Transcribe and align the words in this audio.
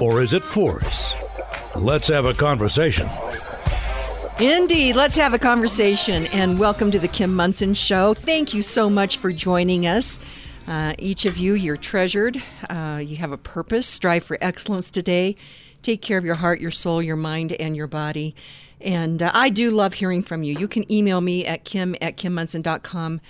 or 0.00 0.22
is 0.22 0.34
it 0.34 0.44
force? 0.44 1.14
Let's 1.76 2.08
have 2.08 2.24
a 2.24 2.34
conversation. 2.34 3.08
Indeed. 4.40 4.96
Let's 4.96 5.16
have 5.16 5.34
a 5.34 5.38
conversation 5.38 6.26
and 6.32 6.58
welcome 6.58 6.90
to 6.90 6.98
the 6.98 7.08
Kim 7.08 7.34
Monson 7.34 7.74
Show. 7.74 8.14
Thank 8.14 8.54
you 8.54 8.62
so 8.62 8.90
much 8.90 9.18
for 9.18 9.30
joining 9.30 9.86
us. 9.86 10.18
Uh, 10.66 10.94
each 10.98 11.26
of 11.26 11.36
you, 11.38 11.54
you're 11.54 11.76
treasured. 11.76 12.42
Uh, 12.68 13.00
you 13.04 13.16
have 13.16 13.32
a 13.32 13.38
purpose. 13.38 13.86
Strive 13.86 14.24
for 14.24 14.38
excellence 14.40 14.90
today. 14.90 15.36
Take 15.82 16.02
care 16.02 16.18
of 16.18 16.24
your 16.24 16.34
heart, 16.34 16.60
your 16.60 16.70
soul, 16.70 17.02
your 17.02 17.16
mind, 17.16 17.52
and 17.52 17.76
your 17.76 17.86
body. 17.86 18.34
And 18.80 19.22
uh, 19.22 19.30
I 19.34 19.50
do 19.50 19.70
love 19.70 19.94
hearing 19.94 20.22
from 20.22 20.42
you. 20.42 20.58
You 20.58 20.68
can 20.68 20.90
email 20.90 21.20
me 21.20 21.46
at 21.46 21.64
kim 21.64 21.94
at 22.00 22.16
kimmonson.com 22.16 23.20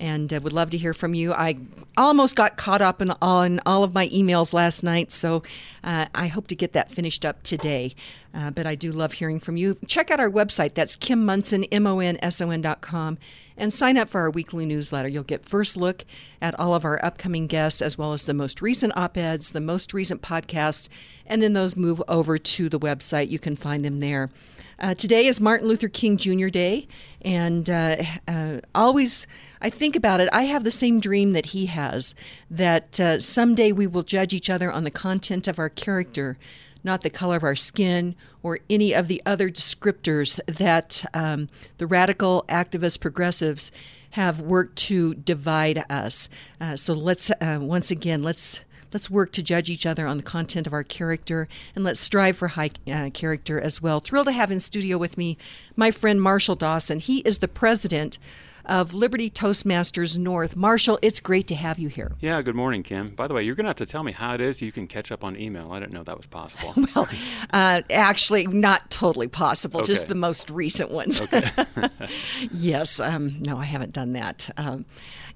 and 0.00 0.32
uh, 0.32 0.40
would 0.42 0.52
love 0.52 0.70
to 0.70 0.76
hear 0.76 0.94
from 0.94 1.14
you. 1.14 1.32
I 1.32 1.56
almost 1.96 2.36
got 2.36 2.56
caught 2.56 2.82
up 2.82 3.00
in 3.00 3.12
all, 3.22 3.48
all 3.66 3.84
of 3.84 3.94
my 3.94 4.08
emails 4.08 4.52
last 4.52 4.82
night, 4.82 5.12
so 5.12 5.42
uh, 5.84 6.06
I 6.14 6.26
hope 6.26 6.46
to 6.48 6.56
get 6.56 6.72
that 6.72 6.90
finished 6.90 7.24
up 7.24 7.42
today. 7.42 7.94
Uh, 8.34 8.50
but 8.50 8.66
I 8.66 8.74
do 8.74 8.92
love 8.92 9.14
hearing 9.14 9.40
from 9.40 9.56
you. 9.56 9.74
Check 9.86 10.10
out 10.10 10.20
our 10.20 10.30
website. 10.30 10.74
That's 10.74 10.94
Kim 10.94 11.24
Monson, 11.24 11.64
M-O-N-S-O-N 11.64 12.60
dot 12.60 12.82
com, 12.82 13.16
and 13.56 13.72
sign 13.72 13.96
up 13.96 14.10
for 14.10 14.20
our 14.20 14.30
weekly 14.30 14.66
newsletter. 14.66 15.08
You'll 15.08 15.22
get 15.22 15.46
first 15.46 15.76
look 15.76 16.04
at 16.42 16.58
all 16.60 16.74
of 16.74 16.84
our 16.84 17.02
upcoming 17.02 17.46
guests, 17.46 17.80
as 17.80 17.96
well 17.96 18.12
as 18.12 18.26
the 18.26 18.34
most 18.34 18.60
recent 18.60 18.92
op-eds, 18.94 19.52
the 19.52 19.60
most 19.60 19.94
recent 19.94 20.20
podcasts, 20.20 20.88
and 21.26 21.40
then 21.40 21.54
those 21.54 21.76
move 21.76 22.02
over 22.08 22.36
to 22.36 22.68
the 22.68 22.78
website. 22.78 23.30
You 23.30 23.38
can 23.38 23.56
find 23.56 23.82
them 23.82 24.00
there. 24.00 24.30
Uh, 24.78 24.92
today 24.94 25.26
is 25.26 25.40
Martin 25.40 25.68
Luther 25.68 25.88
King 25.88 26.18
Jr. 26.18 26.48
Day, 26.48 26.86
and 27.22 27.70
uh, 27.70 27.96
uh, 28.28 28.60
always 28.74 29.26
I 29.62 29.70
think 29.70 29.96
about 29.96 30.20
it. 30.20 30.28
I 30.34 30.42
have 30.42 30.64
the 30.64 30.70
same 30.70 31.00
dream 31.00 31.32
that 31.32 31.46
he 31.46 31.66
has 31.66 32.14
that 32.50 33.00
uh, 33.00 33.20
someday 33.20 33.72
we 33.72 33.86
will 33.86 34.02
judge 34.02 34.34
each 34.34 34.50
other 34.50 34.70
on 34.70 34.84
the 34.84 34.90
content 34.90 35.48
of 35.48 35.58
our 35.58 35.70
character, 35.70 36.36
not 36.84 37.00
the 37.00 37.08
color 37.08 37.36
of 37.36 37.42
our 37.42 37.56
skin 37.56 38.16
or 38.42 38.58
any 38.68 38.94
of 38.94 39.08
the 39.08 39.22
other 39.24 39.48
descriptors 39.48 40.40
that 40.44 41.06
um, 41.14 41.48
the 41.78 41.86
radical 41.86 42.44
activist 42.46 43.00
progressives 43.00 43.72
have 44.10 44.42
worked 44.42 44.76
to 44.76 45.14
divide 45.14 45.84
us. 45.88 46.28
Uh, 46.60 46.76
so 46.76 46.92
let's 46.92 47.30
uh, 47.40 47.58
once 47.62 47.90
again 47.90 48.22
let's 48.22 48.60
Let's 48.92 49.10
work 49.10 49.32
to 49.32 49.42
judge 49.42 49.68
each 49.68 49.86
other 49.86 50.06
on 50.06 50.16
the 50.16 50.22
content 50.22 50.66
of 50.66 50.72
our 50.72 50.84
character 50.84 51.48
and 51.74 51.84
let's 51.84 52.00
strive 52.00 52.36
for 52.36 52.48
high 52.48 52.70
uh, 52.90 53.10
character 53.10 53.60
as 53.60 53.82
well. 53.82 54.00
Thrilled 54.00 54.26
to 54.26 54.32
have 54.32 54.50
in 54.50 54.60
studio 54.60 54.98
with 54.98 55.18
me 55.18 55.36
my 55.74 55.90
friend 55.90 56.20
Marshall 56.20 56.54
Dawson. 56.54 57.00
He 57.00 57.18
is 57.18 57.38
the 57.38 57.48
president 57.48 58.18
of 58.66 58.94
Liberty 58.94 59.30
Toastmasters 59.30 60.18
North. 60.18 60.56
Marshall, 60.56 60.98
it's 61.02 61.20
great 61.20 61.46
to 61.48 61.54
have 61.54 61.78
you 61.78 61.88
here. 61.88 62.12
Yeah, 62.20 62.40
good 62.42 62.54
morning, 62.54 62.82
Kim. 62.82 63.10
By 63.10 63.26
the 63.26 63.34
way, 63.34 63.42
you're 63.42 63.54
going 63.54 63.64
to 63.64 63.70
have 63.70 63.76
to 63.76 63.86
tell 63.86 64.02
me 64.02 64.12
how 64.12 64.34
it 64.34 64.40
is 64.40 64.60
you 64.62 64.72
can 64.72 64.86
catch 64.86 65.10
up 65.10 65.24
on 65.24 65.36
email. 65.36 65.72
I 65.72 65.80
didn't 65.80 65.92
know 65.92 66.04
that 66.04 66.16
was 66.16 66.26
possible. 66.26 66.74
well, 66.94 67.08
uh, 67.52 67.82
actually, 67.90 68.46
not 68.46 68.90
totally 68.90 69.28
possible, 69.28 69.80
okay. 69.80 69.86
just 69.86 70.08
the 70.08 70.14
most 70.14 70.50
recent 70.50 70.90
ones. 70.90 71.20
Okay. 71.20 71.48
yes, 72.52 73.00
um, 73.00 73.36
no, 73.40 73.56
I 73.56 73.64
haven't 73.64 73.92
done 73.92 74.12
that. 74.14 74.50
Um, 74.56 74.84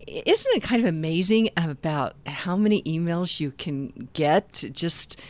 isn't 0.06 0.56
it 0.56 0.62
kind 0.62 0.80
of 0.80 0.88
amazing 0.88 1.50
about 1.56 2.16
how 2.26 2.56
many 2.56 2.82
emails 2.82 3.38
you 3.38 3.52
can 3.52 4.08
get? 4.12 4.64
Just, 4.72 5.20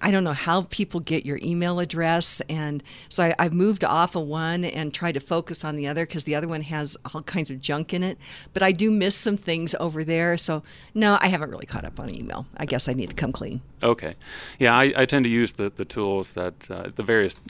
I 0.00 0.10
don't 0.10 0.24
know 0.24 0.32
how 0.32 0.62
people 0.70 1.00
get 1.00 1.24
your 1.24 1.38
email 1.42 1.80
address. 1.80 2.40
And 2.48 2.82
so 3.08 3.32
I, 3.38 3.42
have 3.42 3.52
moved 3.52 3.84
off 3.84 4.16
of 4.16 4.26
one 4.26 4.64
and 4.64 4.92
tried 4.92 5.12
to 5.12 5.20
focus 5.20 5.64
on 5.64 5.76
the 5.76 5.86
other 5.86 6.06
because 6.06 6.24
the 6.24 6.34
other 6.34 6.48
one 6.48 6.62
has 6.62 6.96
all 7.12 7.22
kinds 7.34 7.50
of 7.50 7.60
junk 7.60 7.94
in 7.94 8.02
it. 8.02 8.18
But 8.52 8.62
I 8.62 8.72
do 8.72 8.90
miss 8.90 9.14
some 9.14 9.36
things 9.36 9.74
over 9.80 10.04
there. 10.04 10.36
So, 10.36 10.62
no, 10.94 11.18
I 11.20 11.28
haven't 11.28 11.50
really 11.50 11.66
caught 11.66 11.84
up 11.84 11.98
on 12.00 12.14
email. 12.14 12.46
I 12.56 12.66
guess 12.66 12.88
I 12.88 12.92
need 12.92 13.10
to 13.10 13.14
come 13.14 13.32
clean. 13.32 13.60
Okay. 13.82 14.12
Yeah, 14.58 14.74
I, 14.74 14.92
I 14.96 15.06
tend 15.06 15.24
to 15.24 15.30
use 15.30 15.54
the, 15.54 15.70
the 15.70 15.84
tools 15.84 16.32
that 16.32 16.70
uh, 16.70 16.90
the 16.94 17.02
various 17.02 17.40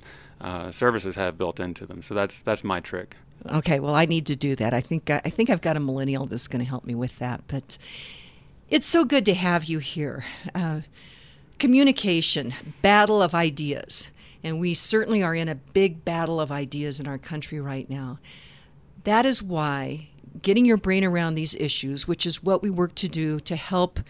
uh, 0.41 0.71
services 0.71 1.17
have 1.17 1.37
built 1.37 1.61
into 1.61 1.87
them. 1.87 2.03
So 2.03 2.15
that's 2.15 2.43
that's 2.43 2.65
my 2.65 2.81
trick. 2.81 3.17
Okay, 3.51 3.81
well, 3.81 3.95
I 3.95 4.05
need 4.05 4.27
to 4.27 4.37
do 4.37 4.55
that. 4.57 4.75
I 4.75 4.81
think 4.81 5.11
I 5.11 5.21
think 5.21 5.51
I've 5.51 5.63
got 5.63 5.77
a 5.77 5.81
millennial 5.81 6.27
that's 6.27 6.49
going 6.49 6.63
to 6.63 6.69
help 6.69 6.85
me 6.85 6.95
with 6.95 7.19
that. 7.19 7.43
But 7.49 7.79
it's 8.69 8.87
so 8.87 9.05
good 9.05 9.25
to 9.27 9.35
have 9.35 9.65
you 9.65 9.79
here. 9.79 10.25
Uh, 10.55 10.81
communication, 11.61 12.53
battle 12.83 13.23
of 13.23 13.35
ideas, 13.35 14.11
and 14.43 14.59
we 14.59 14.75
certainly 14.75 15.23
are 15.23 15.35
in 15.35 15.49
a 15.49 15.55
big 15.55 16.05
battle 16.05 16.41
of 16.41 16.51
ideas 16.51 16.99
in 16.99 17.07
our 17.07 17.19
country 17.19 17.61
right 17.61 17.89
now. 17.89 18.19
That 19.05 19.25
is 19.25 19.43
why 19.43 20.09
getting 20.43 20.65
your 20.65 20.77
brain 20.77 21.05
around 21.05 21.35
these 21.35 21.55
issues, 21.55 22.09
which 22.09 22.27
is 22.27 22.43
what 22.43 22.63
we 22.63 22.71
work 22.71 22.95
to 22.97 23.09
do 23.09 23.39
to 23.41 23.55
help 23.55 24.01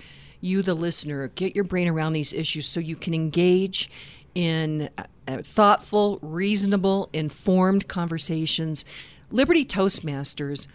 you, 0.41 0.63
the 0.63 0.75
listener, 0.75 1.29
get 1.29 1.55
your 1.55 1.65
brain 1.65 1.89
around 1.89 2.15
these 2.15 2.33
issues 2.33 2.67
so 2.67 2.81
you 2.81 2.97
can 2.97 3.13
engage 3.13 3.91
in 4.35 4.89
uh, 4.97 5.43
thoughtful, 5.43 6.19
reasonable, 6.23 7.11
informed 7.13 7.89
conversations 7.89 8.85
Liberty 9.33 9.65
Toastmasters 9.65 10.67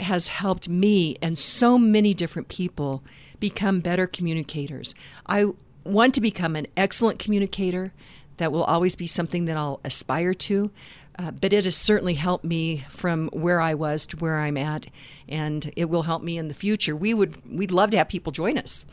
has 0.00 0.28
helped 0.28 0.68
me 0.68 1.16
and 1.22 1.38
so 1.38 1.78
many 1.78 2.12
different 2.12 2.48
people 2.48 3.02
become 3.40 3.80
better 3.80 4.06
communicators. 4.06 4.94
I 5.26 5.46
want 5.84 6.14
to 6.14 6.20
become 6.20 6.56
an 6.56 6.66
excellent 6.76 7.18
communicator. 7.18 7.92
That 8.38 8.50
will 8.50 8.64
always 8.64 8.96
be 8.96 9.06
something 9.06 9.44
that 9.44 9.56
I'll 9.56 9.80
aspire 9.84 10.34
to. 10.34 10.70
Uh, 11.16 11.30
but 11.30 11.52
it 11.52 11.64
has 11.64 11.76
certainly 11.76 12.14
helped 12.14 12.44
me 12.44 12.84
from 12.90 13.28
where 13.28 13.60
I 13.60 13.74
was 13.74 14.04
to 14.06 14.16
where 14.16 14.40
I'm 14.40 14.56
at, 14.56 14.86
and 15.28 15.72
it 15.76 15.88
will 15.88 16.02
help 16.02 16.24
me 16.24 16.36
in 16.36 16.48
the 16.48 16.54
future. 16.54 16.96
We 16.96 17.14
would 17.14 17.36
we'd 17.48 17.70
love 17.70 17.90
to 17.90 17.98
have 17.98 18.08
people 18.08 18.32
join 18.32 18.58
us. 18.58 18.84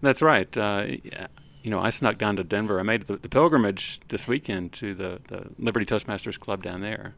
That's 0.00 0.22
right. 0.22 0.56
Uh, 0.56 0.86
you 1.62 1.70
know, 1.70 1.80
I 1.80 1.90
snuck 1.90 2.16
down 2.16 2.36
to 2.36 2.44
Denver. 2.44 2.78
I 2.78 2.82
made 2.84 3.02
the, 3.02 3.16
the 3.16 3.28
pilgrimage 3.28 4.00
this 4.08 4.28
weekend 4.28 4.72
to 4.74 4.94
the, 4.94 5.20
the 5.26 5.48
Liberty 5.58 5.84
Toastmasters 5.84 6.38
Club 6.38 6.62
down 6.62 6.80
there. 6.80 7.14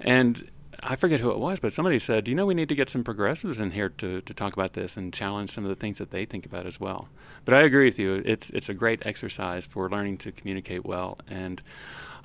And 0.00 0.48
I 0.80 0.96
forget 0.96 1.20
who 1.20 1.30
it 1.30 1.38
was, 1.38 1.58
but 1.58 1.72
somebody 1.72 1.98
said, 1.98 2.28
you 2.28 2.34
know, 2.34 2.46
we 2.46 2.54
need 2.54 2.68
to 2.68 2.74
get 2.74 2.88
some 2.88 3.02
progressives 3.02 3.58
in 3.58 3.72
here 3.72 3.88
to, 3.88 4.20
to 4.20 4.34
talk 4.34 4.52
about 4.52 4.74
this 4.74 4.96
and 4.96 5.12
challenge 5.12 5.50
some 5.50 5.64
of 5.64 5.70
the 5.70 5.76
things 5.76 5.98
that 5.98 6.10
they 6.10 6.24
think 6.24 6.46
about 6.46 6.66
as 6.66 6.78
well. 6.78 7.08
But 7.44 7.54
I 7.54 7.62
agree 7.62 7.86
with 7.86 7.98
you. 7.98 8.22
It's, 8.24 8.50
it's 8.50 8.68
a 8.68 8.74
great 8.74 9.04
exercise 9.04 9.66
for 9.66 9.90
learning 9.90 10.18
to 10.18 10.32
communicate 10.32 10.84
well. 10.84 11.18
And 11.28 11.60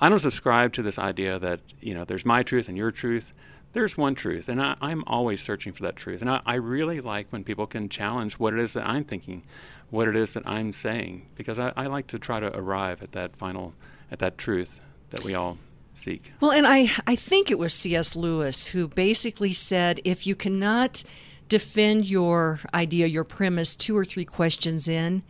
I 0.00 0.08
don't 0.08 0.20
subscribe 0.20 0.72
to 0.74 0.82
this 0.82 0.98
idea 0.98 1.38
that, 1.40 1.60
you 1.80 1.94
know, 1.94 2.04
there's 2.04 2.24
my 2.24 2.42
truth 2.42 2.68
and 2.68 2.76
your 2.76 2.92
truth. 2.92 3.32
There's 3.72 3.96
one 3.96 4.14
truth, 4.14 4.48
and 4.48 4.62
I, 4.62 4.76
am 4.80 5.02
always 5.08 5.42
searching 5.42 5.72
for 5.72 5.82
that 5.82 5.96
truth. 5.96 6.20
And 6.20 6.30
I, 6.30 6.40
I, 6.46 6.54
really 6.54 7.00
like 7.00 7.26
when 7.30 7.42
people 7.42 7.66
can 7.66 7.88
challenge 7.88 8.34
what 8.34 8.54
it 8.54 8.60
is 8.60 8.72
that 8.74 8.86
I'm 8.86 9.02
thinking, 9.02 9.42
what 9.90 10.06
it 10.06 10.14
is 10.14 10.32
that 10.34 10.46
I'm 10.46 10.72
saying, 10.72 11.26
because 11.34 11.58
I, 11.58 11.72
I 11.76 11.86
like 11.86 12.06
to 12.08 12.20
try 12.20 12.38
to 12.38 12.56
arrive 12.56 13.02
at 13.02 13.10
that 13.12 13.34
final, 13.34 13.74
at 14.12 14.20
that 14.20 14.38
truth 14.38 14.78
that 15.10 15.24
we 15.24 15.34
all 15.34 15.58
seek. 15.94 16.32
Well, 16.40 16.52
and 16.52 16.66
I, 16.66 16.90
I 17.06 17.16
think 17.16 17.50
it 17.50 17.58
was 17.58 17.74
C.S. 17.74 18.14
Lewis 18.14 18.68
who 18.68 18.88
basically 18.88 19.52
said 19.52 20.00
if 20.04 20.26
you 20.26 20.34
cannot 20.36 21.02
defend 21.48 22.06
your 22.06 22.60
idea, 22.72 23.06
your 23.06 23.24
premise, 23.24 23.76
two 23.76 23.96
or 23.96 24.04
three 24.04 24.24
questions 24.24 24.88
in, 24.88 25.22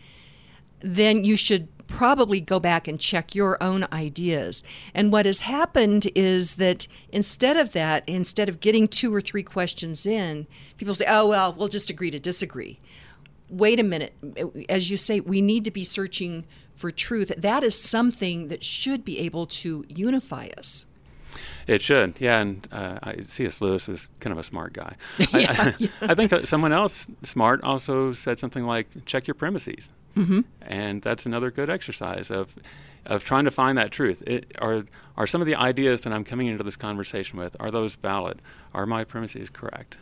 then 0.80 1.24
you 1.24 1.36
should 1.36 1.68
probably 1.86 2.40
go 2.40 2.58
back 2.58 2.88
and 2.88 2.98
check 2.98 3.34
your 3.34 3.62
own 3.62 3.86
ideas. 3.92 4.64
And 4.94 5.12
what 5.12 5.26
has 5.26 5.40
happened 5.40 6.08
is 6.14 6.54
that 6.54 6.86
instead 7.10 7.56
of 7.56 7.72
that, 7.72 8.08
instead 8.08 8.48
of 8.48 8.60
getting 8.60 8.88
two 8.88 9.14
or 9.14 9.20
three 9.20 9.42
questions 9.42 10.06
in, 10.06 10.46
people 10.76 10.94
say, 10.94 11.04
oh, 11.08 11.28
well, 11.28 11.54
we'll 11.56 11.68
just 11.68 11.90
agree 11.90 12.10
to 12.10 12.18
disagree. 12.18 12.80
Wait 13.50 13.78
a 13.78 13.82
minute. 13.82 14.12
As 14.68 14.90
you 14.90 14.96
say, 14.96 15.20
we 15.20 15.42
need 15.42 15.64
to 15.64 15.70
be 15.70 15.84
searching 15.84 16.44
for 16.74 16.90
truth, 16.90 17.32
that 17.36 17.62
is 17.62 17.80
something 17.80 18.48
that 18.48 18.64
should 18.64 19.04
be 19.04 19.18
able 19.20 19.46
to 19.46 19.84
unify 19.88 20.48
us. 20.58 20.86
It 21.66 21.82
should, 21.82 22.14
yeah. 22.20 22.40
And 22.40 22.66
uh, 22.70 23.12
C.S. 23.22 23.60
Lewis 23.60 23.88
was 23.88 24.10
kind 24.20 24.32
of 24.32 24.38
a 24.38 24.42
smart 24.42 24.72
guy. 24.72 24.96
yeah, 25.18 25.54
I, 25.58 25.74
yeah. 25.78 25.88
I, 26.02 26.14
think 26.14 26.46
someone 26.46 26.72
else 26.72 27.08
smart 27.22 27.62
also 27.62 28.12
said 28.12 28.38
something 28.38 28.64
like, 28.64 28.86
"Check 29.06 29.26
your 29.26 29.34
premises," 29.34 29.88
mm-hmm. 30.14 30.40
and 30.62 31.02
that's 31.02 31.26
another 31.26 31.50
good 31.50 31.70
exercise 31.70 32.30
of 32.30 32.54
of 33.06 33.24
trying 33.24 33.44
to 33.46 33.50
find 33.50 33.78
that 33.78 33.90
truth. 33.90 34.22
It, 34.26 34.54
are 34.60 34.84
are 35.16 35.26
some 35.26 35.40
of 35.40 35.46
the 35.46 35.54
ideas 35.54 36.02
that 36.02 36.12
I'm 36.12 36.24
coming 36.24 36.48
into 36.48 36.62
this 36.62 36.76
conversation 36.76 37.38
with 37.38 37.56
are 37.58 37.70
those 37.70 37.96
valid? 37.96 38.42
Are 38.74 38.86
my 38.86 39.04
premises 39.04 39.48
correct? 39.50 39.96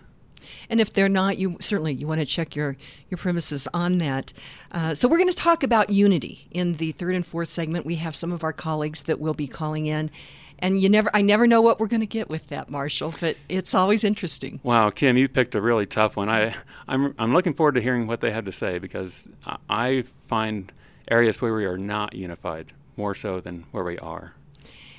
And 0.69 0.81
if 0.81 0.93
they're 0.93 1.09
not, 1.09 1.39
you 1.39 1.57
certainly 1.61 1.95
you 1.95 2.07
want 2.07 2.21
to 2.21 2.27
check 2.27 2.57
your 2.57 2.77
your 3.11 3.19
premises 3.19 3.69
on 3.73 3.99
that. 3.99 4.33
Uh, 4.71 4.95
so 4.95 5.09
we're 5.09 5.19
going 5.19 5.29
to 5.29 5.35
talk 5.35 5.63
about 5.63 5.91
unity 5.91 6.47
in 6.51 6.77
the 6.77 6.93
third 6.93 7.15
and 7.15 7.27
fourth 7.27 7.49
segment. 7.49 7.87
We 7.87 7.97
have 7.97 8.17
some 8.17 8.33
of 8.33 8.45
our 8.45 8.53
colleagues 8.53 9.05
that 9.05 9.21
will 9.21 9.35
be 9.35 9.47
calling 9.47 9.87
in, 9.87 10.11
and 10.59 10.81
you 10.81 10.89
never 10.89 11.11
I 11.13 11.23
never 11.23 11.47
know 11.47 11.61
what 11.61 11.81
we're 11.81 11.89
going 11.89 12.01
to 12.01 12.07
get 12.07 12.29
with 12.29 12.49
that, 12.49 12.71
Marshall. 12.71 13.15
But 13.21 13.37
it's 13.49 13.75
always 13.75 14.05
interesting. 14.05 14.61
Wow, 14.63 14.91
Kim, 14.91 15.17
you 15.17 15.29
picked 15.29 15.55
a 15.55 15.61
really 15.61 15.87
tough 15.87 16.17
one. 16.17 16.29
I 16.29 16.55
I'm 16.89 17.15
I'm 17.19 17.33
looking 17.33 17.55
forward 17.55 17.75
to 17.75 17.81
hearing 17.81 18.07
what 18.07 18.21
they 18.21 18.31
have 18.31 18.45
to 18.47 18.53
say 18.53 18.79
because 18.79 19.29
I 19.69 20.05
find 20.29 20.73
areas 21.11 21.41
where 21.41 21.55
we 21.55 21.65
are 21.65 21.79
not 21.79 22.15
unified 22.15 22.73
more 22.97 23.15
so 23.15 23.41
than 23.41 23.65
where 23.73 23.85
we 23.85 23.99
are. 23.99 24.35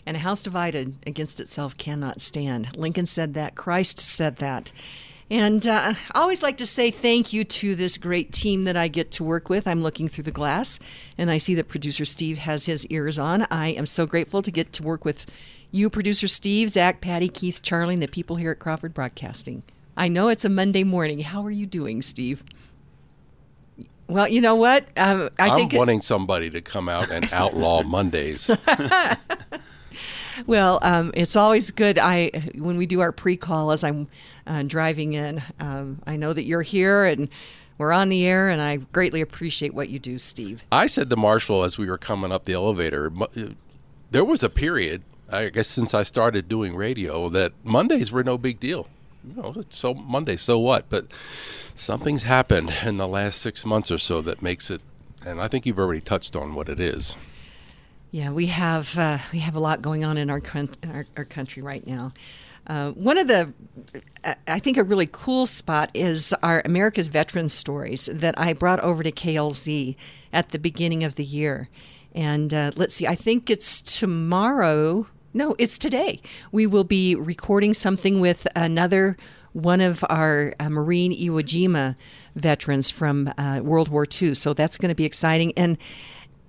And 0.05 0.17
a 0.17 0.19
house 0.19 0.43
divided 0.43 0.97
against 1.07 1.39
itself 1.39 1.77
cannot 1.77 2.21
stand. 2.21 2.75
Lincoln 2.75 3.05
said 3.05 3.33
that. 3.35 3.55
Christ 3.55 3.99
said 3.99 4.37
that. 4.37 4.71
And 5.29 5.65
uh, 5.67 5.93
I 6.13 6.19
always 6.19 6.43
like 6.43 6.57
to 6.57 6.65
say 6.65 6.91
thank 6.91 7.33
you 7.33 7.43
to 7.43 7.75
this 7.75 7.97
great 7.97 8.31
team 8.31 8.65
that 8.65 8.75
I 8.75 8.87
get 8.87 9.11
to 9.11 9.23
work 9.23 9.49
with. 9.49 9.67
I'm 9.67 9.81
looking 9.81 10.07
through 10.07 10.25
the 10.25 10.31
glass 10.31 10.79
and 11.17 11.31
I 11.31 11.37
see 11.37 11.55
that 11.55 11.69
producer 11.69 12.05
Steve 12.05 12.39
has 12.39 12.65
his 12.65 12.85
ears 12.87 13.17
on. 13.17 13.47
I 13.49 13.69
am 13.69 13.85
so 13.85 14.05
grateful 14.05 14.41
to 14.41 14.51
get 14.51 14.73
to 14.73 14.83
work 14.83 15.05
with 15.05 15.25
you, 15.71 15.89
producer 15.89 16.27
Steve, 16.27 16.69
Zach, 16.71 17.01
Patty, 17.01 17.29
Keith, 17.29 17.61
Charlie, 17.61 17.95
and 17.95 18.03
the 18.03 18.07
people 18.07 18.35
here 18.35 18.51
at 18.51 18.59
Crawford 18.59 18.93
Broadcasting. 18.93 19.63
I 19.97 20.07
know 20.07 20.27
it's 20.27 20.45
a 20.45 20.49
Monday 20.49 20.83
morning. 20.83 21.19
How 21.19 21.43
are 21.43 21.51
you 21.51 21.65
doing, 21.65 22.01
Steve? 22.01 22.43
Well, 24.07 24.27
you 24.27 24.41
know 24.41 24.55
what? 24.55 24.85
Um, 24.97 25.29
I 25.39 25.59
am 25.59 25.69
wanting 25.71 25.99
it... 25.99 26.03
somebody 26.03 26.49
to 26.51 26.61
come 26.61 26.89
out 26.89 27.09
and 27.09 27.31
outlaw 27.31 27.81
Mondays. 27.85 28.49
well, 30.47 30.79
um, 30.81 31.11
it's 31.15 31.35
always 31.35 31.71
good. 31.71 31.99
I 31.99 32.29
when 32.55 32.77
we 32.77 32.85
do 32.85 33.01
our 33.01 33.11
pre-call 33.11 33.71
as 33.71 33.83
I'm 33.83 34.07
uh, 34.47 34.63
driving 34.63 35.13
in, 35.13 35.41
um, 35.59 36.01
I 36.05 36.15
know 36.15 36.33
that 36.33 36.43
you're 36.43 36.61
here 36.61 37.05
and 37.05 37.29
we're 37.77 37.91
on 37.91 38.09
the 38.09 38.25
air, 38.25 38.49
and 38.49 38.61
I 38.61 38.77
greatly 38.77 39.21
appreciate 39.21 39.73
what 39.73 39.89
you 39.89 39.99
do, 39.99 40.19
Steve. 40.19 40.63
I 40.71 40.87
said 40.87 41.09
to 41.09 41.15
Marshall 41.15 41.63
as 41.63 41.77
we 41.77 41.89
were 41.89 41.97
coming 41.97 42.31
up 42.31 42.45
the 42.45 42.53
elevator, 42.53 43.11
there 44.11 44.23
was 44.23 44.43
a 44.43 44.49
period, 44.49 45.01
I 45.31 45.49
guess, 45.49 45.67
since 45.67 45.93
I 45.93 46.03
started 46.03 46.47
doing 46.47 46.75
radio, 46.75 47.29
that 47.29 47.53
Mondays 47.63 48.11
were 48.11 48.23
no 48.23 48.37
big 48.37 48.59
deal. 48.59 48.87
You 49.27 49.41
know, 49.41 49.55
so 49.69 49.93
Monday, 49.93 50.37
so 50.37 50.59
what? 50.59 50.89
But 50.89 51.07
something's 51.75 52.23
happened 52.23 52.73
in 52.85 52.97
the 52.97 53.07
last 53.07 53.41
six 53.41 53.65
months 53.65 53.89
or 53.89 53.97
so 53.97 54.21
that 54.21 54.41
makes 54.41 54.69
it, 54.69 54.81
and 55.25 55.41
I 55.41 55.47
think 55.47 55.65
you've 55.65 55.79
already 55.79 56.01
touched 56.01 56.35
on 56.35 56.53
what 56.53 56.69
it 56.69 56.79
is. 56.79 57.15
Yeah, 58.13 58.29
we 58.29 58.45
have 58.45 58.95
uh, 58.95 59.17
we 59.31 59.39
have 59.39 59.55
a 59.55 59.59
lot 59.59 59.81
going 59.81 60.05
on 60.05 60.19
in 60.19 60.29
our, 60.29 60.39
con- 60.39 60.69
our, 60.87 61.07
our 61.17 61.25
country 61.25 61.63
right 61.63 61.85
now. 61.87 62.13
Uh, 62.67 62.91
one 62.91 63.17
of 63.17 63.27
the, 63.27 63.51
I 64.47 64.59
think, 64.59 64.77
a 64.77 64.83
really 64.83 65.09
cool 65.11 65.47
spot 65.47 65.89
is 65.95 66.31
our 66.43 66.61
America's 66.63 67.07
Veterans 67.07 67.53
Stories 67.53 68.07
that 68.13 68.37
I 68.37 68.53
brought 68.53 68.79
over 68.81 69.01
to 69.01 69.11
KLZ 69.11 69.95
at 70.31 70.49
the 70.49 70.59
beginning 70.59 71.03
of 71.03 71.15
the 71.15 71.23
year. 71.23 71.69
And 72.13 72.53
uh, 72.53 72.69
let's 72.75 72.93
see, 72.93 73.07
I 73.07 73.15
think 73.15 73.49
it's 73.49 73.81
tomorrow. 73.81 75.07
No, 75.33 75.55
it's 75.57 75.79
today. 75.79 76.21
We 76.51 76.67
will 76.67 76.83
be 76.83 77.15
recording 77.15 77.73
something 77.73 78.19
with 78.19 78.45
another 78.55 79.17
one 79.53 79.81
of 79.81 80.05
our 80.07 80.53
uh, 80.59 80.69
Marine 80.69 81.13
Iwo 81.13 81.41
Jima 81.41 81.95
veterans 82.35 82.91
from 82.91 83.33
uh, 83.39 83.61
World 83.63 83.89
War 83.89 84.05
II. 84.05 84.35
So 84.35 84.53
that's 84.53 84.77
going 84.77 84.89
to 84.89 84.95
be 84.95 85.05
exciting. 85.05 85.53
And 85.57 85.79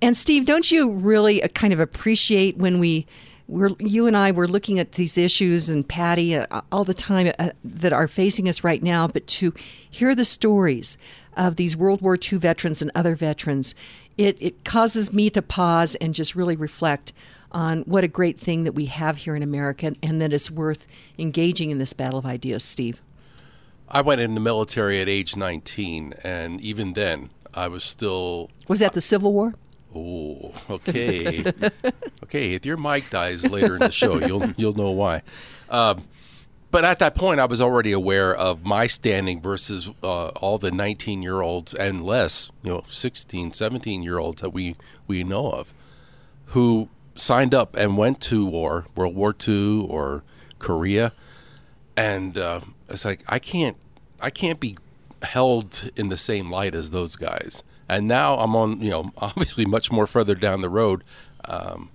and 0.01 0.15
Steve, 0.15 0.45
don't 0.45 0.71
you 0.71 0.91
really 0.91 1.43
uh, 1.43 1.47
kind 1.49 1.73
of 1.73 1.79
appreciate 1.79 2.57
when 2.57 2.79
we 2.79 3.05
we're, 3.47 3.69
you 3.79 4.07
and 4.07 4.17
I 4.17 4.31
were 4.31 4.47
looking 4.47 4.79
at 4.79 4.93
these 4.93 5.17
issues 5.17 5.69
and 5.69 5.87
Patty 5.87 6.35
uh, 6.35 6.61
all 6.71 6.83
the 6.83 6.95
time 6.95 7.31
uh, 7.37 7.51
that 7.63 7.93
are 7.93 8.07
facing 8.07 8.49
us 8.49 8.63
right 8.63 8.81
now, 8.81 9.07
but 9.07 9.27
to 9.27 9.53
hear 9.89 10.15
the 10.15 10.25
stories 10.25 10.97
of 11.37 11.55
these 11.55 11.77
World 11.77 12.01
War 12.01 12.17
II 12.17 12.39
veterans 12.39 12.81
and 12.81 12.89
other 12.95 13.15
veterans, 13.15 13.75
it, 14.17 14.37
it 14.41 14.63
causes 14.63 15.13
me 15.13 15.29
to 15.29 15.41
pause 15.41 15.95
and 15.95 16.15
just 16.15 16.35
really 16.35 16.55
reflect 16.55 17.13
on 17.51 17.81
what 17.81 18.03
a 18.03 18.07
great 18.07 18.39
thing 18.39 18.63
that 18.63 18.73
we 18.73 18.85
have 18.85 19.17
here 19.17 19.35
in 19.35 19.43
America 19.43 19.93
and 20.01 20.21
that 20.21 20.33
it's 20.33 20.49
worth 20.49 20.87
engaging 21.19 21.69
in 21.69 21.77
this 21.77 21.93
battle 21.93 22.19
of 22.19 22.25
ideas, 22.25 22.63
Steve. 22.63 23.01
I 23.87 24.01
went 24.01 24.21
in 24.21 24.33
the 24.33 24.41
military 24.41 24.99
at 24.99 25.07
age 25.07 25.35
19, 25.35 26.15
and 26.23 26.59
even 26.61 26.93
then, 26.93 27.29
I 27.53 27.67
was 27.67 27.83
still. 27.83 28.49
Was 28.67 28.79
that 28.79 28.93
the 28.93 29.01
Civil 29.01 29.31
War? 29.31 29.53
Oh, 29.95 30.53
okay, 30.69 31.45
okay. 32.23 32.53
If 32.53 32.65
your 32.65 32.75
mic 32.75 33.09
dies 33.09 33.49
later 33.49 33.75
in 33.75 33.79
the 33.79 33.91
show, 33.91 34.19
you'll 34.27 34.51
you'll 34.57 34.73
know 34.73 34.91
why. 34.91 35.21
Um, 35.69 36.03
but 36.69 36.83
at 36.83 36.99
that 36.99 37.15
point, 37.15 37.39
I 37.39 37.45
was 37.45 37.61
already 37.61 37.93
aware 37.93 38.35
of 38.35 38.65
my 38.65 38.87
standing 38.87 39.39
versus 39.39 39.89
uh, 40.03 40.27
all 40.27 40.57
the 40.57 40.71
19 40.71 41.21
year 41.21 41.39
olds 41.39 41.73
and 41.73 42.05
less, 42.05 42.51
you 42.63 42.71
know, 42.73 42.83
16, 42.89 43.53
17 43.53 44.03
year 44.03 44.17
olds 44.17 44.41
that 44.41 44.49
we 44.49 44.75
we 45.07 45.23
know 45.23 45.49
of, 45.49 45.73
who 46.47 46.89
signed 47.15 47.53
up 47.53 47.77
and 47.77 47.97
went 47.97 48.19
to 48.21 48.45
war, 48.45 48.87
World 48.95 49.15
War 49.15 49.33
II 49.47 49.87
or 49.87 50.23
Korea, 50.59 51.13
and 51.95 52.37
uh, 52.37 52.59
it's 52.89 53.05
like 53.05 53.23
I 53.29 53.39
can't 53.39 53.77
I 54.19 54.29
can't 54.29 54.59
be 54.59 54.77
held 55.21 55.89
in 55.95 56.09
the 56.09 56.17
same 56.17 56.51
light 56.51 56.75
as 56.75 56.89
those 56.89 57.15
guys 57.15 57.63
and 57.87 58.07
now 58.07 58.37
I'm 58.37 58.55
on, 58.55 58.81
you 58.81 58.89
know, 58.89 59.11
obviously 59.17 59.65
much 59.65 59.91
more 59.91 60.07
further 60.07 60.35
down 60.35 60.61
the 60.61 60.69
road. 60.69 61.03
Um, 61.45 61.91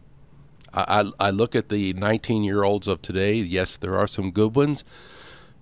I, 0.72 1.10
I 1.19 1.31
look 1.31 1.56
at 1.56 1.69
the 1.69 1.92
19 1.94 2.44
year 2.44 2.62
olds 2.62 2.87
of 2.87 3.02
today. 3.02 3.34
Yes, 3.34 3.76
there 3.76 3.98
are 3.98 4.06
some 4.06 4.31
good 4.31 4.54
ones, 4.54 4.84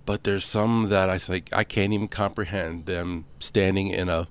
but 0.05 0.23
there's 0.23 0.45
some 0.45 0.89
that 0.89 1.09
I 1.09 1.17
think 1.17 1.49
I 1.51 1.63
can't 1.63 1.93
even 1.93 2.07
comprehend 2.07 2.85
them 2.85 3.25
standing 3.39 3.87
in 3.87 4.09
a 4.09 4.27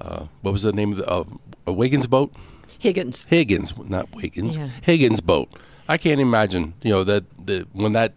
uh, 0.00 0.26
what 0.42 0.52
was 0.52 0.62
the 0.62 0.72
name 0.72 0.92
of 0.92 0.98
the 0.98 1.08
uh, 1.08 1.24
a 1.66 1.72
Wiggins 1.72 2.06
boat? 2.06 2.32
Higgins. 2.78 3.24
Higgins, 3.24 3.76
not 3.76 4.14
Wiggins. 4.14 4.56
Yeah. 4.56 4.68
Higgins 4.82 5.20
boat. 5.20 5.50
I 5.88 5.96
can't 5.98 6.20
imagine, 6.20 6.74
you 6.82 6.90
know, 6.90 7.04
that 7.04 7.24
the 7.44 7.66
when 7.72 7.92
that 7.92 8.14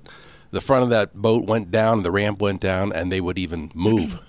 the 0.51 0.61
front 0.61 0.83
of 0.83 0.89
that 0.89 1.15
boat 1.15 1.45
went 1.45 1.71
down, 1.71 2.03
the 2.03 2.11
ramp 2.11 2.39
went 2.39 2.61
down, 2.61 2.93
and 2.93 3.11
they 3.11 3.21
would 3.21 3.37
even 3.37 3.71
move. 3.73 4.19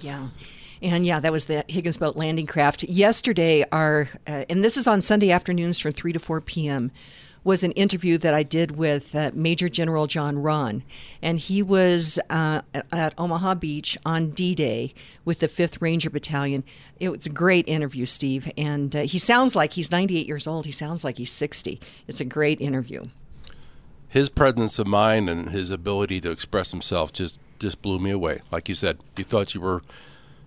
yeah. 0.00 0.28
And 0.82 1.06
yeah, 1.06 1.20
that 1.20 1.30
was 1.30 1.46
the 1.46 1.64
Higgins 1.68 1.96
Boat 1.96 2.16
landing 2.16 2.46
craft. 2.46 2.82
Yesterday, 2.84 3.64
our, 3.70 4.08
uh, 4.26 4.44
and 4.50 4.64
this 4.64 4.76
is 4.76 4.88
on 4.88 5.00
Sunday 5.00 5.30
afternoons 5.30 5.78
from 5.78 5.92
3 5.92 6.12
to 6.12 6.18
4 6.18 6.40
p.m., 6.40 6.90
was 7.44 7.64
an 7.64 7.72
interview 7.72 8.18
that 8.18 8.34
I 8.34 8.44
did 8.44 8.76
with 8.76 9.16
uh, 9.16 9.32
Major 9.34 9.68
General 9.68 10.06
John 10.06 10.36
Raaen. 10.36 10.82
And 11.20 11.38
he 11.40 11.60
was 11.60 12.18
uh, 12.30 12.62
at 12.92 13.14
Omaha 13.18 13.56
Beach 13.56 13.98
on 14.06 14.30
D 14.30 14.54
Day 14.54 14.94
with 15.24 15.40
the 15.40 15.48
5th 15.48 15.80
Ranger 15.80 16.08
Battalion. 16.08 16.62
It 17.00 17.08
was 17.08 17.26
a 17.26 17.30
great 17.30 17.66
interview, 17.66 18.06
Steve. 18.06 18.50
And 18.56 18.94
uh, 18.94 19.00
he 19.02 19.18
sounds 19.18 19.56
like 19.56 19.72
he's 19.72 19.90
98 19.90 20.26
years 20.26 20.46
old. 20.46 20.66
He 20.66 20.72
sounds 20.72 21.02
like 21.02 21.18
he's 21.18 21.32
60. 21.32 21.80
It's 22.06 22.20
a 22.20 22.24
great 22.24 22.60
interview. 22.60 23.06
His 24.08 24.28
presence 24.28 24.78
of 24.78 24.86
mind 24.86 25.28
and 25.28 25.50
his 25.50 25.70
ability 25.70 26.20
to 26.20 26.30
express 26.30 26.70
himself 26.70 27.12
just, 27.12 27.40
just 27.58 27.82
blew 27.82 27.98
me 27.98 28.10
away. 28.10 28.42
Like 28.52 28.68
you 28.68 28.76
said, 28.76 28.98
you 29.16 29.24
thought 29.24 29.54
you 29.54 29.60
were 29.60 29.82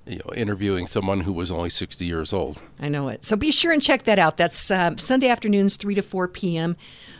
you 0.05 0.17
know, 0.17 0.33
interviewing 0.35 0.87
someone 0.87 1.21
who 1.21 1.33
was 1.33 1.49
only 1.49 1.69
60 1.69 2.05
years 2.05 2.31
old. 2.31 2.61
I 2.79 2.89
know 2.89 3.07
it. 3.07 3.25
So 3.25 3.35
be 3.35 3.51
sure 3.51 3.71
and 3.71 3.81
check 3.81 4.03
that 4.03 4.19
out. 4.19 4.37
That's 4.37 4.69
uh, 4.69 4.95
Sunday 4.97 5.27
afternoons, 5.27 5.77
3 5.77 5.95
to 5.95 6.01
4 6.01 6.27
p.m. 6.27 6.77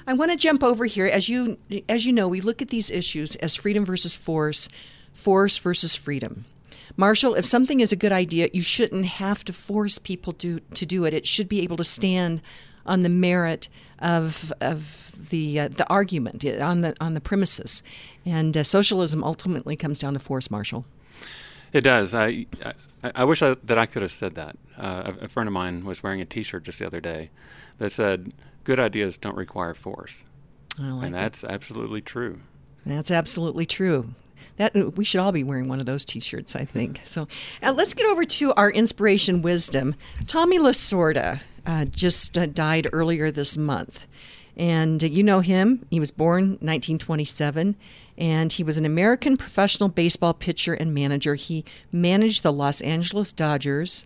I 0.07 0.13
want 0.13 0.31
to 0.31 0.37
jump 0.37 0.63
over 0.63 0.85
here. 0.85 1.07
As 1.07 1.27
you, 1.27 1.57
as 1.89 2.05
you 2.05 2.13
know, 2.13 2.27
we 2.27 2.41
look 2.41 2.61
at 2.61 2.69
these 2.69 2.91
issues 2.91 3.35
as 3.37 3.55
freedom 3.55 3.85
versus 3.85 4.15
force, 4.15 4.69
force 5.13 5.57
versus 5.57 5.95
freedom. 5.95 6.45
Marshall, 6.97 7.35
if 7.35 7.45
something 7.45 7.79
is 7.79 7.91
a 7.91 7.97
good 7.97 8.11
idea, 8.11 8.49
you 8.53 8.61
shouldn't 8.61 9.05
have 9.05 9.43
to 9.45 9.53
force 9.53 9.97
people 9.97 10.33
to, 10.33 10.59
to 10.75 10.85
do 10.85 11.03
it. 11.05 11.13
It 11.13 11.25
should 11.25 11.49
be 11.49 11.61
able 11.61 11.77
to 11.77 11.83
stand 11.83 12.41
on 12.85 13.01
the 13.01 13.09
merit 13.09 13.67
of, 13.99 14.53
of 14.61 15.11
the, 15.31 15.59
uh, 15.59 15.67
the 15.69 15.89
argument, 15.89 16.45
on 16.45 16.81
the, 16.81 16.95
on 17.01 17.15
the 17.15 17.21
premises. 17.21 17.81
And 18.25 18.55
uh, 18.55 18.63
socialism 18.63 19.23
ultimately 19.23 19.75
comes 19.75 19.99
down 19.99 20.13
to 20.13 20.19
force, 20.19 20.51
Marshall. 20.51 20.85
It 21.75 21.81
does. 21.81 22.15
I 22.15 22.45
I, 22.63 23.11
I 23.15 23.23
wish 23.25 23.41
I, 23.41 23.57
that 23.65 23.77
I 23.77 23.85
could 23.85 24.01
have 24.01 24.13
said 24.13 24.35
that. 24.35 24.55
Uh, 24.77 25.11
a, 25.21 25.25
a, 25.25 25.27
friend 25.27 25.47
of 25.47 25.51
mine 25.51 25.83
was 25.83 26.01
wearing 26.01 26.21
a 26.21 26.25
T-shirt 26.25 26.63
just 26.63 26.79
the 26.79 26.87
other 26.87 27.01
day 27.01 27.31
that 27.79 27.91
said, 27.91 28.31
"Good 28.63 28.79
ideas 28.79 29.17
don't 29.17 29.35
require 29.35 29.73
force," 29.73 30.23
like 30.79 31.07
and 31.07 31.13
that's 31.13 31.43
it. 31.43 31.51
absolutely 31.51 31.99
true. 31.99 32.39
That's 32.85 33.11
absolutely 33.11 33.65
true. 33.65 34.11
That 34.55 34.95
we 34.95 35.03
should 35.03 35.19
all 35.19 35.33
be 35.33 35.43
wearing 35.43 35.67
one 35.67 35.81
of 35.81 35.85
those 35.85 36.05
T-shirts, 36.05 36.55
I 36.55 36.63
think. 36.63 37.01
So, 37.05 37.27
uh, 37.61 37.73
let's 37.73 37.93
get 37.93 38.05
over 38.05 38.23
to 38.23 38.53
our 38.53 38.71
inspiration 38.71 39.41
wisdom. 39.41 39.95
Tommy 40.27 40.57
Lasorda 40.57 41.41
uh, 41.65 41.83
just 41.83 42.37
uh, 42.37 42.45
died 42.45 42.87
earlier 42.93 43.31
this 43.31 43.57
month, 43.57 44.05
and 44.55 45.03
you 45.03 45.23
know 45.23 45.41
him. 45.41 45.85
He 45.89 45.99
was 45.99 46.11
born 46.11 46.51
1927 46.61 47.75
and 48.17 48.53
he 48.53 48.63
was 48.63 48.77
an 48.77 48.85
American 48.85 49.37
professional 49.37 49.89
baseball 49.89 50.33
pitcher 50.33 50.73
and 50.73 50.93
manager. 50.93 51.35
He 51.35 51.65
managed 51.91 52.43
the 52.43 52.53
Los 52.53 52.81
Angeles 52.81 53.33
Dodgers 53.33 54.05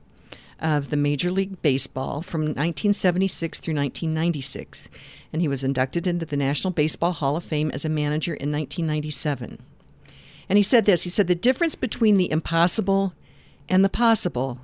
of 0.60 0.90
the 0.90 0.98
Major 0.98 1.32
League 1.32 1.62
Baseball 1.62 2.22
from 2.22 2.42
1976 2.42 3.60
through 3.60 3.76
1996, 3.76 4.90
and 5.32 5.42
he 5.42 5.48
was 5.48 5.64
inducted 5.64 6.08
into 6.08 6.26
the 6.26 6.38
National 6.38 6.72
Baseball 6.72 7.14
Hall 7.14 7.38
of 7.38 7.44
Fame 7.44 7.72
as 7.72 7.86
a 7.86 7.90
manager 7.90 8.34
in 8.34 8.52
1997. 8.52 9.60
And 10.50 10.58
he 10.58 10.64
said 10.64 10.86
this 10.86 11.04
he 11.04 11.10
said, 11.10 11.28
The 11.28 11.36
difference 11.36 11.76
between 11.76 12.18
the 12.18 12.32
impossible 12.32 13.14
and 13.70 13.86
the 13.86 13.90
possible 13.90 14.60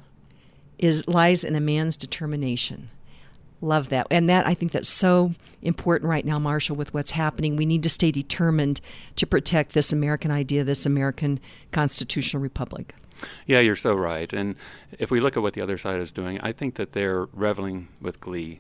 is 0.77 1.07
lies 1.07 1.43
in 1.43 1.55
a 1.55 1.61
man's 1.61 1.95
determination. 1.95 2.89
Love 3.61 3.89
that. 3.89 4.07
And 4.11 4.29
that 4.29 4.45
I 4.45 4.53
think 4.53 4.71
that's 4.71 4.89
so 4.89 5.31
important 5.61 6.09
right 6.09 6.25
now, 6.25 6.37
Marshall, 6.39 6.75
with 6.75 6.93
what's 6.93 7.11
happening. 7.11 7.55
We 7.55 7.65
need 7.65 7.83
to 7.83 7.89
stay 7.89 8.11
determined 8.11 8.81
to 9.15 9.25
protect 9.25 9.73
this 9.73 9.91
American 9.93 10.29
idea, 10.29 10.63
this 10.63 10.85
American 10.85 11.39
constitutional 11.71 12.43
republic. 12.43 12.93
Yeah, 13.45 13.59
you're 13.61 13.75
so 13.75 13.95
right. 13.95 14.31
And 14.33 14.55
if 14.99 15.09
we 15.09 15.19
look 15.19 15.37
at 15.37 15.43
what 15.43 15.53
the 15.53 15.61
other 15.61 15.77
side 15.77 15.99
is 15.99 16.11
doing, 16.11 16.39
I 16.41 16.51
think 16.51 16.75
that 16.75 16.91
they're 16.91 17.27
reveling 17.33 17.87
with 18.01 18.19
glee 18.19 18.59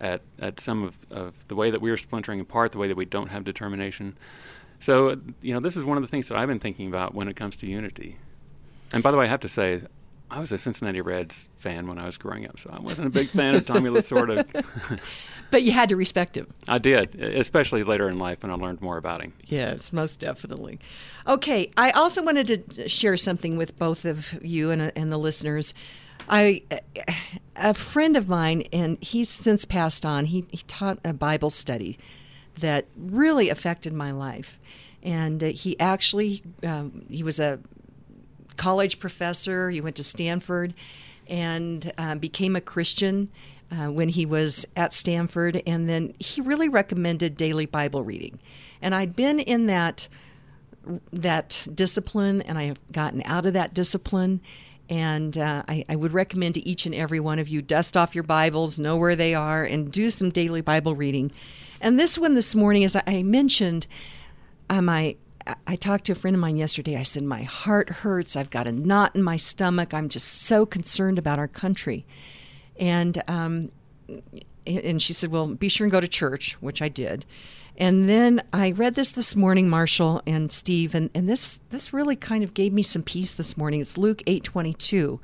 at, 0.00 0.22
at 0.38 0.58
some 0.60 0.82
of, 0.82 1.06
of 1.10 1.46
the 1.48 1.54
way 1.54 1.70
that 1.70 1.80
we 1.80 1.90
are 1.90 1.96
splintering 1.96 2.40
apart, 2.40 2.72
the 2.72 2.78
way 2.78 2.88
that 2.88 2.96
we 2.96 3.04
don't 3.04 3.28
have 3.28 3.44
determination. 3.44 4.16
So, 4.80 5.20
you 5.42 5.54
know, 5.54 5.60
this 5.60 5.76
is 5.76 5.84
one 5.84 5.96
of 5.96 6.02
the 6.02 6.08
things 6.08 6.28
that 6.28 6.38
I've 6.38 6.48
been 6.48 6.58
thinking 6.58 6.88
about 6.88 7.14
when 7.14 7.28
it 7.28 7.36
comes 7.36 7.54
to 7.58 7.66
unity. 7.66 8.16
And 8.92 9.02
by 9.02 9.10
the 9.10 9.16
way, 9.16 9.26
I 9.26 9.28
have 9.28 9.40
to 9.40 9.48
say, 9.48 9.82
I 10.32 10.40
was 10.40 10.50
a 10.50 10.56
Cincinnati 10.56 11.02
Reds 11.02 11.48
fan 11.58 11.86
when 11.86 11.98
I 11.98 12.06
was 12.06 12.16
growing 12.16 12.46
up, 12.48 12.58
so 12.58 12.70
I 12.72 12.80
wasn't 12.80 13.08
a 13.08 13.10
big 13.10 13.28
fan 13.28 13.54
of 13.54 13.66
Tommy 13.66 13.90
Lasorda. 13.90 14.64
but 15.50 15.62
you 15.62 15.72
had 15.72 15.90
to 15.90 15.96
respect 15.96 16.38
him. 16.38 16.46
I 16.66 16.78
did, 16.78 17.20
especially 17.20 17.82
later 17.82 18.08
in 18.08 18.18
life 18.18 18.42
when 18.42 18.50
I 18.50 18.54
learned 18.54 18.80
more 18.80 18.96
about 18.96 19.20
him. 19.20 19.34
Yes, 19.44 19.92
most 19.92 20.20
definitely. 20.20 20.78
Okay, 21.26 21.70
I 21.76 21.90
also 21.90 22.22
wanted 22.22 22.70
to 22.70 22.88
share 22.88 23.18
something 23.18 23.58
with 23.58 23.78
both 23.78 24.06
of 24.06 24.32
you 24.42 24.70
and, 24.70 24.90
and 24.96 25.12
the 25.12 25.18
listeners. 25.18 25.74
I, 26.30 26.62
a 27.54 27.74
friend 27.74 28.16
of 28.16 28.26
mine, 28.26 28.62
and 28.72 28.96
he's 29.02 29.28
since 29.28 29.66
passed 29.66 30.06
on. 30.06 30.24
He, 30.24 30.46
he 30.50 30.62
taught 30.66 30.98
a 31.04 31.12
Bible 31.12 31.50
study 31.50 31.98
that 32.60 32.86
really 32.96 33.50
affected 33.50 33.92
my 33.92 34.12
life, 34.12 34.58
and 35.02 35.44
uh, 35.44 35.48
he 35.48 35.78
actually 35.78 36.42
um, 36.62 37.04
he 37.10 37.22
was 37.22 37.38
a 37.38 37.58
college 38.56 38.98
professor. 38.98 39.70
He 39.70 39.80
went 39.80 39.96
to 39.96 40.04
Stanford 40.04 40.74
and 41.28 41.92
uh, 41.98 42.16
became 42.16 42.56
a 42.56 42.60
Christian 42.60 43.30
uh, 43.70 43.86
when 43.86 44.08
he 44.08 44.26
was 44.26 44.66
at 44.76 44.92
Stanford. 44.92 45.62
And 45.66 45.88
then 45.88 46.14
he 46.18 46.40
really 46.40 46.68
recommended 46.68 47.36
daily 47.36 47.66
Bible 47.66 48.02
reading. 48.04 48.38
And 48.80 48.94
I'd 48.94 49.16
been 49.16 49.38
in 49.38 49.66
that 49.66 50.08
that 51.12 51.64
discipline, 51.72 52.42
and 52.42 52.58
I 52.58 52.64
have 52.64 52.78
gotten 52.90 53.22
out 53.24 53.46
of 53.46 53.52
that 53.52 53.72
discipline. 53.72 54.40
And 54.90 55.38
uh, 55.38 55.62
I, 55.68 55.84
I, 55.88 55.94
would 55.94 56.12
recommend 56.12 56.56
to 56.56 56.68
each 56.68 56.86
and 56.86 56.94
every 56.94 57.20
one 57.20 57.38
of 57.38 57.48
you 57.48 57.62
dust 57.62 57.96
off 57.96 58.16
your 58.16 58.24
Bibles, 58.24 58.80
know 58.80 58.96
where 58.96 59.14
they 59.14 59.32
are, 59.32 59.62
and 59.62 59.92
do 59.92 60.10
some 60.10 60.30
daily 60.30 60.60
Bible 60.60 60.96
reading. 60.96 61.30
And 61.80 62.00
this 62.00 62.18
one 62.18 62.34
this 62.34 62.54
morning, 62.56 62.82
as 62.82 62.96
I 62.96 63.22
mentioned, 63.22 63.86
uh, 64.68 64.82
my 64.82 65.16
I 65.66 65.76
talked 65.76 66.04
to 66.06 66.12
a 66.12 66.14
friend 66.14 66.34
of 66.34 66.40
mine 66.40 66.56
yesterday. 66.56 66.96
I 66.96 67.02
said, 67.02 67.22
My 67.22 67.42
heart 67.42 67.90
hurts. 67.90 68.36
I've 68.36 68.50
got 68.50 68.66
a 68.66 68.72
knot 68.72 69.16
in 69.16 69.22
my 69.22 69.36
stomach. 69.36 69.92
I'm 69.92 70.08
just 70.08 70.28
so 70.28 70.66
concerned 70.66 71.18
about 71.18 71.38
our 71.38 71.48
country. 71.48 72.06
And, 72.78 73.22
um, 73.28 73.72
and 74.66 75.00
she 75.00 75.12
said, 75.12 75.30
Well, 75.30 75.54
be 75.54 75.68
sure 75.68 75.84
and 75.84 75.92
go 75.92 76.00
to 76.00 76.08
church, 76.08 76.54
which 76.60 76.80
I 76.82 76.88
did. 76.88 77.26
And 77.76 78.08
then 78.08 78.42
I 78.52 78.72
read 78.72 78.94
this 78.94 79.10
this 79.10 79.34
morning, 79.34 79.68
Marshall 79.68 80.22
and 80.26 80.52
Steve, 80.52 80.94
and, 80.94 81.08
and 81.14 81.28
this, 81.28 81.58
this 81.70 81.92
really 81.92 82.16
kind 82.16 82.44
of 82.44 82.52
gave 82.52 82.72
me 82.72 82.82
some 82.82 83.02
peace 83.02 83.32
this 83.32 83.56
morning. 83.56 83.80
It's 83.80 83.96
Luke 83.96 84.22
8 84.26 84.44
22. 84.44 85.20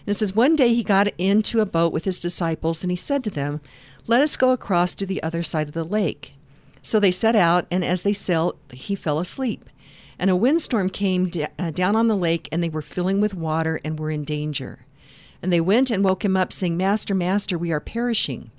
And 0.00 0.08
it 0.08 0.14
says, 0.14 0.34
One 0.34 0.56
day 0.56 0.74
he 0.74 0.82
got 0.82 1.08
into 1.18 1.60
a 1.60 1.66
boat 1.66 1.92
with 1.92 2.04
his 2.04 2.20
disciples, 2.20 2.82
and 2.82 2.90
he 2.90 2.96
said 2.96 3.22
to 3.24 3.30
them, 3.30 3.60
Let 4.06 4.20
us 4.20 4.36
go 4.36 4.50
across 4.50 4.94
to 4.96 5.06
the 5.06 5.22
other 5.22 5.42
side 5.42 5.68
of 5.68 5.74
the 5.74 5.84
lake. 5.84 6.35
So 6.86 7.00
they 7.00 7.10
set 7.10 7.34
out, 7.34 7.66
and 7.68 7.84
as 7.84 8.04
they 8.04 8.12
sailed, 8.12 8.56
he 8.72 8.94
fell 8.94 9.18
asleep. 9.18 9.68
And 10.20 10.30
a 10.30 10.36
windstorm 10.36 10.88
came 10.88 11.28
d- 11.28 11.48
uh, 11.58 11.72
down 11.72 11.96
on 11.96 12.06
the 12.06 12.14
lake, 12.14 12.48
and 12.52 12.62
they 12.62 12.68
were 12.68 12.80
filling 12.80 13.20
with 13.20 13.34
water 13.34 13.80
and 13.84 13.98
were 13.98 14.12
in 14.12 14.22
danger. 14.22 14.86
And 15.42 15.52
they 15.52 15.60
went 15.60 15.90
and 15.90 16.04
woke 16.04 16.24
him 16.24 16.36
up, 16.36 16.52
saying, 16.52 16.76
Master, 16.76 17.12
Master, 17.12 17.58
we 17.58 17.72
are 17.72 17.80
perishing. 17.80 18.52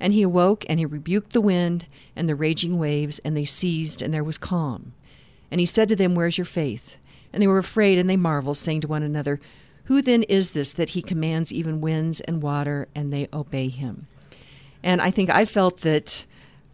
And 0.00 0.12
he 0.12 0.22
awoke, 0.22 0.64
and 0.68 0.80
he 0.80 0.86
rebuked 0.86 1.32
the 1.32 1.40
wind 1.40 1.86
and 2.16 2.28
the 2.28 2.34
raging 2.34 2.80
waves, 2.80 3.20
and 3.20 3.36
they 3.36 3.44
ceased, 3.44 4.02
and 4.02 4.12
there 4.12 4.24
was 4.24 4.38
calm. 4.38 4.92
And 5.48 5.60
he 5.60 5.64
said 5.66 5.88
to 5.90 5.94
them, 5.94 6.16
Where's 6.16 6.36
your 6.36 6.46
faith? 6.46 6.96
And 7.32 7.40
they 7.40 7.46
were 7.46 7.58
afraid, 7.58 7.96
and 7.96 8.10
they 8.10 8.16
marveled, 8.16 8.58
saying 8.58 8.80
to 8.80 8.88
one 8.88 9.04
another, 9.04 9.38
Who 9.84 10.02
then 10.02 10.24
is 10.24 10.50
this 10.50 10.72
that 10.72 10.90
he 10.90 11.00
commands 11.00 11.52
even 11.52 11.80
winds 11.80 12.18
and 12.18 12.42
water, 12.42 12.88
and 12.96 13.12
they 13.12 13.28
obey 13.32 13.68
him? 13.68 14.08
And 14.82 15.00
I 15.00 15.12
think 15.12 15.30
I 15.30 15.44
felt 15.44 15.82
that 15.82 16.26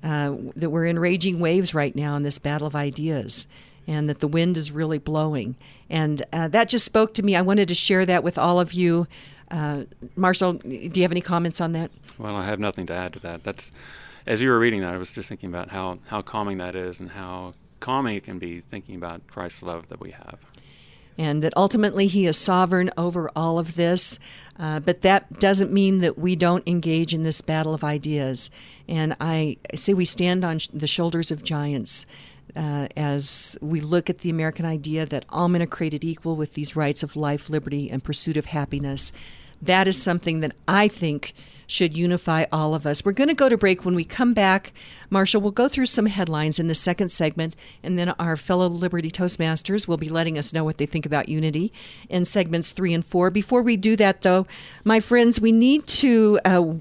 uh, 0.05 0.37
that 0.55 0.71
we're 0.71 0.87
in 0.87 0.99
raging 0.99 1.41
waves 1.41 1.75
right 1.75 1.97
now 1.97 2.15
in 2.15 2.23
this 2.23 2.39
battle 2.39 2.67
of 2.67 2.77
ideas 2.77 3.49
and 3.87 4.09
that 4.09 4.21
the 4.21 4.29
wind 4.29 4.57
is 4.57 4.71
really 4.71 4.99
blowing. 4.99 5.57
And 5.91 6.25
uh, 6.33 6.49
that 6.49 6.69
just 6.69 6.85
spoke 6.85 7.15
to 7.15 7.23
me. 7.23 7.35
I 7.35 7.43
wanted 7.43 7.69
to 7.69 7.75
share 7.75 8.07
that 8.07 8.23
with 8.23 8.39
all 8.39 8.61
of 8.61 8.73
you. 8.73 9.07
Uh, 9.51 9.85
Marshall, 10.15 10.55
do 10.55 10.69
you 10.69 11.03
have 11.03 11.11
any 11.11 11.21
comments 11.21 11.61
on 11.61 11.73
that? 11.73 11.91
Well, 12.19 12.37
I 12.37 12.45
have 12.45 12.61
nothing 12.61 12.87
to 12.87 12.95
add 12.95 13.13
to 13.15 13.19
that. 13.21 13.45
That's 13.45 13.73
as 14.27 14.41
you 14.41 14.49
were 14.51 14.59
reading 14.59 14.81
that, 14.83 14.95
I 14.95 14.99
was 14.99 15.13
just 15.13 15.29
thinking 15.29 15.49
about 15.49 15.71
how 15.71 15.99
how 16.07 16.23
calming 16.23 16.59
that 16.59 16.75
is, 16.75 16.99
and 16.99 17.11
how 17.11 17.53
calming 17.81 18.17
it 18.17 18.25
can 18.25 18.39
be 18.39 18.61
thinking 18.61 18.97
about 18.97 19.27
Christ's 19.27 19.63
love 19.63 19.89
that 19.89 20.01
we 20.01 20.13
have 20.13 20.39
and 21.17 21.43
that 21.43 21.53
ultimately 21.57 22.07
he 22.07 22.27
is 22.27 22.37
sovereign 22.37 22.91
over 22.97 23.31
all 23.37 23.59
of 23.59 23.77
this. 23.77 24.19
Uh, 24.59 24.81
but 24.81 25.03
that 25.03 25.39
doesn't 25.41 25.73
mean 25.73 25.99
that 25.99 26.19
we 26.19 26.37
don't 26.37 26.67
engage 26.69 27.13
in 27.13 27.23
this 27.23 27.41
battle 27.41 27.75
of 27.75 27.85
ideas. 27.85 28.51
And 28.89 29.17
I 29.21 29.57
say 29.75 29.95
we 29.95 30.05
stand 30.05 30.45
on 30.45 30.59
sh- 30.59 30.69
the 30.73 30.87
shoulders 30.87 31.31
of 31.31 31.43
giants. 31.45 32.07
Uh, 32.55 32.87
as 32.95 33.59
we 33.61 33.81
look 33.81 34.09
at 34.09 34.19
the 34.19 34.31
American 34.31 34.65
idea 34.65 35.05
that 35.07 35.25
all 35.31 35.49
men 35.49 35.63
are 35.63 35.67
created 35.67 36.05
equal 36.05 36.37
with 36.37 36.53
these 36.53 36.77
rights 36.77 37.03
of 37.03 37.17
life, 37.17 37.51
liberty, 37.51 37.91
and 37.91 38.05
pursuit 38.05 38.37
of 38.37 38.45
happiness, 38.45 39.11
that 39.63 39.89
is 39.89 40.01
something 40.01 40.41
that 40.41 40.53
I 40.67 40.89
think 40.89 41.35
should 41.67 41.97
unify 41.97 42.45
all 42.53 42.75
of 42.75 42.87
us. 42.87 43.05
We're 43.05 43.13
going 43.13 43.29
to 43.29 43.35
go 43.35 43.49
to 43.49 43.57
break. 43.57 43.85
When 43.85 43.95
we 43.95 44.05
come 44.05 44.35
back, 44.35 44.73
Marshall, 45.11 45.41
we'll 45.41 45.51
go 45.51 45.69
through 45.69 45.87
some 45.87 46.07
headlines 46.07 46.59
in 46.59 46.69
the 46.69 46.75
second 46.75 47.11
segment, 47.11 47.57
and 47.83 47.99
then 47.99 48.11
our 48.11 48.37
fellow 48.37 48.67
Liberty 48.67 49.11
Toastmasters 49.11 49.89
will 49.89 49.97
be 49.97 50.09
letting 50.09 50.39
us 50.39 50.53
know 50.53 50.65
what 50.65 50.79
they 50.79 50.87
think 50.87 51.07
about 51.07 51.29
unity 51.29 51.73
in 52.09 52.25
segments 52.25 52.73
three 52.73 52.93
and 52.93 53.05
four. 53.05 53.31
Before 53.31 53.63
we 53.63 53.77
do 53.77 53.97
that, 53.97 54.23
though, 54.23 54.47
my 54.85 55.01
friends, 55.01 55.41
we 55.41 55.53
need 55.53 55.87
to 55.87 56.39
uh, 56.45 56.75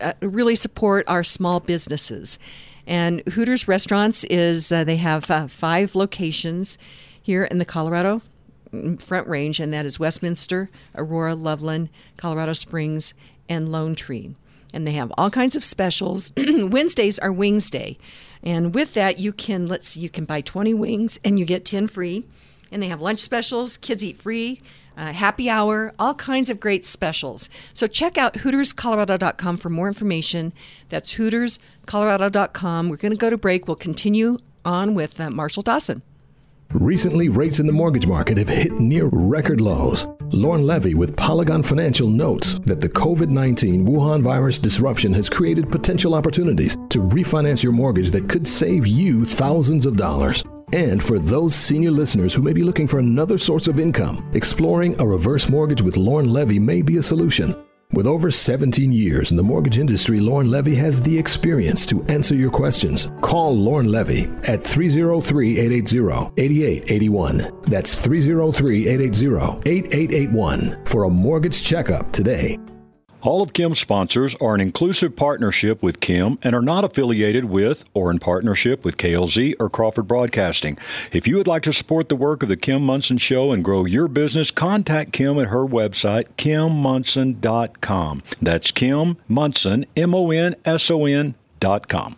uh, 0.00 0.12
really 0.20 0.54
support 0.54 1.08
our 1.08 1.24
small 1.24 1.60
businesses. 1.60 2.38
And 2.86 3.22
Hooters 3.30 3.66
Restaurants 3.66 4.22
is, 4.24 4.70
uh, 4.70 4.84
they 4.84 4.96
have 4.96 5.30
uh, 5.30 5.48
five 5.48 5.94
locations 5.94 6.78
here 7.20 7.44
in 7.44 7.58
the 7.58 7.64
Colorado 7.64 8.22
Front 8.98 9.28
Range, 9.28 9.58
and 9.60 9.72
that 9.72 9.86
is 9.86 9.98
Westminster, 9.98 10.70
Aurora, 10.94 11.34
Loveland, 11.34 11.88
Colorado 12.16 12.52
Springs, 12.52 13.14
and 13.48 13.70
Lone 13.70 13.94
Tree. 13.94 14.34
And 14.74 14.86
they 14.86 14.92
have 14.92 15.12
all 15.16 15.30
kinds 15.30 15.56
of 15.56 15.64
specials. 15.64 16.32
Wednesdays 16.36 17.18
are 17.18 17.32
Wings 17.32 17.70
Day. 17.70 17.98
And 18.42 18.74
with 18.74 18.94
that, 18.94 19.18
you 19.18 19.32
can, 19.32 19.68
let's 19.68 19.88
see, 19.88 20.00
you 20.00 20.10
can 20.10 20.24
buy 20.24 20.40
20 20.40 20.74
wings 20.74 21.18
and 21.24 21.38
you 21.38 21.44
get 21.44 21.64
10 21.64 21.88
free. 21.88 22.26
And 22.70 22.82
they 22.82 22.88
have 22.88 23.00
lunch 23.00 23.20
specials, 23.20 23.76
kids 23.76 24.04
eat 24.04 24.20
free, 24.20 24.60
uh, 24.96 25.12
happy 25.12 25.48
hour, 25.48 25.92
all 25.98 26.14
kinds 26.14 26.50
of 26.50 26.58
great 26.58 26.84
specials. 26.84 27.48
So 27.74 27.86
check 27.86 28.18
out 28.18 28.34
HootersColorado.com 28.34 29.56
for 29.58 29.70
more 29.70 29.88
information. 29.88 30.52
That's 30.88 31.14
HootersColorado.com. 31.14 32.88
We're 32.88 32.96
going 32.96 33.12
to 33.12 33.18
go 33.18 33.30
to 33.30 33.38
break. 33.38 33.68
We'll 33.68 33.76
continue 33.76 34.38
on 34.64 34.94
with 34.94 35.20
uh, 35.20 35.30
Marshall 35.30 35.62
Dawson. 35.62 36.02
Recently, 36.70 37.28
rates 37.28 37.58
in 37.58 37.66
the 37.66 37.72
mortgage 37.72 38.06
market 38.06 38.38
have 38.38 38.48
hit 38.48 38.72
near 38.72 39.06
record 39.06 39.60
lows. 39.60 40.06
Lauren 40.32 40.66
Levy 40.66 40.94
with 40.94 41.16
Polygon 41.16 41.62
Financial 41.62 42.08
notes 42.08 42.58
that 42.64 42.80
the 42.80 42.88
COVID 42.88 43.30
19 43.30 43.86
Wuhan 43.86 44.20
virus 44.20 44.58
disruption 44.58 45.12
has 45.12 45.28
created 45.28 45.70
potential 45.70 46.14
opportunities 46.14 46.76
to 46.90 47.00
refinance 47.00 47.62
your 47.62 47.72
mortgage 47.72 48.10
that 48.10 48.28
could 48.28 48.46
save 48.46 48.86
you 48.86 49.24
thousands 49.24 49.86
of 49.86 49.96
dollars. 49.96 50.42
And 50.72 51.02
for 51.02 51.18
those 51.18 51.54
senior 51.54 51.92
listeners 51.92 52.34
who 52.34 52.42
may 52.42 52.52
be 52.52 52.64
looking 52.64 52.88
for 52.88 52.98
another 52.98 53.38
source 53.38 53.68
of 53.68 53.78
income, 53.78 54.28
exploring 54.34 55.00
a 55.00 55.06
reverse 55.06 55.48
mortgage 55.48 55.82
with 55.82 55.96
Lauren 55.96 56.32
Levy 56.32 56.58
may 56.58 56.82
be 56.82 56.96
a 56.96 57.02
solution. 57.02 57.54
With 57.92 58.06
over 58.06 58.30
17 58.30 58.92
years 58.92 59.30
in 59.30 59.36
the 59.36 59.42
mortgage 59.42 59.78
industry, 59.78 60.18
Lauren 60.18 60.50
Levy 60.50 60.74
has 60.74 61.00
the 61.00 61.16
experience 61.16 61.86
to 61.86 62.02
answer 62.04 62.34
your 62.34 62.50
questions. 62.50 63.10
Call 63.20 63.56
Lauren 63.56 63.90
Levy 63.90 64.24
at 64.48 64.64
303 64.64 65.58
880 65.58 66.32
8881. 66.36 67.62
That's 67.62 67.94
303 67.94 68.88
880 68.88 69.70
8881 69.70 70.84
for 70.84 71.04
a 71.04 71.10
mortgage 71.10 71.62
checkup 71.62 72.12
today. 72.12 72.58
All 73.26 73.42
of 73.42 73.52
Kim's 73.52 73.80
sponsors 73.80 74.36
are 74.36 74.54
an 74.54 74.60
inclusive 74.60 75.16
partnership 75.16 75.82
with 75.82 75.98
Kim 75.98 76.38
and 76.42 76.54
are 76.54 76.62
not 76.62 76.84
affiliated 76.84 77.46
with 77.46 77.84
or 77.92 78.12
in 78.12 78.20
partnership 78.20 78.84
with 78.84 78.98
KLZ 78.98 79.54
or 79.58 79.68
Crawford 79.68 80.06
Broadcasting. 80.06 80.78
If 81.10 81.26
you 81.26 81.36
would 81.36 81.48
like 81.48 81.64
to 81.64 81.72
support 81.72 82.08
the 82.08 82.14
work 82.14 82.44
of 82.44 82.48
the 82.48 82.56
Kim 82.56 82.82
Monson 82.82 83.18
Show 83.18 83.50
and 83.50 83.64
grow 83.64 83.84
your 83.84 84.06
business, 84.06 84.52
contact 84.52 85.12
Kim 85.12 85.40
at 85.40 85.48
her 85.48 85.66
website, 85.66 86.28
kimmonson.com. 86.36 88.22
That's 88.40 88.70
Kim 88.70 89.16
Monson, 89.26 89.86
M 89.96 90.14
O 90.14 90.30
N 90.30 90.54
S 90.64 90.88
O 90.88 91.04
N.com. 91.04 92.16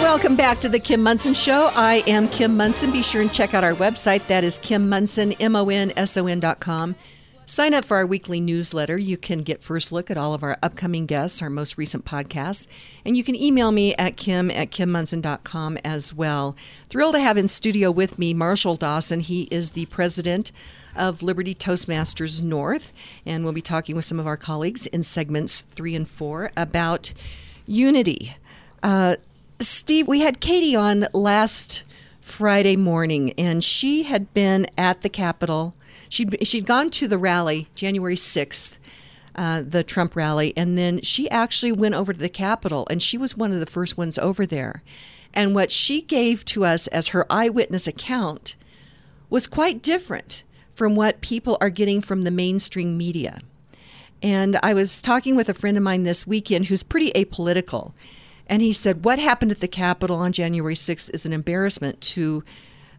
Welcome 0.00 0.36
back 0.36 0.60
to 0.60 0.68
the 0.68 0.78
Kim 0.78 1.02
Monson 1.02 1.34
Show. 1.34 1.70
I 1.74 2.04
am 2.06 2.28
Kim 2.28 2.56
Monson. 2.56 2.92
Be 2.92 3.02
sure 3.02 3.20
and 3.20 3.32
check 3.32 3.52
out 3.52 3.64
our 3.64 3.74
website. 3.74 4.24
That 4.28 4.44
is 4.44 4.58
Kim 4.58 4.88
Monson, 4.88 5.32
M 5.32 5.56
O 5.56 5.68
N 5.68 5.92
S 5.96 6.16
O 6.16 6.28
N 6.28 6.38
dot 6.38 6.60
com. 6.60 6.94
Sign 7.50 7.72
up 7.72 7.86
for 7.86 7.96
our 7.96 8.06
weekly 8.06 8.42
newsletter. 8.42 8.98
You 8.98 9.16
can 9.16 9.38
get 9.38 9.62
first 9.62 9.90
look 9.90 10.10
at 10.10 10.18
all 10.18 10.34
of 10.34 10.42
our 10.42 10.58
upcoming 10.62 11.06
guests, 11.06 11.40
our 11.40 11.48
most 11.48 11.78
recent 11.78 12.04
podcasts, 12.04 12.66
and 13.06 13.16
you 13.16 13.24
can 13.24 13.34
email 13.34 13.72
me 13.72 13.94
at 13.94 14.18
kim 14.18 14.50
at 14.50 14.70
kimmonson.com 14.70 15.78
as 15.78 16.12
well. 16.12 16.54
Thrilled 16.90 17.14
to 17.14 17.20
have 17.22 17.38
in 17.38 17.48
studio 17.48 17.90
with 17.90 18.18
me 18.18 18.34
Marshall 18.34 18.76
Dawson. 18.76 19.20
He 19.20 19.44
is 19.44 19.70
the 19.70 19.86
president 19.86 20.52
of 20.94 21.22
Liberty 21.22 21.54
Toastmasters 21.54 22.42
North, 22.42 22.92
and 23.24 23.44
we'll 23.44 23.54
be 23.54 23.62
talking 23.62 23.96
with 23.96 24.04
some 24.04 24.20
of 24.20 24.26
our 24.26 24.36
colleagues 24.36 24.86
in 24.86 25.02
segments 25.02 25.62
three 25.62 25.94
and 25.94 26.06
four 26.06 26.50
about 26.54 27.14
unity. 27.64 28.36
Uh, 28.82 29.16
Steve, 29.58 30.06
we 30.06 30.20
had 30.20 30.40
Katie 30.40 30.76
on 30.76 31.06
last 31.14 31.84
Friday 32.20 32.76
morning, 32.76 33.32
and 33.38 33.64
she 33.64 34.02
had 34.02 34.34
been 34.34 34.66
at 34.76 35.00
the 35.00 35.08
Capitol 35.08 35.74
She'd, 36.08 36.46
she'd 36.46 36.66
gone 36.66 36.90
to 36.90 37.08
the 37.08 37.18
rally 37.18 37.68
January 37.74 38.16
6th, 38.16 38.72
uh, 39.34 39.62
the 39.66 39.84
Trump 39.84 40.16
rally, 40.16 40.52
and 40.56 40.76
then 40.76 41.00
she 41.02 41.30
actually 41.30 41.72
went 41.72 41.94
over 41.94 42.12
to 42.12 42.18
the 42.18 42.28
Capitol, 42.28 42.86
and 42.90 43.02
she 43.02 43.18
was 43.18 43.36
one 43.36 43.52
of 43.52 43.60
the 43.60 43.66
first 43.66 43.96
ones 43.96 44.18
over 44.18 44.46
there. 44.46 44.82
And 45.34 45.54
what 45.54 45.70
she 45.70 46.02
gave 46.02 46.44
to 46.46 46.64
us 46.64 46.86
as 46.88 47.08
her 47.08 47.26
eyewitness 47.30 47.86
account 47.86 48.56
was 49.30 49.46
quite 49.46 49.82
different 49.82 50.42
from 50.74 50.94
what 50.94 51.20
people 51.20 51.58
are 51.60 51.70
getting 51.70 52.00
from 52.00 52.24
the 52.24 52.30
mainstream 52.30 52.96
media. 52.96 53.40
And 54.22 54.58
I 54.62 54.74
was 54.74 55.02
talking 55.02 55.36
with 55.36 55.48
a 55.48 55.54
friend 55.54 55.76
of 55.76 55.82
mine 55.82 56.02
this 56.02 56.26
weekend 56.26 56.66
who's 56.66 56.82
pretty 56.82 57.12
apolitical. 57.12 57.92
And 58.48 58.62
he 58.62 58.72
said, 58.72 59.04
What 59.04 59.18
happened 59.18 59.50
at 59.50 59.60
the 59.60 59.68
Capitol 59.68 60.16
on 60.16 60.32
January 60.32 60.74
6th 60.74 61.12
is 61.14 61.26
an 61.26 61.32
embarrassment 61.32 62.00
to 62.00 62.42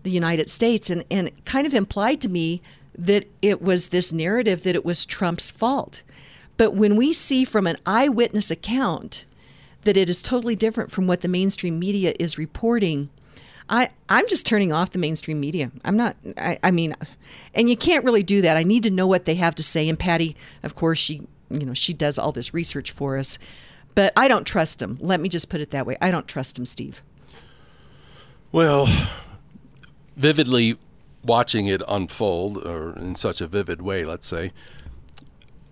the 0.04 0.12
United 0.12 0.50
States. 0.50 0.90
And, 0.90 1.04
and 1.10 1.32
kind 1.46 1.68
of 1.68 1.74
implied 1.74 2.22
to 2.22 2.30
me 2.30 2.62
that 2.98 3.28
it 3.42 3.62
was 3.62 3.90
this 3.90 4.12
narrative 4.12 4.64
that 4.64 4.76
it 4.76 4.86
was 4.86 5.06
Trump's 5.06 5.52
fault. 5.52 6.02
But 6.58 6.76
when 6.76 6.96
we 6.96 7.14
see 7.14 7.46
from 7.46 7.68
an 7.68 7.78
eyewitness 7.86 8.52
account 8.52 9.26
that 9.84 9.96
it 9.96 10.10
is 10.10 10.22
totally 10.22 10.56
different 10.56 10.92
from 10.92 11.08
what 11.08 11.22
the 11.22 11.28
mainstream 11.28 11.80
media 11.80 12.14
is 12.20 12.38
reporting, 12.38 13.10
I, 13.70 13.90
I'm 14.10 14.28
just 14.28 14.46
turning 14.46 14.74
off 14.74 14.92
the 14.92 15.00
mainstream 15.00 15.40
media. 15.40 15.72
I'm 15.86 15.96
not, 15.96 16.18
I, 16.38 16.60
I 16.64 16.72
mean, 16.72 16.96
and 17.54 17.70
you 17.70 17.78
can't 17.78 18.04
really 18.04 18.24
do 18.24 18.42
that. 18.42 18.58
I 18.58 18.64
need 18.64 18.84
to 18.84 18.92
know 18.92 19.08
what 19.08 19.26
they 19.26 19.36
have 19.36 19.56
to 19.56 19.64
say. 19.64 19.88
And 19.88 19.98
Patty, 19.98 20.36
of 20.64 20.76
course, 20.76 20.98
she, 20.98 21.28
you 21.50 21.66
know, 21.66 21.74
she 21.74 21.94
does 21.94 22.18
all 22.18 22.32
this 22.32 22.54
research 22.54 22.92
for 22.92 23.18
us. 23.18 23.38
But 23.96 24.12
I 24.18 24.28
don't 24.28 24.46
trust 24.46 24.80
them. 24.80 24.98
Let 25.02 25.20
me 25.20 25.30
just 25.30 25.50
put 25.50 25.62
it 25.62 25.72
that 25.72 25.86
way. 25.86 25.98
I 26.02 26.12
don't 26.12 26.28
trust 26.28 26.56
them, 26.56 26.66
Steve. 26.66 27.02
Well, 28.52 28.88
vividly 30.18 30.78
watching 31.24 31.68
it 31.68 31.82
unfold, 31.88 32.66
or 32.66 32.96
in 32.98 33.16
such 33.16 33.42
a 33.42 33.48
vivid 33.48 33.82
way, 33.82 34.06
let's 34.06 34.28
say, 34.28 34.52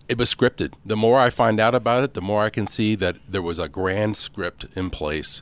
it 0.08 0.18
was 0.18 0.34
scripted. 0.34 0.74
The 0.86 0.98
more 0.98 1.20
I 1.20 1.30
find 1.30 1.60
out 1.60 1.76
about 1.76 2.04
it, 2.04 2.14
the 2.14 2.22
more 2.22 2.44
I 2.44 2.50
can 2.50 2.68
see 2.68 2.96
that 2.96 3.18
there 3.28 3.42
was 3.42 3.60
a 3.60 3.68
grand 3.68 4.18
script 4.18 4.66
in 4.76 4.90
place. 4.90 5.42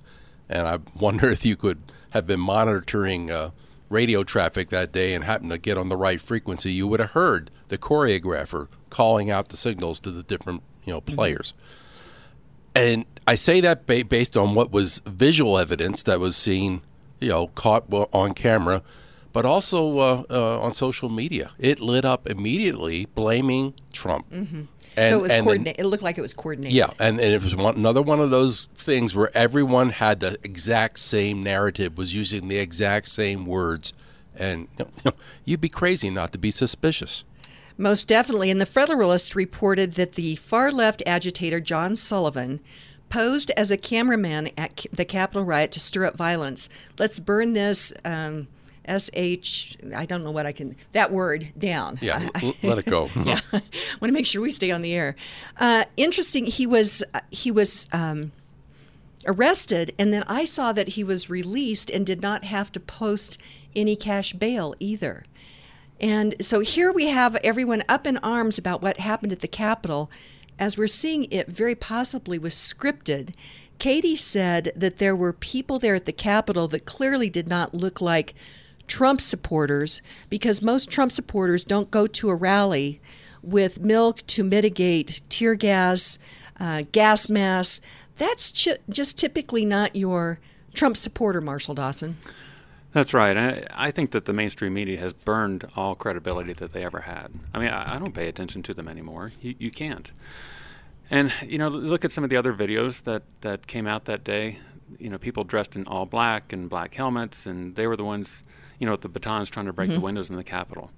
And 0.49 0.67
I 0.67 0.79
wonder 0.97 1.29
if 1.31 1.45
you 1.45 1.55
could 1.55 1.91
have 2.11 2.25
been 2.25 2.39
monitoring 2.39 3.31
uh, 3.31 3.51
radio 3.89 4.23
traffic 4.23 4.69
that 4.69 4.91
day 4.91 5.13
and 5.13 5.23
happened 5.23 5.51
to 5.51 5.57
get 5.57 5.77
on 5.77 5.89
the 5.89 5.97
right 5.97 6.21
frequency, 6.21 6.71
you 6.71 6.87
would 6.87 6.99
have 6.99 7.11
heard 7.11 7.51
the 7.67 7.77
choreographer 7.77 8.67
calling 8.89 9.29
out 9.29 9.49
the 9.49 9.57
signals 9.57 9.99
to 9.99 10.11
the 10.11 10.23
different 10.23 10.63
you 10.85 10.93
know 10.93 11.01
mm-hmm. 11.01 11.15
players. 11.15 11.53
Mm-hmm. 11.57 11.81
And 12.75 13.05
I 13.27 13.35
say 13.35 13.61
that 13.61 13.85
ba- 13.85 14.05
based 14.05 14.35
on 14.35 14.53
what 14.53 14.71
was 14.71 15.01
visual 15.05 15.57
evidence 15.57 16.03
that 16.03 16.19
was 16.19 16.35
seen, 16.35 16.81
you 17.21 17.29
know, 17.29 17.47
caught 17.47 17.85
on 17.91 18.33
camera 18.33 18.83
but 19.35 19.45
also 19.45 19.99
uh, 19.99 20.23
uh, 20.29 20.61
on 20.61 20.73
social 20.73 21.09
media. 21.09 21.51
It 21.59 21.81
lit 21.81 22.05
up 22.05 22.29
immediately, 22.29 23.03
blaming 23.03 23.73
Trump. 23.91 24.31
Mm-hmm. 24.31 24.61
And, 24.95 25.09
so 25.09 25.19
it 25.19 25.21
was 25.23 25.31
coordinated. 25.33 25.75
It 25.77 25.83
looked 25.87 26.03
like 26.03 26.17
it 26.17 26.21
was 26.21 26.31
coordinated. 26.31 26.73
Yeah, 26.73 26.87
and, 27.01 27.19
and 27.19 27.33
it 27.33 27.43
was 27.43 27.53
one, 27.53 27.75
another 27.75 28.01
one 28.01 28.21
of 28.21 28.29
those 28.29 28.69
things 28.77 29.13
where 29.13 29.35
everyone 29.35 29.89
had 29.89 30.21
the 30.21 30.37
exact 30.41 30.99
same 30.99 31.43
narrative, 31.43 31.97
was 31.97 32.15
using 32.15 32.47
the 32.47 32.57
exact 32.59 33.09
same 33.09 33.45
words, 33.45 33.91
and 34.37 34.69
you 34.79 34.85
know, 35.03 35.11
you'd 35.43 35.59
be 35.59 35.67
crazy 35.67 36.09
not 36.09 36.31
to 36.31 36.37
be 36.37 36.49
suspicious. 36.49 37.25
Most 37.77 38.07
definitely. 38.07 38.49
And 38.51 38.61
the 38.61 38.65
Federalist 38.65 39.35
reported 39.35 39.95
that 39.95 40.13
the 40.13 40.37
far 40.37 40.71
left 40.71 41.03
agitator 41.05 41.59
John 41.59 41.97
Sullivan 41.97 42.61
posed 43.09 43.51
as 43.57 43.69
a 43.69 43.75
cameraman 43.75 44.51
at 44.57 44.85
the 44.93 45.03
Capitol 45.03 45.43
riot 45.43 45.73
to 45.73 45.81
stir 45.81 46.05
up 46.05 46.15
violence. 46.15 46.69
Let's 46.97 47.19
burn 47.19 47.51
this. 47.51 47.91
Um, 48.05 48.47
S 48.87 49.09
H. 49.13 49.77
I 49.95 50.05
don't 50.05 50.23
know 50.23 50.31
what 50.31 50.45
I 50.45 50.51
can 50.51 50.75
that 50.93 51.11
word 51.11 51.51
down. 51.57 51.97
Yeah, 52.01 52.29
let 52.63 52.77
it 52.77 52.85
go. 52.85 53.09
yeah, 53.25 53.39
I 53.51 53.61
want 53.99 54.09
to 54.09 54.11
make 54.11 54.25
sure 54.25 54.41
we 54.41 54.51
stay 54.51 54.71
on 54.71 54.81
the 54.81 54.93
air. 54.93 55.15
Uh, 55.57 55.85
interesting. 55.97 56.45
He 56.45 56.67
was 56.67 57.03
uh, 57.13 57.21
he 57.31 57.51
was 57.51 57.87
um, 57.91 58.31
arrested, 59.25 59.93
and 59.97 60.13
then 60.13 60.23
I 60.27 60.45
saw 60.45 60.73
that 60.73 60.89
he 60.89 61.03
was 61.03 61.29
released 61.29 61.89
and 61.89 62.05
did 62.05 62.21
not 62.21 62.43
have 62.43 62.71
to 62.73 62.79
post 62.79 63.39
any 63.75 63.95
cash 63.95 64.33
bail 64.33 64.75
either. 64.79 65.23
And 65.99 66.35
so 66.41 66.59
here 66.59 66.91
we 66.91 67.07
have 67.07 67.35
everyone 67.37 67.83
up 67.87 68.05
in 68.05 68.17
arms 68.17 68.57
about 68.57 68.81
what 68.81 68.97
happened 68.97 69.31
at 69.31 69.39
the 69.39 69.47
Capitol, 69.47 70.11
as 70.59 70.77
we're 70.77 70.87
seeing 70.87 71.25
it 71.31 71.47
very 71.47 71.75
possibly 71.75 72.37
was 72.37 72.53
scripted. 72.53 73.33
Katie 73.79 74.15
said 74.15 74.71
that 74.75 74.97
there 74.97 75.15
were 75.15 75.33
people 75.33 75.79
there 75.79 75.95
at 75.95 76.05
the 76.05 76.13
Capitol 76.13 76.67
that 76.69 76.85
clearly 76.85 77.29
did 77.29 77.47
not 77.47 77.73
look 77.73 78.01
like 78.01 78.33
Trump 78.87 79.21
supporters 79.21 80.01
because 80.29 80.61
most 80.61 80.89
Trump 80.89 81.11
supporters 81.11 81.65
don't 81.65 81.91
go 81.91 82.07
to 82.07 82.29
a 82.29 82.35
rally 82.35 83.01
with 83.41 83.79
milk 83.79 84.25
to 84.27 84.43
mitigate 84.43 85.21
tear 85.29 85.55
gas, 85.55 86.17
uh, 86.59 86.83
gas 86.91 87.29
masks. 87.29 87.81
That's 88.17 88.51
just 88.51 89.17
typically 89.17 89.65
not 89.65 89.95
your 89.95 90.39
Trump 90.73 90.97
supporter, 90.97 91.41
Marshall 91.41 91.75
Dawson. 91.75 92.17
That's 92.91 93.13
right. 93.13 93.35
I, 93.35 93.67
I, 93.75 93.91
think 93.91 94.11
that 94.11 94.23
the 94.23 94.31
mainstream 94.31 94.73
media 94.73 94.97
has 94.99 95.11
burned 95.11 95.67
all 95.75 95.95
credibility 95.95 96.53
that 96.53 96.71
they 96.71 96.85
ever 96.85 97.01
had. 97.01 97.29
I 97.53 97.59
mean, 97.59 97.67
I, 97.67 97.95
I 97.95 97.99
don't 97.99 98.13
pay 98.13 98.29
attention 98.29 98.63
to 98.63 98.73
them 98.73 98.87
anymore. 98.87 99.33
You, 99.41 99.53
you 99.59 99.69
can't. 99.69 100.13
And 101.11 101.33
you 101.45 101.57
know, 101.57 101.67
look 101.67 102.05
at 102.05 102.13
some 102.13 102.23
of 102.23 102.29
the 102.29 102.37
other 102.37 102.53
videos 102.53 103.03
that 103.03 103.23
that 103.41 103.67
came 103.67 103.85
out 103.85 104.05
that 104.05 104.23
day. 104.23 104.59
You 104.97 105.09
know, 105.09 105.17
people 105.17 105.43
dressed 105.43 105.75
in 105.75 105.85
all 105.87 106.05
black 106.05 106.53
and 106.53 106.69
black 106.69 106.95
helmets, 106.95 107.45
and 107.45 107.75
they 107.75 107.85
were 107.85 107.97
the 107.97 108.05
ones 108.05 108.45
you 108.79 108.87
know, 108.87 108.95
the 108.95 109.09
batons 109.09 109.49
trying 109.49 109.65
to 109.65 109.73
break 109.73 109.89
mm-hmm. 109.89 109.99
the 109.99 110.05
windows 110.05 110.29
in 110.29 110.35
the 110.35 110.43
Capitol. 110.43 110.91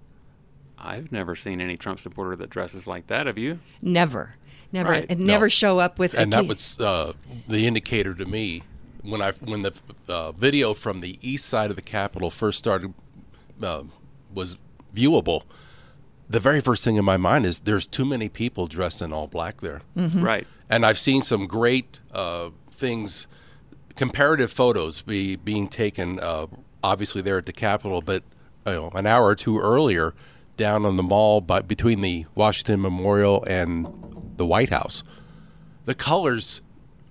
I've 0.77 1.11
never 1.11 1.35
seen 1.35 1.59
any 1.59 1.77
Trump 1.77 1.99
supporter 1.99 2.35
that 2.35 2.49
dresses 2.49 2.87
like 2.87 3.07
that. 3.07 3.27
Have 3.27 3.37
you? 3.37 3.59
Never, 3.81 4.35
never, 4.71 4.89
right. 4.89 5.05
and 5.09 5.21
never 5.21 5.45
no. 5.45 5.49
show 5.49 5.79
up 5.79 5.97
with. 5.97 6.13
And 6.13 6.31
that 6.33 6.47
was 6.47 6.79
uh, 6.79 7.13
the 7.47 7.65
indicator 7.65 8.13
to 8.13 8.25
me 8.25 8.63
when 9.01 9.21
I 9.21 9.31
when 9.31 9.63
the 9.63 9.73
uh, 10.07 10.31
video 10.33 10.73
from 10.73 10.99
the 10.99 11.17
east 11.21 11.47
side 11.47 11.69
of 11.69 11.75
the 11.75 11.81
Capitol 11.81 12.29
first 12.29 12.59
started 12.59 12.93
uh, 13.61 13.83
was 14.33 14.57
viewable. 14.95 15.43
The 16.29 16.39
very 16.39 16.59
first 16.59 16.83
thing 16.83 16.97
in 16.97 17.05
my 17.05 17.17
mind 17.17 17.45
is 17.45 17.61
there's 17.61 17.87
too 17.87 18.03
many 18.03 18.27
people 18.27 18.67
dressed 18.67 19.01
in 19.01 19.13
all 19.13 19.27
black 19.27 19.61
there. 19.61 19.81
Mm-hmm. 19.95 20.23
Right. 20.23 20.47
And 20.69 20.85
I've 20.85 20.99
seen 20.99 21.23
some 21.23 21.47
great 21.47 22.01
uh, 22.11 22.49
things, 22.69 23.27
comparative 23.95 24.51
photos 24.51 25.01
be 25.01 25.37
being 25.37 25.69
taken 25.69 26.19
uh, 26.19 26.47
obviously 26.83 27.21
there 27.21 27.37
at 27.37 27.45
the 27.45 27.53
Capitol, 27.53 28.01
but 28.01 28.23
you 28.65 28.73
know, 28.73 28.91
an 28.95 29.05
hour 29.05 29.25
or 29.25 29.35
two 29.35 29.59
earlier 29.59 30.13
down 30.57 30.85
on 30.85 30.97
the 30.97 31.03
mall 31.03 31.41
by, 31.41 31.61
between 31.61 32.01
the 32.01 32.25
Washington 32.35 32.81
Memorial 32.81 33.43
and 33.45 33.87
the 34.37 34.45
White 34.45 34.69
House. 34.69 35.03
The 35.85 35.95
colors 35.95 36.61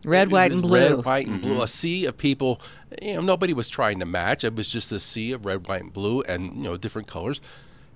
red, 0.04 0.30
white, 0.30 0.52
and 0.52 0.62
blue. 0.62 0.96
Red, 0.96 1.04
white, 1.04 1.26
and 1.26 1.40
mm-hmm. 1.40 1.54
blue. 1.54 1.62
A 1.62 1.68
sea 1.68 2.06
of 2.06 2.16
people. 2.16 2.60
You 3.02 3.14
know, 3.14 3.20
nobody 3.20 3.52
was 3.52 3.68
trying 3.68 3.98
to 4.00 4.06
match. 4.06 4.44
It 4.44 4.54
was 4.54 4.68
just 4.68 4.92
a 4.92 5.00
sea 5.00 5.32
of 5.32 5.44
red, 5.44 5.66
white, 5.66 5.82
and 5.82 5.92
blue, 5.92 6.22
and 6.22 6.56
you 6.56 6.62
know, 6.62 6.76
different 6.76 7.08
colors. 7.08 7.40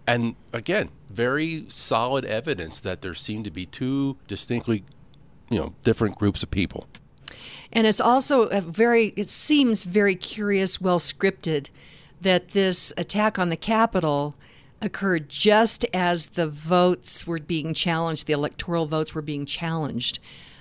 And 0.06 0.34
again, 0.52 0.90
very 1.08 1.66
solid 1.68 2.24
evidence 2.24 2.80
that 2.80 3.02
there 3.02 3.14
seemed 3.14 3.44
to 3.44 3.50
be 3.50 3.66
two 3.66 4.16
distinctly, 4.26 4.84
you 5.48 5.58
know, 5.58 5.74
different 5.84 6.16
groups 6.16 6.42
of 6.42 6.50
people. 6.50 6.86
And 7.72 7.86
it's 7.86 8.00
also 8.00 8.42
a 8.48 8.60
very, 8.60 9.12
it 9.16 9.28
seems 9.28 9.84
very 9.84 10.14
curious, 10.14 10.80
well 10.80 10.98
scripted 10.98 11.68
that 12.20 12.48
this 12.48 12.92
attack 12.96 13.38
on 13.38 13.48
the 13.48 13.56
Capitol 13.56 14.34
occurred 14.82 15.28
just 15.28 15.84
as 15.92 16.28
the 16.28 16.48
votes 16.48 17.26
were 17.26 17.38
being 17.38 17.74
challenged, 17.74 18.26
the 18.26 18.32
electoral 18.32 18.86
votes 18.86 19.14
were 19.14 19.22
being 19.22 19.46
challenged 19.46 20.18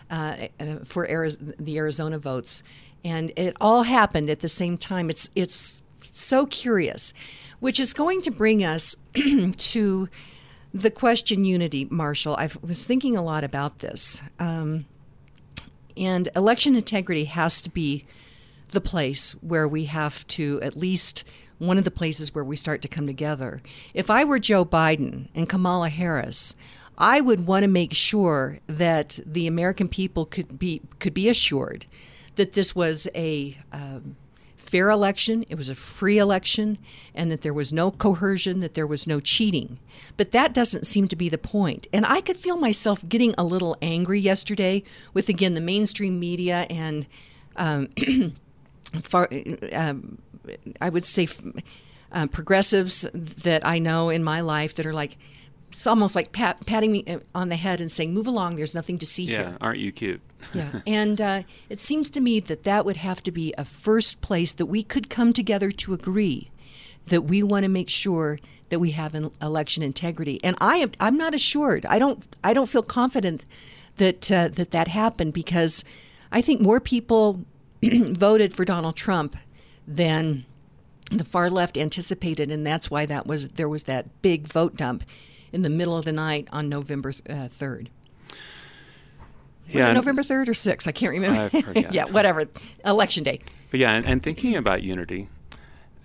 uh, 0.09 0.47
uh 0.59 0.77
for 0.83 1.09
Arizona, 1.09 1.53
the 1.59 1.77
Arizona 1.77 2.19
votes. 2.19 2.63
And 3.03 3.31
it 3.37 3.55
all 3.61 3.83
happened 3.83 4.29
at 4.29 4.41
the 4.41 4.49
same 4.49 4.77
time. 4.77 5.09
It's, 5.09 5.29
it's 5.35 5.81
so 6.01 6.45
curious, 6.45 7.13
which 7.59 7.79
is 7.79 7.93
going 7.93 8.21
to 8.23 8.31
bring 8.31 8.63
us 8.63 8.95
to 9.13 10.09
the 10.73 10.91
question 10.91 11.45
unity, 11.45 11.87
Marshall. 11.89 12.35
I 12.35 12.49
was 12.61 12.85
thinking 12.85 13.15
a 13.15 13.23
lot 13.23 13.43
about 13.43 13.79
this. 13.79 14.21
Um, 14.37 14.85
and 15.99 16.29
election 16.35 16.75
integrity 16.75 17.25
has 17.25 17.61
to 17.61 17.69
be 17.69 18.05
the 18.71 18.81
place 18.81 19.31
where 19.41 19.67
we 19.67 19.85
have 19.85 20.25
to 20.27 20.59
at 20.61 20.77
least 20.77 21.23
one 21.57 21.77
of 21.77 21.83
the 21.83 21.91
places 21.91 22.33
where 22.33 22.43
we 22.43 22.55
start 22.55 22.81
to 22.81 22.87
come 22.87 23.05
together. 23.05 23.61
If 23.93 24.09
I 24.09 24.23
were 24.23 24.39
Joe 24.39 24.63
Biden 24.63 25.27
and 25.35 25.49
Kamala 25.49 25.89
Harris, 25.89 26.55
I 26.97 27.21
would 27.21 27.45
want 27.45 27.63
to 27.63 27.69
make 27.69 27.93
sure 27.93 28.59
that 28.67 29.19
the 29.25 29.47
American 29.47 29.87
people 29.87 30.25
could 30.25 30.57
be 30.57 30.81
could 30.99 31.13
be 31.13 31.29
assured 31.29 31.85
that 32.35 32.53
this 32.53 32.75
was 32.75 33.07
a 33.15 33.57
um, 33.73 34.15
fair 34.69 34.89
election, 34.89 35.45
it 35.49 35.55
was 35.55 35.69
a 35.69 35.75
free 35.75 36.17
election, 36.17 36.77
and 37.13 37.31
that 37.31 37.41
there 37.41 37.53
was 37.53 37.73
no 37.73 37.91
coercion, 37.91 38.59
that 38.59 38.73
there 38.73 38.87
was 38.87 39.07
no 39.07 39.19
cheating. 39.19 39.79
But 40.17 40.31
that 40.31 40.53
doesn't 40.53 40.85
seem 40.85 41.07
to 41.07 41.15
be 41.15 41.29
the 41.29 41.37
point. 41.37 41.87
And 41.91 42.05
I 42.05 42.21
could 42.21 42.37
feel 42.37 42.57
myself 42.57 43.07
getting 43.07 43.33
a 43.37 43.43
little 43.43 43.77
angry 43.81 44.19
yesterday 44.19 44.83
with 45.13 45.29
again 45.29 45.53
the 45.53 45.61
mainstream 45.61 46.19
media 46.19 46.65
and. 46.69 47.07
Um, 47.55 47.89
far, 49.03 49.29
um, 49.73 50.17
I 50.79 50.89
would 50.89 51.05
say 51.05 51.27
uh, 52.11 52.27
progressives 52.27 53.05
that 53.13 53.65
I 53.65 53.79
know 53.79 54.09
in 54.09 54.23
my 54.23 54.41
life 54.41 54.75
that 54.75 54.85
are 54.85 54.93
like, 54.93 55.17
it's 55.71 55.87
almost 55.87 56.15
like 56.15 56.31
pat, 56.31 56.65
patting 56.65 56.91
me 56.91 57.03
uh, 57.07 57.19
on 57.33 57.49
the 57.49 57.55
head 57.55 57.81
and 57.81 57.89
saying, 57.89 58.13
"Move 58.13 58.27
along. 58.27 58.55
There's 58.55 58.75
nothing 58.75 58.97
to 58.99 59.05
see 59.05 59.23
yeah, 59.23 59.37
here." 59.37 59.57
aren't 59.61 59.79
you 59.79 59.91
cute? 59.91 60.21
yeah, 60.53 60.81
and 60.87 61.21
uh, 61.21 61.43
it 61.69 61.79
seems 61.79 62.09
to 62.11 62.21
me 62.21 62.39
that 62.39 62.63
that 62.63 62.85
would 62.85 62.97
have 62.97 63.23
to 63.23 63.31
be 63.31 63.53
a 63.57 63.65
first 63.65 64.21
place 64.21 64.53
that 64.53 64.65
we 64.65 64.83
could 64.83 65.09
come 65.09 65.33
together 65.33 65.71
to 65.71 65.93
agree 65.93 66.49
that 67.07 67.21
we 67.21 67.43
want 67.43 67.63
to 67.63 67.69
make 67.69 67.89
sure 67.89 68.39
that 68.69 68.79
we 68.79 68.91
have 68.91 69.15
an 69.15 69.31
election 69.41 69.81
integrity. 69.83 70.39
And 70.43 70.55
I 70.61 70.77
am, 70.77 70.91
I'm 70.99 71.17
not 71.17 71.33
assured. 71.33 71.85
I 71.87 71.97
don't, 71.97 72.23
I 72.43 72.53
don't 72.53 72.69
feel 72.69 72.83
confident 72.83 73.43
that 73.97 74.31
uh, 74.31 74.47
that 74.49 74.71
that 74.71 74.87
happened 74.87 75.33
because 75.33 75.83
I 76.31 76.41
think 76.41 76.61
more 76.61 76.79
people 76.79 77.43
voted 77.83 78.53
for 78.53 78.65
Donald 78.65 78.95
Trump 78.95 79.35
than 79.87 80.45
the 81.11 81.23
far 81.23 81.49
left 81.49 81.77
anticipated, 81.77 82.51
and 82.51 82.65
that's 82.65 82.89
why 82.89 83.05
that 83.05 83.27
was 83.27 83.49
there 83.49 83.69
was 83.69 83.83
that 83.83 84.21
big 84.21 84.47
vote 84.47 84.75
dump 84.75 85.03
in 85.51 85.61
the 85.61 85.69
middle 85.69 85.97
of 85.97 86.05
the 86.05 86.11
night 86.11 86.47
on 86.51 86.69
November 86.69 87.13
uh, 87.29 87.47
third. 87.47 87.89
Was 89.67 89.75
Yeah, 89.75 89.91
it 89.91 89.93
November 89.93 90.23
third 90.23 90.49
or 90.49 90.53
sixth? 90.53 90.87
I 90.87 90.91
can't 90.91 91.11
remember. 91.11 91.49
I 91.53 91.87
yeah, 91.91 92.05
whatever. 92.05 92.45
Election 92.85 93.23
day. 93.23 93.39
But 93.71 93.79
yeah, 93.79 93.91
and, 93.93 94.05
and 94.05 94.23
thinking 94.23 94.55
about 94.55 94.81
unity 94.81 95.27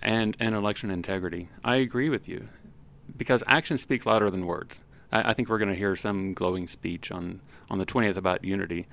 and, 0.01 0.37
and 0.39 0.53
election 0.53 0.91
integrity, 0.91 1.49
I 1.63 1.77
agree 1.77 2.09
with 2.09 2.27
you 2.27 2.47
because 3.17 3.43
actions 3.47 3.81
speak 3.81 4.05
louder 4.05 4.29
than 4.29 4.45
words. 4.45 4.83
I, 5.11 5.31
I 5.31 5.33
think 5.33 5.49
we're 5.49 5.57
going 5.57 5.69
to 5.69 5.75
hear 5.75 5.95
some 5.95 6.33
glowing 6.33 6.67
speech 6.67 7.11
on, 7.11 7.41
on 7.69 7.79
the 7.79 7.85
20th 7.85 8.17
about 8.17 8.43
unity. 8.43 8.85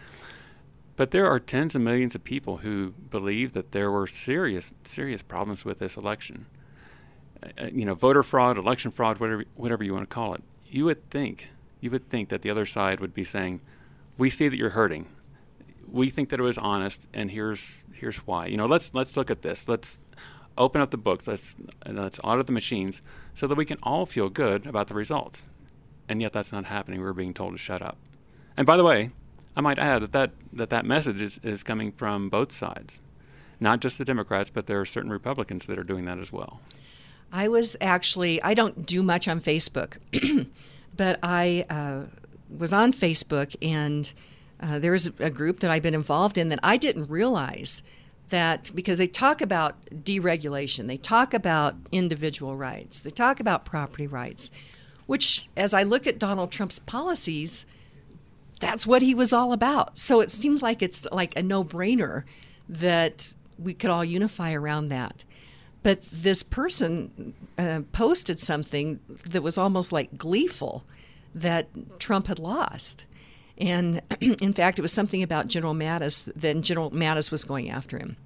But 0.96 1.10
there 1.10 1.26
are 1.26 1.40
tens 1.40 1.74
of 1.74 1.82
millions 1.82 2.14
of 2.14 2.22
people 2.22 2.58
who 2.58 2.92
believe 3.10 3.52
that 3.52 3.72
there 3.72 3.90
were 3.90 4.06
serious, 4.06 4.72
serious 4.84 5.22
problems 5.22 5.64
with 5.64 5.78
this 5.78 5.96
election. 5.96 6.46
Uh, 7.42 7.66
you 7.72 7.84
know, 7.84 7.94
voter 7.94 8.22
fraud, 8.22 8.56
election 8.58 8.90
fraud, 8.90 9.18
whatever, 9.18 9.44
whatever 9.56 9.84
you 9.84 9.92
want 9.92 10.08
to 10.08 10.14
call 10.14 10.34
it. 10.34 10.42
You 10.66 10.84
would 10.86 11.10
think, 11.10 11.50
you 11.80 11.90
would 11.90 12.08
think 12.08 12.28
that 12.28 12.42
the 12.42 12.50
other 12.50 12.66
side 12.66 13.00
would 13.00 13.14
be 13.14 13.24
saying, 13.24 13.60
"We 14.16 14.30
see 14.30 14.48
that 14.48 14.56
you're 14.56 14.70
hurting 14.70 15.06
we 15.92 16.08
think 16.10 16.30
that 16.30 16.40
it 16.40 16.42
was 16.42 16.58
honest, 16.58 17.06
and 17.12 17.30
here's 17.30 17.84
here's 17.92 18.16
why. 18.18 18.46
You 18.46 18.56
know, 18.56 18.66
let's 18.66 18.94
let's 18.94 19.16
look 19.16 19.30
at 19.30 19.42
this. 19.42 19.68
Let's 19.68 20.04
open 20.58 20.80
up 20.80 20.90
the 20.90 20.96
books. 20.96 21.28
Let's 21.28 21.54
let's 21.86 22.18
audit 22.24 22.46
the 22.46 22.52
machines 22.52 23.02
so 23.34 23.46
that 23.46 23.54
we 23.54 23.64
can 23.64 23.78
all 23.82 24.06
feel 24.06 24.28
good 24.28 24.66
about 24.66 24.88
the 24.88 24.94
results. 24.94 25.46
And 26.08 26.20
yet 26.20 26.32
that's 26.32 26.52
not 26.52 26.64
happening. 26.64 27.00
We're 27.00 27.12
being 27.12 27.34
told 27.34 27.52
to 27.52 27.58
shut 27.58 27.80
up. 27.80 27.96
And 28.56 28.66
by 28.66 28.76
the 28.76 28.84
way, 28.84 29.10
I 29.56 29.60
might 29.60 29.78
add 29.78 30.02
that 30.02 30.12
that, 30.12 30.32
that, 30.52 30.70
that 30.70 30.84
message 30.84 31.22
is, 31.22 31.38
is 31.42 31.62
coming 31.62 31.92
from 31.92 32.28
both 32.28 32.52
sides, 32.52 33.00
not 33.60 33.80
just 33.80 33.98
the 33.98 34.04
Democrats, 34.04 34.50
but 34.50 34.66
there 34.66 34.80
are 34.80 34.84
certain 34.84 35.10
Republicans 35.10 35.66
that 35.66 35.78
are 35.78 35.84
doing 35.84 36.04
that 36.06 36.18
as 36.18 36.32
well. 36.32 36.60
I 37.32 37.48
was 37.48 37.76
actually, 37.80 38.42
I 38.42 38.54
don't 38.54 38.84
do 38.84 39.02
much 39.02 39.26
on 39.26 39.40
Facebook, 39.40 39.96
but 40.96 41.18
I 41.22 41.64
uh, 41.70 42.02
was 42.56 42.72
on 42.72 42.92
Facebook 42.92 43.56
and 43.62 44.12
uh, 44.60 44.78
there 44.78 44.92
was 44.92 45.08
a 45.18 45.30
group 45.30 45.60
that 45.60 45.70
I've 45.70 45.82
been 45.82 45.94
involved 45.94 46.38
in 46.38 46.50
that 46.50 46.60
I 46.62 46.76
didn't 46.76 47.08
realize 47.10 47.82
that 48.28 48.70
because 48.74 48.98
they 48.98 49.08
talk 49.08 49.40
about 49.40 49.84
deregulation, 49.86 50.86
they 50.86 50.96
talk 50.96 51.34
about 51.34 51.74
individual 51.90 52.56
rights, 52.56 53.00
they 53.00 53.10
talk 53.10 53.40
about 53.40 53.64
property 53.64 54.06
rights, 54.06 54.50
which, 55.06 55.48
as 55.56 55.74
I 55.74 55.82
look 55.82 56.06
at 56.06 56.18
Donald 56.18 56.52
Trump's 56.52 56.78
policies, 56.78 57.66
that's 58.60 58.86
what 58.86 59.02
he 59.02 59.14
was 59.14 59.32
all 59.32 59.52
about. 59.52 59.98
So 59.98 60.20
it 60.20 60.30
seems 60.30 60.62
like 60.62 60.82
it's 60.82 61.06
like 61.10 61.36
a 61.36 61.42
no 61.42 61.64
brainer 61.64 62.22
that 62.68 63.34
we 63.58 63.74
could 63.74 63.90
all 63.90 64.04
unify 64.04 64.52
around 64.54 64.88
that. 64.88 65.24
But 65.82 66.02
this 66.12 66.42
person 66.42 67.34
uh, 67.58 67.80
posted 67.92 68.38
something 68.38 69.00
that 69.30 69.42
was 69.42 69.58
almost 69.58 69.92
like 69.92 70.16
gleeful 70.16 70.84
that 71.34 71.68
Trump 71.98 72.28
had 72.28 72.38
lost. 72.38 73.06
And 73.58 74.00
in 74.20 74.52
fact, 74.52 74.78
it 74.78 74.82
was 74.82 74.92
something 74.92 75.22
about 75.22 75.48
General 75.48 75.74
Mattis, 75.74 76.30
then 76.36 76.62
General 76.62 76.90
Mattis 76.90 77.30
was 77.30 77.44
going 77.44 77.70
after 77.70 77.98
him. 77.98 78.16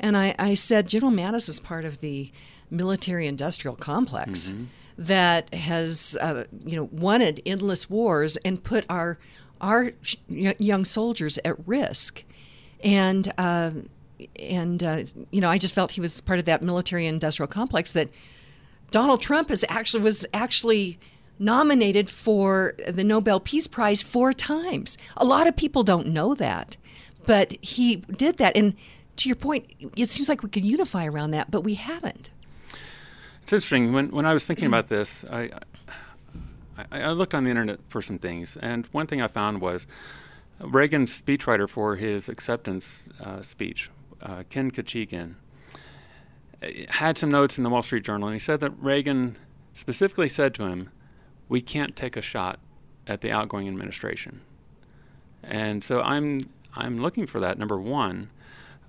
And 0.00 0.16
I, 0.16 0.34
I 0.38 0.54
said, 0.54 0.88
General 0.88 1.12
Mattis 1.12 1.48
is 1.48 1.60
part 1.60 1.84
of 1.84 2.00
the 2.00 2.30
military 2.70 3.26
industrial 3.26 3.76
complex 3.76 4.54
that 4.98 5.52
has, 5.54 6.16
uh, 6.20 6.44
you 6.64 6.76
know, 6.76 6.88
wanted 6.92 7.40
endless 7.46 7.88
wars 7.88 8.36
and 8.38 8.62
put 8.62 8.84
our, 8.88 9.18
our 9.60 9.92
sh- 10.02 10.16
young 10.28 10.84
soldiers 10.84 11.38
at 11.44 11.66
risk. 11.66 12.24
And, 12.82 13.32
uh, 13.38 13.70
and 14.38 14.82
uh, 14.82 15.04
you 15.30 15.40
know, 15.40 15.50
I 15.50 15.58
just 15.58 15.74
felt 15.74 15.92
he 15.92 16.00
was 16.00 16.20
part 16.20 16.38
of 16.38 16.44
that 16.44 16.62
military 16.62 17.06
industrial 17.06 17.48
complex 17.48 17.92
that 17.92 18.10
Donald 18.90 19.20
Trump 19.20 19.50
is 19.50 19.64
actually 19.68 20.02
was 20.02 20.26
actually 20.32 20.98
nominated 21.38 22.08
for 22.08 22.74
the 22.88 23.02
Nobel 23.02 23.40
Peace 23.40 23.66
Prize 23.66 24.02
four 24.02 24.32
times. 24.32 24.96
A 25.16 25.24
lot 25.24 25.46
of 25.46 25.56
people 25.56 25.82
don't 25.82 26.06
know 26.06 26.34
that, 26.34 26.76
but 27.26 27.56
he 27.60 27.96
did 27.96 28.38
that. 28.38 28.56
And 28.56 28.74
to 29.16 29.28
your 29.28 29.36
point, 29.36 29.66
it 29.96 30.08
seems 30.08 30.28
like 30.28 30.42
we 30.42 30.48
could 30.48 30.64
unify 30.64 31.06
around 31.06 31.32
that, 31.32 31.50
but 31.50 31.62
we 31.62 31.74
haven't. 31.74 32.30
It's 33.42 33.52
interesting. 33.52 33.92
When 33.92 34.08
when 34.10 34.26
I 34.26 34.32
was 34.32 34.46
thinking 34.46 34.66
about 34.66 34.88
this, 34.88 35.24
I, 35.30 35.50
I 36.78 37.02
I 37.02 37.10
looked 37.12 37.34
on 37.34 37.44
the 37.44 37.50
internet 37.50 37.80
for 37.88 38.00
some 38.00 38.18
things, 38.18 38.56
and 38.56 38.86
one 38.86 39.06
thing 39.06 39.20
I 39.20 39.26
found 39.28 39.60
was 39.60 39.86
Reagan's 40.60 41.20
speechwriter 41.20 41.68
for 41.68 41.96
his 41.96 42.28
acceptance 42.28 43.08
uh, 43.20 43.42
speech, 43.42 43.90
uh, 44.24 44.42
Ken 44.50 44.70
Khachigian, 44.70 45.34
uh, 46.62 46.66
had 46.88 47.18
some 47.18 47.30
notes 47.30 47.58
in 47.58 47.64
the 47.64 47.70
Wall 47.70 47.82
Street 47.82 48.04
Journal, 48.04 48.28
and 48.28 48.34
he 48.34 48.38
said 48.38 48.60
that 48.60 48.70
Reagan 48.78 49.36
specifically 49.74 50.28
said 50.28 50.54
to 50.54 50.66
him, 50.66 50.90
"We 51.48 51.60
can't 51.60 51.94
take 51.94 52.16
a 52.16 52.22
shot 52.22 52.58
at 53.06 53.20
the 53.20 53.30
outgoing 53.30 53.68
administration." 53.68 54.40
And 55.42 55.84
so 55.84 56.00
I'm 56.00 56.40
I'm 56.74 57.00
looking 57.00 57.26
for 57.26 57.40
that 57.40 57.58
number 57.58 57.78
one, 57.78 58.30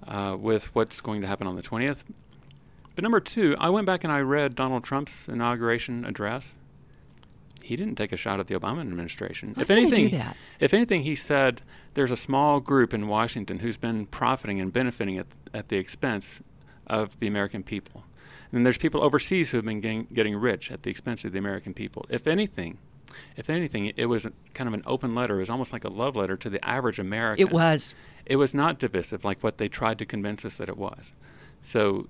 uh, 0.08 0.38
with 0.40 0.74
what's 0.74 1.02
going 1.02 1.22
to 1.22 1.28
happen 1.28 1.48
on 1.48 1.56
the 1.56 1.62
twentieth. 1.62 2.04
But 2.96 3.04
number 3.04 3.20
two, 3.20 3.56
I 3.60 3.70
went 3.70 3.86
back 3.86 4.06
and 4.06 4.14
I 4.14 4.22
read 4.22 4.56
Donald 4.56 4.86
Trump's 4.86 5.28
inauguration 5.28 6.06
address. 6.06 6.56
He 7.66 7.76
didn't 7.76 7.96
take 7.96 8.12
a 8.12 8.18
shot 8.18 8.40
at 8.40 8.48
the 8.48 8.54
Obama 8.54 8.82
administration. 8.82 9.54
Why 9.56 9.64
if 9.64 9.70
anything, 9.72 10.10
do 10.10 10.18
that? 10.18 10.38
if 10.60 10.74
anything, 10.74 11.02
he 11.02 11.16
said 11.16 11.62
there's 11.96 12.12
a 12.12 12.16
small 12.16 12.60
group 12.60 12.94
in 12.94 13.08
Washington 13.08 13.60
who's 13.60 13.78
been 13.78 14.06
profiting 14.06 14.62
and 14.62 14.72
benefiting 14.72 15.18
at, 15.18 15.26
at 15.54 15.70
the 15.70 15.78
expense 15.78 16.42
of 16.88 17.20
the 17.20 17.28
American 17.28 17.64
people. 17.64 18.04
And 18.52 18.66
there's 18.66 18.78
people 18.78 19.04
overseas 19.04 19.52
who 19.52 19.58
have 19.58 19.66
been 19.66 19.82
getting, 19.82 20.08
getting 20.14 20.36
rich 20.36 20.72
at 20.72 20.84
the 20.84 20.92
expense 20.92 21.26
of 21.26 21.32
the 21.32 21.40
American 21.40 21.74
people. 21.74 22.06
If 22.10 22.28
anything, 22.28 22.78
if 23.36 23.50
anything, 23.50 23.92
it 23.98 24.06
was 24.06 24.28
kind 24.54 24.68
of 24.68 24.74
an 24.74 24.84
open 24.86 25.16
letter. 25.16 25.38
It 25.38 25.40
was 25.40 25.50
almost 25.50 25.74
like 25.74 25.84
a 25.84 25.90
love 25.90 26.16
letter 26.16 26.38
to 26.38 26.50
the 26.50 26.64
average 26.64 27.00
American. 27.00 27.48
It 27.48 27.52
was. 27.52 27.96
It 28.26 28.36
was 28.36 28.54
not 28.54 28.80
divisive 28.80 29.26
like 29.26 29.44
what 29.44 29.58
they 29.58 29.68
tried 29.68 29.98
to 30.00 30.06
convince 30.06 30.46
us 30.46 30.58
that 30.58 30.70
it 30.70 30.78
was. 30.78 31.14
So 31.64 32.08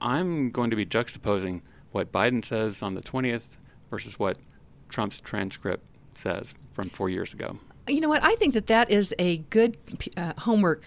I'm 0.00 0.50
going 0.50 0.70
to 0.70 0.76
be 0.76 0.86
juxtaposing 0.86 1.62
what 1.92 2.12
Biden 2.12 2.44
says 2.44 2.82
on 2.82 2.94
the 2.94 3.02
20th 3.02 3.56
versus 3.90 4.18
what 4.18 4.38
Trump's 4.88 5.20
transcript 5.20 5.84
says 6.14 6.54
from 6.72 6.88
four 6.90 7.08
years 7.08 7.32
ago. 7.32 7.58
You 7.88 8.00
know 8.00 8.08
what? 8.08 8.22
I 8.22 8.34
think 8.36 8.54
that 8.54 8.66
that 8.66 8.90
is 8.90 9.14
a 9.18 9.38
good 9.38 9.76
uh, 10.16 10.32
homework 10.38 10.82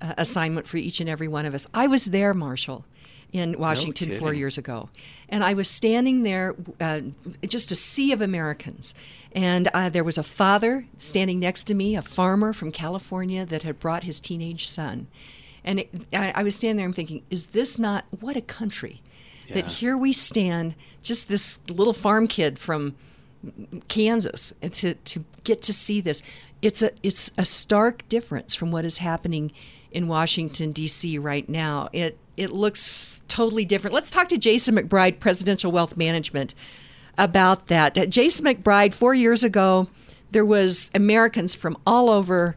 uh, 0.00 0.14
assignment 0.18 0.66
for 0.68 0.76
each 0.76 1.00
and 1.00 1.08
every 1.08 1.28
one 1.28 1.46
of 1.46 1.54
us. 1.54 1.66
I 1.74 1.86
was 1.88 2.06
there, 2.06 2.32
Marshall, 2.32 2.84
in 3.32 3.58
Washington 3.58 4.16
four 4.18 4.32
years 4.32 4.56
ago, 4.56 4.88
and 5.28 5.42
I 5.42 5.54
was 5.54 5.68
standing 5.68 6.22
there, 6.22 6.54
uh, 6.80 7.00
just 7.42 7.72
a 7.72 7.74
sea 7.74 8.12
of 8.12 8.22
Americans, 8.22 8.94
and 9.32 9.68
uh, 9.74 9.88
there 9.88 10.04
was 10.04 10.16
a 10.16 10.22
father 10.22 10.86
standing 10.96 11.40
next 11.40 11.64
to 11.64 11.74
me, 11.74 11.96
a 11.96 12.02
farmer 12.02 12.52
from 12.52 12.70
California 12.72 13.44
that 13.44 13.64
had 13.64 13.80
brought 13.80 14.04
his 14.04 14.20
teenage 14.20 14.68
son, 14.68 15.08
and 15.64 15.80
it, 15.80 15.90
I, 16.12 16.32
I 16.36 16.42
was 16.42 16.54
standing 16.54 16.76
there 16.76 16.86
and 16.86 16.94
thinking, 16.96 17.22
is 17.30 17.48
this 17.48 17.78
not 17.78 18.04
what 18.20 18.36
a 18.36 18.40
country? 18.40 19.00
That 19.54 19.66
here 19.66 19.96
we 19.96 20.12
stand, 20.12 20.74
just 21.02 21.28
this 21.28 21.58
little 21.68 21.94
farm 21.94 22.26
kid 22.26 22.58
from 22.58 22.96
Kansas 23.88 24.52
to, 24.60 24.94
to 24.94 25.24
get 25.44 25.62
to 25.62 25.72
see 25.72 26.00
this. 26.00 26.22
It's 26.60 26.82
a 26.82 26.90
it's 27.02 27.30
a 27.38 27.44
stark 27.44 28.08
difference 28.08 28.54
from 28.54 28.70
what 28.70 28.84
is 28.84 28.98
happening 28.98 29.52
in 29.92 30.08
Washington 30.08 30.72
D.C. 30.72 31.18
right 31.18 31.48
now. 31.48 31.88
It 31.92 32.18
it 32.36 32.50
looks 32.50 33.22
totally 33.28 33.64
different. 33.64 33.94
Let's 33.94 34.10
talk 34.10 34.28
to 34.28 34.38
Jason 34.38 34.76
McBride, 34.76 35.20
Presidential 35.20 35.72
Wealth 35.72 35.96
Management, 35.96 36.54
about 37.16 37.68
that. 37.68 37.94
Jason 38.10 38.46
McBride, 38.46 38.94
four 38.94 39.14
years 39.14 39.44
ago, 39.44 39.88
there 40.30 40.44
was 40.44 40.90
Americans 40.94 41.54
from 41.54 41.76
all 41.86 42.10
over 42.10 42.56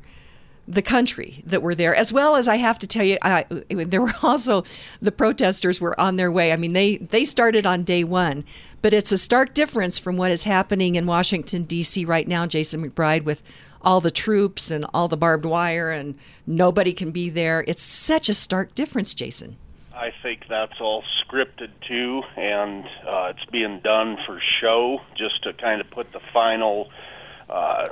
the 0.67 0.81
country 0.81 1.43
that 1.45 1.61
were 1.61 1.75
there, 1.75 1.95
as 1.95 2.13
well 2.13 2.35
as 2.35 2.47
I 2.47 2.57
have 2.57 2.79
to 2.79 2.87
tell 2.87 3.03
you, 3.03 3.17
I, 3.21 3.45
there 3.69 4.01
were 4.01 4.13
also 4.23 4.63
the 5.01 5.11
protesters 5.11 5.81
were 5.81 5.99
on 5.99 6.15
their 6.15 6.31
way. 6.31 6.51
I 6.51 6.57
mean, 6.57 6.73
they 6.73 6.97
they 6.97 7.25
started 7.25 7.65
on 7.65 7.83
day 7.83 8.03
one, 8.03 8.45
but 8.81 8.93
it's 8.93 9.11
a 9.11 9.17
stark 9.17 9.53
difference 9.53 9.99
from 9.99 10.17
what 10.17 10.31
is 10.31 10.43
happening 10.43 10.95
in 10.95 11.05
Washington 11.05 11.63
D.C. 11.63 12.05
right 12.05 12.27
now. 12.27 12.45
Jason 12.45 12.87
McBride 12.87 13.23
with 13.23 13.43
all 13.81 14.01
the 14.01 14.11
troops 14.11 14.69
and 14.69 14.85
all 14.93 15.07
the 15.07 15.17
barbed 15.17 15.45
wire, 15.45 15.91
and 15.91 16.17
nobody 16.45 16.93
can 16.93 17.11
be 17.11 17.29
there. 17.29 17.63
It's 17.67 17.83
such 17.83 18.29
a 18.29 18.33
stark 18.33 18.75
difference, 18.75 19.13
Jason. 19.13 19.57
I 19.93 20.11
think 20.23 20.47
that's 20.47 20.79
all 20.79 21.03
scripted 21.23 21.71
too, 21.87 22.23
and 22.37 22.85
uh, 23.07 23.33
it's 23.35 23.45
being 23.51 23.79
done 23.83 24.17
for 24.25 24.39
show, 24.59 25.01
just 25.15 25.43
to 25.43 25.53
kind 25.53 25.81
of 25.81 25.89
put 25.89 26.11
the 26.11 26.21
final. 26.33 26.89
Uh, 27.49 27.89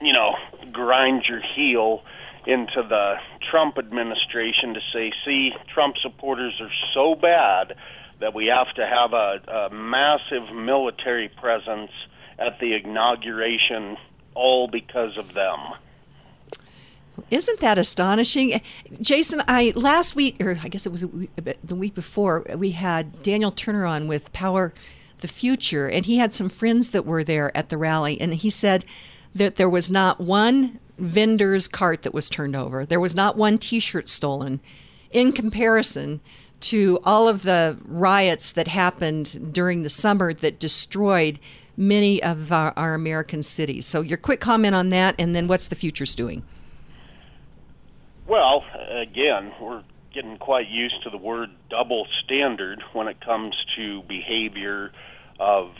you 0.00 0.12
know, 0.12 0.34
grind 0.72 1.24
your 1.28 1.40
heel 1.54 2.02
into 2.46 2.82
the 2.82 3.14
Trump 3.50 3.78
administration 3.78 4.74
to 4.74 4.80
say, 4.92 5.12
see, 5.24 5.52
Trump 5.72 5.96
supporters 6.00 6.54
are 6.60 6.70
so 6.94 7.14
bad 7.14 7.74
that 8.20 8.34
we 8.34 8.46
have 8.46 8.72
to 8.74 8.86
have 8.86 9.12
a, 9.12 9.40
a 9.68 9.74
massive 9.74 10.54
military 10.54 11.28
presence 11.28 11.90
at 12.38 12.58
the 12.60 12.74
inauguration, 12.74 13.96
all 14.34 14.68
because 14.68 15.16
of 15.18 15.34
them. 15.34 15.58
Isn't 17.30 17.60
that 17.60 17.76
astonishing, 17.76 18.60
Jason? 19.00 19.42
I 19.46 19.72
last 19.76 20.16
week, 20.16 20.42
or 20.42 20.58
I 20.62 20.68
guess 20.68 20.86
it 20.86 20.92
was 20.92 21.02
the 21.02 21.74
week 21.74 21.94
before, 21.94 22.44
we 22.56 22.70
had 22.70 23.22
Daniel 23.22 23.50
Turner 23.50 23.84
on 23.84 24.08
with 24.08 24.32
Power 24.32 24.72
the 25.20 25.28
Future, 25.28 25.86
and 25.88 26.06
he 26.06 26.16
had 26.16 26.32
some 26.32 26.48
friends 26.48 26.90
that 26.90 27.04
were 27.04 27.22
there 27.22 27.54
at 27.54 27.68
the 27.68 27.76
rally, 27.76 28.18
and 28.18 28.32
he 28.34 28.48
said 28.48 28.86
that 29.34 29.56
there 29.56 29.70
was 29.70 29.90
not 29.90 30.20
one 30.20 30.78
vendor's 30.98 31.66
cart 31.66 32.02
that 32.02 32.14
was 32.14 32.28
turned 32.28 32.54
over. 32.54 32.84
There 32.84 33.00
was 33.00 33.14
not 33.14 33.36
one 33.36 33.58
T-shirt 33.58 34.08
stolen. 34.08 34.60
In 35.10 35.32
comparison 35.32 36.20
to 36.60 36.98
all 37.04 37.28
of 37.28 37.42
the 37.42 37.78
riots 37.86 38.52
that 38.52 38.68
happened 38.68 39.52
during 39.52 39.82
the 39.82 39.90
summer 39.90 40.32
that 40.34 40.60
destroyed 40.60 41.38
many 41.76 42.22
of 42.22 42.52
our, 42.52 42.72
our 42.76 42.94
American 42.94 43.42
cities. 43.42 43.86
So, 43.86 44.02
your 44.02 44.18
quick 44.18 44.40
comment 44.40 44.74
on 44.74 44.90
that, 44.90 45.14
and 45.18 45.34
then 45.34 45.48
what's 45.48 45.68
the 45.68 45.74
futures 45.74 46.14
doing? 46.14 46.42
Well, 48.26 48.64
again, 48.90 49.52
we're 49.60 49.82
getting 50.12 50.36
quite 50.36 50.68
used 50.68 51.02
to 51.04 51.10
the 51.10 51.16
word 51.16 51.50
double 51.68 52.06
standard 52.24 52.82
when 52.92 53.08
it 53.08 53.20
comes 53.20 53.56
to 53.76 54.02
behavior 54.02 54.92
of 55.38 55.70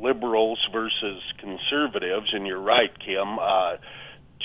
liberals 0.00 0.58
versus 0.72 1.22
conservatives, 1.38 2.32
and 2.32 2.46
you're 2.46 2.60
right, 2.60 2.90
Kim, 2.98 3.38
uh, 3.38 3.76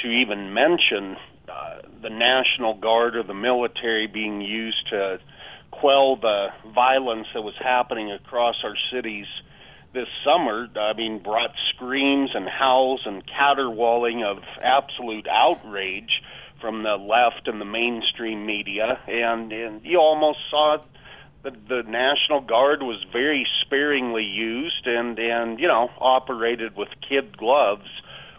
to 0.01 0.07
even 0.07 0.53
mention 0.53 1.17
uh, 1.49 1.81
the 2.01 2.09
National 2.09 2.75
Guard 2.75 3.15
or 3.15 3.23
the 3.23 3.33
military 3.33 4.07
being 4.07 4.41
used 4.41 4.89
to 4.89 5.19
quell 5.71 6.15
the 6.15 6.47
violence 6.73 7.27
that 7.33 7.41
was 7.41 7.55
happening 7.59 8.11
across 8.11 8.55
our 8.63 8.75
cities 8.91 9.25
this 9.93 10.07
summer, 10.23 10.67
I 10.75 10.93
mean, 10.93 11.21
brought 11.21 11.51
screams 11.73 12.31
and 12.33 12.47
howls 12.47 13.01
and 13.05 13.23
caterwauling 13.27 14.23
of 14.23 14.37
absolute 14.61 15.27
outrage 15.27 16.21
from 16.61 16.83
the 16.83 16.95
left 16.95 17.47
and 17.47 17.59
the 17.59 17.65
mainstream 17.65 18.45
media, 18.45 18.99
and 19.07 19.51
and 19.51 19.83
you 19.83 19.97
almost 19.97 20.39
saw 20.49 20.77
the, 21.43 21.51
the 21.51 21.83
National 21.83 22.41
Guard 22.41 22.83
was 22.83 23.03
very 23.11 23.47
sparingly 23.61 24.23
used 24.23 24.85
and 24.85 25.17
and 25.19 25.59
you 25.59 25.67
know 25.67 25.89
operated 25.99 26.75
with 26.75 26.89
kid 27.07 27.37
gloves 27.37 27.87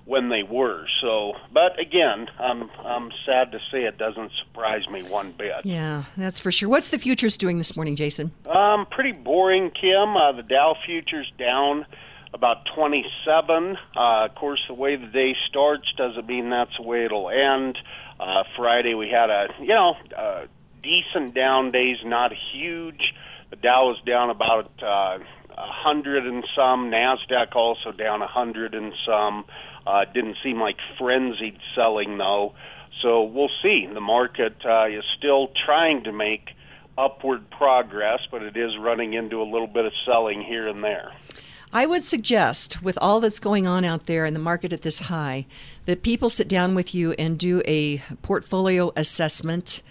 when 0.05 0.29
they 0.29 0.43
were. 0.43 0.87
So, 1.01 1.35
but 1.53 1.79
again, 1.79 2.29
I'm 2.39 2.71
I'm 2.85 3.11
sad 3.27 3.53
to 3.53 3.59
say 3.71 3.85
it 3.85 3.99
doesn't 3.99 4.33
surprise 4.45 4.89
me 4.89 5.03
one 5.03 5.33
bit. 5.33 5.65
Yeah, 5.65 6.05
that's 6.17 6.41
for 6.41 6.51
sure. 6.53 6.69
What's 6.69 6.91
the 6.91 6.99
futures 6.99 7.37
doing 7.37 7.59
this 7.59 7.77
morning, 7.77 7.97
Jason? 7.97 8.33
Um, 8.47 8.87
pretty 8.91 9.13
boring, 9.13 9.71
Kim. 9.71 10.17
Uh, 10.17 10.33
the 10.33 10.43
Dow 10.43 10.77
futures 10.85 11.31
down 11.39 11.87
about 12.35 12.67
27. 12.75 13.77
Uh, 13.95 14.25
of 14.25 14.35
course, 14.35 14.61
the 14.67 14.75
way 14.75 14.97
the 14.97 15.07
day 15.07 15.37
starts 15.49 15.93
doesn't 15.97 16.27
mean 16.27 16.51
that's 16.51 16.77
the 16.77 16.83
way 16.83 17.05
it'll 17.05 17.29
end. 17.29 17.79
Uh, 18.19 18.45
Friday 18.57 18.95
we 18.95 19.09
had 19.09 19.31
a 19.31 19.49
you 19.61 19.69
know. 19.69 19.95
Uh, 20.17 20.47
decent 20.83 21.35
down 21.35 21.71
days, 21.71 21.99
not 22.05 22.33
huge. 22.53 23.15
The 23.51 23.57
Dow 23.57 23.89
was 23.89 24.01
down 24.07 24.31
about 24.31 24.71
uh, 24.83 25.19
a 25.51 25.73
hundred 25.73 26.27
and 26.27 26.45
some. 26.57 26.91
Nasdaq 26.91 27.55
also 27.55 27.93
down 27.93 28.23
a 28.23 28.27
hundred 28.27 28.75
and 28.75 28.93
some. 29.07 29.45
Uh, 29.87 30.05
didn't 30.13 30.37
seem 30.43 30.61
like 30.61 30.77
frenzied 30.99 31.59
selling 31.75 32.19
though. 32.19 32.55
So 33.03 33.25
we'll 33.25 33.51
see. 33.63 33.89
The 33.93 34.01
market 34.01 34.57
uh, 34.65 34.87
is 34.87 35.05
still 35.19 35.49
trying 35.67 36.05
to 36.05 36.13
make 36.13 36.51
upward 36.97 37.51
progress, 37.51 38.21
but 38.31 38.43
it 38.43 38.57
is 38.57 38.73
running 38.79 39.15
into 39.15 39.41
a 39.41 39.45
little 39.45 39.67
bit 39.67 39.85
of 39.85 39.93
selling 40.07 40.43
here 40.43 40.69
and 40.69 40.85
there. 40.85 41.13
I 41.75 41.87
would 41.87 42.03
suggest, 42.03 42.83
with 42.83 42.99
all 43.01 43.21
that's 43.21 43.39
going 43.39 43.67
on 43.67 43.83
out 43.83 44.05
there 44.05 44.27
in 44.27 44.35
the 44.35 44.41
market 44.41 44.75
at 44.75 44.83
this 44.83 44.99
high, 44.99 45.47
that 45.87 46.03
people 46.03 46.29
sit 46.29 46.47
down 46.47 46.75
with 46.75 46.95
you 46.95 47.13
and 47.13 47.39
do 47.39 47.63
a 47.67 48.03
portfolio 48.21 48.93
assessment 48.95 49.83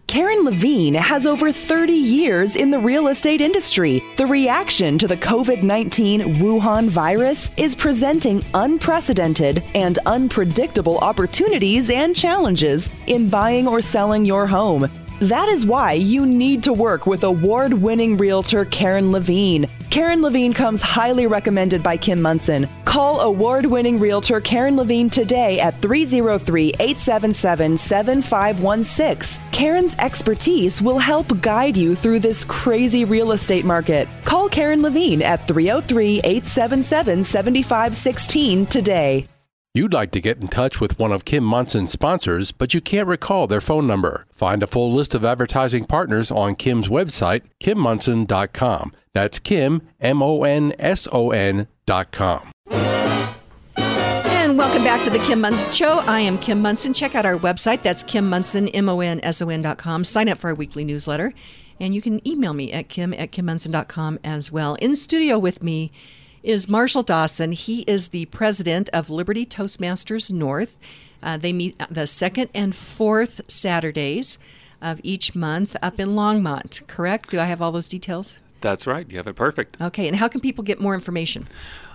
Karen 0.07 0.45
Levine 0.45 0.95
has 0.95 1.27
over 1.27 1.51
30 1.51 1.93
years 1.93 2.55
in 2.55 2.71
the 2.71 2.79
real 2.79 3.09
estate 3.09 3.41
industry. 3.41 4.05
The 4.17 4.27
reaction 4.27 4.99
to 4.99 5.09
the 5.09 5.17
COVID 5.17 5.63
19 5.65 6.37
Wuhan 6.37 6.89
virus 6.89 7.51
is 7.57 7.75
presenting 7.75 8.45
unprecedented 8.55 9.65
and 9.75 9.99
unpredictable 10.07 10.99
opportunities 10.99 11.91
and 11.91 12.15
challenges 12.15 12.89
in 13.09 13.29
buying 13.29 13.67
or 13.67 13.81
selling 13.81 14.25
your 14.25 14.47
home. 14.47 14.89
That 15.21 15.51
is 15.51 15.67
why 15.67 15.93
you 15.93 16.25
need 16.25 16.63
to 16.63 16.73
work 16.73 17.07
with 17.07 17.25
award 17.25 17.75
winning 17.75 18.17
realtor 18.17 18.65
Karen 18.65 19.13
Levine. 19.13 19.69
Karen 19.91 20.23
Levine 20.23 20.55
comes 20.55 20.81
highly 20.81 21.27
recommended 21.27 21.83
by 21.83 21.99
Kim 21.99 22.23
Monson. 22.23 22.67
Call 22.87 23.21
award 23.21 23.67
winning 23.67 23.99
realtor 23.99 24.41
Karen 24.41 24.79
Levine 24.79 25.11
today 25.11 25.61
at 25.61 25.75
303 25.75 26.69
877 26.81 27.77
7516. 27.77 29.43
Karen's 29.53 29.95
expertise 29.97 30.81
will 30.81 30.99
help 30.99 31.39
guide 31.43 31.77
you 31.77 31.95
through 31.95 32.21
this 32.21 32.43
crazy 32.43 33.05
real 33.05 33.33
estate 33.33 33.67
market. 33.67 34.09
Call 34.25 34.49
Karen 34.49 34.81
Levine 34.81 35.21
at 35.21 35.47
303 35.47 36.21
877 36.25 37.25
7516 37.25 38.65
today. 38.65 39.27
You'd 39.73 39.93
like 39.93 40.11
to 40.13 40.21
get 40.21 40.39
in 40.39 40.49
touch 40.49 40.81
with 40.81 40.99
one 40.99 41.13
of 41.13 41.25
Kim 41.25 41.45
Monson's 41.45 41.93
sponsors, 41.93 42.51
but 42.51 42.75
you 42.75 42.81
can't 42.81 43.07
recall 43.07 43.47
their 43.47 43.61
phone 43.61 43.87
number. 43.87 44.27
Find 44.33 44.65
a 44.65 44.67
full 44.67 44.93
list 44.93 45.15
of 45.15 45.25
advertising 45.25 45.85
partners 45.85 46.33
on 46.33 46.57
Kim's 46.57 46.89
website, 46.89 47.43
kimmonson.com. 47.61 48.93
That's 49.13 49.39
Kim, 49.39 49.83
M 50.01 50.25
O 50.25 50.43
N 50.43 50.75
S 50.81 51.07
O 51.13 51.31
N.com. 51.31 52.51
And 52.67 54.59
welcome 54.59 54.83
back 54.83 55.05
to 55.05 55.11
the 55.11 55.21
Kim 55.21 55.41
Monson 55.41 55.73
Show. 55.73 56.01
I 56.05 56.19
am 56.19 56.37
Kim 56.39 56.61
Monson. 56.61 56.93
Check 56.93 57.15
out 57.15 57.25
our 57.25 57.37
website. 57.37 57.83
That's 57.83 58.03
Kim 58.03 58.29
Monson, 58.29 58.67
M 58.71 58.89
O 58.89 58.99
N 58.99 59.21
S 59.23 59.41
O 59.41 59.49
N.com. 59.51 60.03
Sign 60.03 60.29
up 60.29 60.39
for 60.39 60.49
our 60.49 60.55
weekly 60.57 60.85
newsletter. 60.85 61.33
And 61.79 61.95
you 61.95 62.03
can 62.03 62.27
email 62.27 62.55
me 62.55 62.73
at 62.73 62.89
kim 62.89 63.15
at 63.15 63.31
kimmonson.com 63.31 64.19
as 64.25 64.51
well. 64.51 64.75
In 64.75 64.97
studio 64.97 65.39
with 65.39 65.63
me 65.63 65.93
is 66.43 66.69
Marshall 66.69 67.03
Dawson. 67.03 67.53
He 67.53 67.83
is 67.83 68.09
the 68.09 68.27
president 68.27 68.89
of 68.93 69.11
Liberty 69.11 69.45
Toastmasters 69.45 70.33
North. 70.33 70.77
Uh, 71.23 71.37
they 71.37 71.53
meet 71.53 71.81
the 71.91 72.07
second 72.07 72.51
and 72.55 72.75
fourth 72.75 73.43
Saturdays 73.49 74.39
of 74.81 75.01
each 75.03 75.35
month 75.35 75.77
up 75.83 76.01
in 76.01 76.11
Longmont, 76.11 76.87
correct? 76.87 77.31
Do 77.31 77.39
I 77.41 77.45
have 77.45 77.61
all 77.61 77.73
those 77.73 77.89
details? 77.89 78.39
That's 78.61 78.87
right. 78.87 79.09
You 79.11 79.17
have 79.19 79.27
it 79.27 79.37
perfect. 79.37 79.77
Okay, 79.81 80.07
and 80.07 80.17
how 80.17 80.29
can 80.29 80.41
people 80.41 80.65
get 80.65 80.81
more 80.81 80.95
information? 80.95 81.49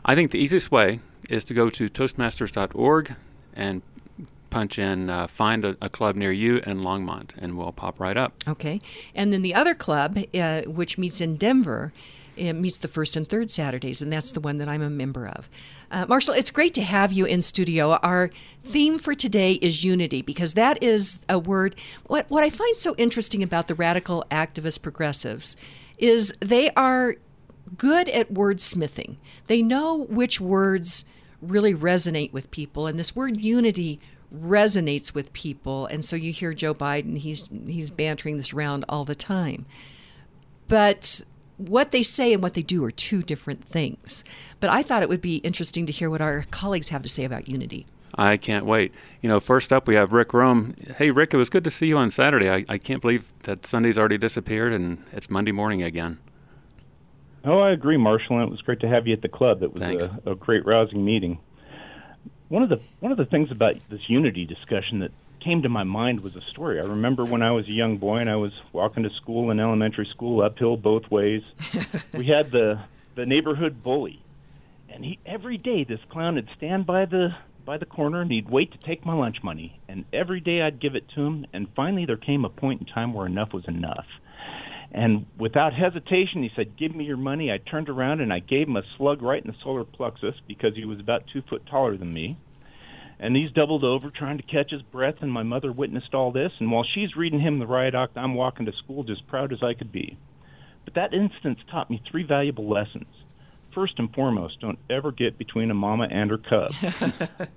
I 0.03 0.15
think 0.15 0.31
the 0.31 0.39
easiest 0.39 0.71
way 0.71 0.99
is 1.29 1.43
to 1.45 1.53
go 1.53 1.69
to 1.71 1.89
Toastmasters.org 1.89 3.15
and 3.55 3.81
punch 4.49 4.79
in 4.79 5.09
uh, 5.09 5.27
find 5.27 5.65
a, 5.65 5.75
a, 5.81 5.89
club 5.89 6.15
near 6.15 6.31
you 6.31 6.57
in 6.65 6.81
Longmont, 6.81 7.31
and 7.37 7.57
we'll 7.57 7.71
pop 7.71 7.99
right 7.99 8.15
up. 8.15 8.33
Okay. 8.47 8.79
And 9.13 9.33
then 9.33 9.41
the 9.41 9.53
other 9.53 9.75
club, 9.75 10.17
uh, 10.33 10.61
which 10.61 10.97
meets 10.97 11.19
in 11.19 11.35
Denver, 11.35 11.91
it 12.37 12.53
meets 12.53 12.77
the 12.77 12.87
first 12.87 13.15
and 13.15 13.27
third 13.27 13.49
Saturdays, 13.49 14.01
and 14.01 14.11
that's 14.11 14.31
the 14.31 14.39
one 14.39 14.57
that 14.57 14.67
I'm 14.67 14.81
a 14.81 14.89
member 14.89 15.27
of. 15.27 15.49
Uh, 15.91 16.05
Marshall, 16.07 16.33
it's 16.33 16.51
great 16.51 16.73
to 16.75 16.81
have 16.81 17.11
you 17.11 17.25
in 17.25 17.41
studio. 17.41 17.93
Our 18.03 18.29
theme 18.63 18.97
for 18.97 19.13
today 19.13 19.53
is 19.53 19.83
unity 19.83 20.21
because 20.21 20.53
that 20.53 20.81
is 20.83 21.19
a 21.29 21.39
word. 21.39 21.75
What, 22.07 22.29
what 22.29 22.43
I 22.43 22.49
find 22.49 22.77
so 22.77 22.95
interesting 22.97 23.43
about 23.43 23.67
the 23.67 23.75
radical 23.75 24.25
activist 24.31 24.81
progressives 24.81 25.55
is 25.97 26.33
they 26.39 26.69
are 26.71 27.15
good 27.77 28.09
at 28.09 28.33
wordsmithing. 28.33 29.17
They 29.47 29.61
know 29.61 29.95
which 29.95 30.39
words 30.39 31.05
really 31.41 31.73
resonate 31.73 32.33
with 32.33 32.51
people, 32.51 32.87
and 32.87 32.97
this 32.97 33.15
word 33.15 33.37
unity 33.37 33.99
resonates 34.33 35.13
with 35.13 35.33
people. 35.33 35.85
And 35.85 36.03
so 36.03 36.15
you 36.15 36.31
hear 36.31 36.53
Joe 36.53 36.73
Biden, 36.73 37.17
he's 37.17 37.49
he's 37.67 37.91
bantering 37.91 38.37
this 38.37 38.53
around 38.53 38.85
all 38.89 39.03
the 39.03 39.15
time. 39.15 39.65
But 40.67 41.21
what 41.57 41.91
they 41.91 42.03
say 42.03 42.33
and 42.33 42.43
what 42.43 42.53
they 42.53 42.61
do 42.61 42.83
are 42.83 42.91
two 42.91 43.23
different 43.23 43.63
things. 43.63 44.23
But 44.59 44.69
I 44.69 44.83
thought 44.83 45.03
it 45.03 45.09
would 45.09 45.21
be 45.21 45.37
interesting 45.37 45.85
to 45.85 45.91
hear 45.91 46.09
what 46.09 46.21
our 46.21 46.45
colleagues 46.51 46.89
have 46.89 47.03
to 47.03 47.09
say 47.09 47.23
about 47.23 47.47
unity. 47.47 47.85
I 48.17 48.37
can't 48.37 48.65
wait. 48.65 48.93
You 49.21 49.29
know, 49.29 49.39
first 49.39 49.73
up 49.73 49.87
we 49.87 49.95
have 49.95 50.13
Rick 50.13 50.33
Rome. 50.33 50.75
Hey, 50.97 51.11
Rick, 51.11 51.33
it 51.33 51.37
was 51.37 51.49
good 51.49 51.63
to 51.65 51.71
see 51.71 51.87
you 51.87 51.97
on 51.97 52.11
Saturday. 52.11 52.49
I, 52.49 52.65
I 52.69 52.77
can't 52.77 53.01
believe 53.01 53.33
that 53.43 53.65
Sunday's 53.65 53.97
already 53.97 54.17
disappeared 54.17 54.73
and 54.73 55.03
it's 55.11 55.29
Monday 55.29 55.51
morning 55.51 55.83
again. 55.83 56.19
Oh, 57.43 57.59
I 57.59 57.71
agree, 57.71 57.97
Marshall. 57.97 58.39
And 58.39 58.47
it 58.47 58.51
was 58.51 58.61
great 58.61 58.79
to 58.79 58.87
have 58.87 59.05
you 59.05 59.13
at 59.13 59.21
the 59.21 59.29
club. 59.29 59.61
It 59.63 59.73
was 59.73 60.09
a, 60.25 60.31
a 60.31 60.35
great, 60.35 60.65
rousing 60.65 61.03
meeting. 61.03 61.39
One 62.47 62.63
of 62.63 62.69
the 62.69 62.79
one 62.99 63.11
of 63.11 63.17
the 63.17 63.25
things 63.25 63.51
about 63.51 63.75
this 63.89 64.01
unity 64.07 64.45
discussion 64.45 64.99
that 64.99 65.11
came 65.45 65.61
to 65.61 65.69
my 65.69 65.83
mind 65.83 66.21
was 66.21 66.35
a 66.35 66.41
story. 66.41 66.79
I 66.79 66.83
remember 66.83 67.23
when 67.23 67.43
I 67.43 67.51
was 67.51 67.67
a 67.67 67.71
young 67.71 67.97
boy 67.97 68.17
and 68.17 68.29
I 68.29 68.35
was 68.35 68.51
walking 68.73 69.03
to 69.03 69.11
school 69.11 69.51
in 69.51 69.59
elementary 69.59 70.07
school 70.07 70.41
uphill 70.41 70.75
both 70.75 71.09
ways. 71.11 71.43
we 72.13 72.25
had 72.27 72.51
the 72.51 72.81
the 73.15 73.25
neighborhood 73.25 73.81
bully, 73.83 74.21
and 74.89 75.05
he 75.05 75.19
every 75.25 75.57
day 75.57 75.83
this 75.83 75.99
clown 76.09 76.35
would 76.35 76.49
stand 76.57 76.87
by 76.87 77.05
the 77.05 77.29
by 77.63 77.77
the 77.77 77.85
corner 77.85 78.21
and 78.21 78.31
he'd 78.31 78.49
wait 78.49 78.71
to 78.71 78.77
take 78.79 79.05
my 79.05 79.13
lunch 79.13 79.37
money. 79.43 79.79
And 79.87 80.05
every 80.11 80.39
day 80.39 80.61
I'd 80.63 80.81
give 80.81 80.95
it 80.95 81.09
to 81.15 81.21
him. 81.21 81.45
And 81.53 81.67
finally 81.75 82.05
there 82.05 82.17
came 82.17 82.43
a 82.43 82.49
point 82.49 82.81
in 82.81 82.87
time 82.87 83.13
where 83.13 83.25
enough 83.25 83.53
was 83.53 83.65
enough. 83.67 84.05
And 84.91 85.25
without 85.37 85.73
hesitation, 85.73 86.41
he 86.41 86.51
said, 86.55 86.77
"Give 86.77 86.95
me 86.95 87.05
your 87.05 87.17
money." 87.17 87.51
I 87.51 87.57
turned 87.59 87.89
around 87.89 88.21
and 88.21 88.33
I 88.33 88.39
gave 88.39 88.67
him 88.67 88.77
a 88.77 88.83
slug 88.97 89.21
right 89.21 89.43
in 89.43 89.51
the 89.51 89.57
solar 89.63 89.83
plexus 89.83 90.35
because 90.47 90.75
he 90.75 90.85
was 90.85 90.99
about 90.99 91.27
two 91.31 91.43
foot 91.43 91.67
taller 91.67 91.97
than 91.97 92.11
me 92.11 92.37
and 93.19 93.35
he's 93.35 93.51
doubled 93.51 93.83
over 93.83 94.09
trying 94.09 94.37
to 94.37 94.43
catch 94.43 94.71
his 94.71 94.81
breath 94.81 95.15
and 95.21 95.31
my 95.31 95.43
mother 95.43 95.71
witnessed 95.71 96.13
all 96.13 96.31
this. 96.31 96.51
And 96.59 96.71
while 96.71 96.83
she's 96.83 97.15
reading 97.15 97.39
him 97.39 97.59
the 97.59 97.67
riot 97.67 97.95
act 97.95 98.17
i'm 98.17 98.35
walking 98.35 98.65
to 98.65 98.73
school 98.73 99.03
just 99.03 99.27
proud 99.27 99.53
as 99.53 99.63
i 99.63 99.73
could 99.73 99.91
be. 99.91 100.17
But 100.83 100.95
that 100.95 101.13
instance 101.13 101.59
taught 101.69 101.89
me 101.89 102.01
three 102.09 102.23
valuable 102.23 102.69
lessons. 102.69 103.07
First 103.73 103.93
and 103.97 104.13
foremost 104.13 104.61
don't 104.61 104.79
ever 104.89 105.11
get 105.11 105.37
between 105.37 105.71
a 105.71 105.73
mama 105.73 106.07
and 106.09 106.29
her 106.29 106.37
cub. 106.37 106.73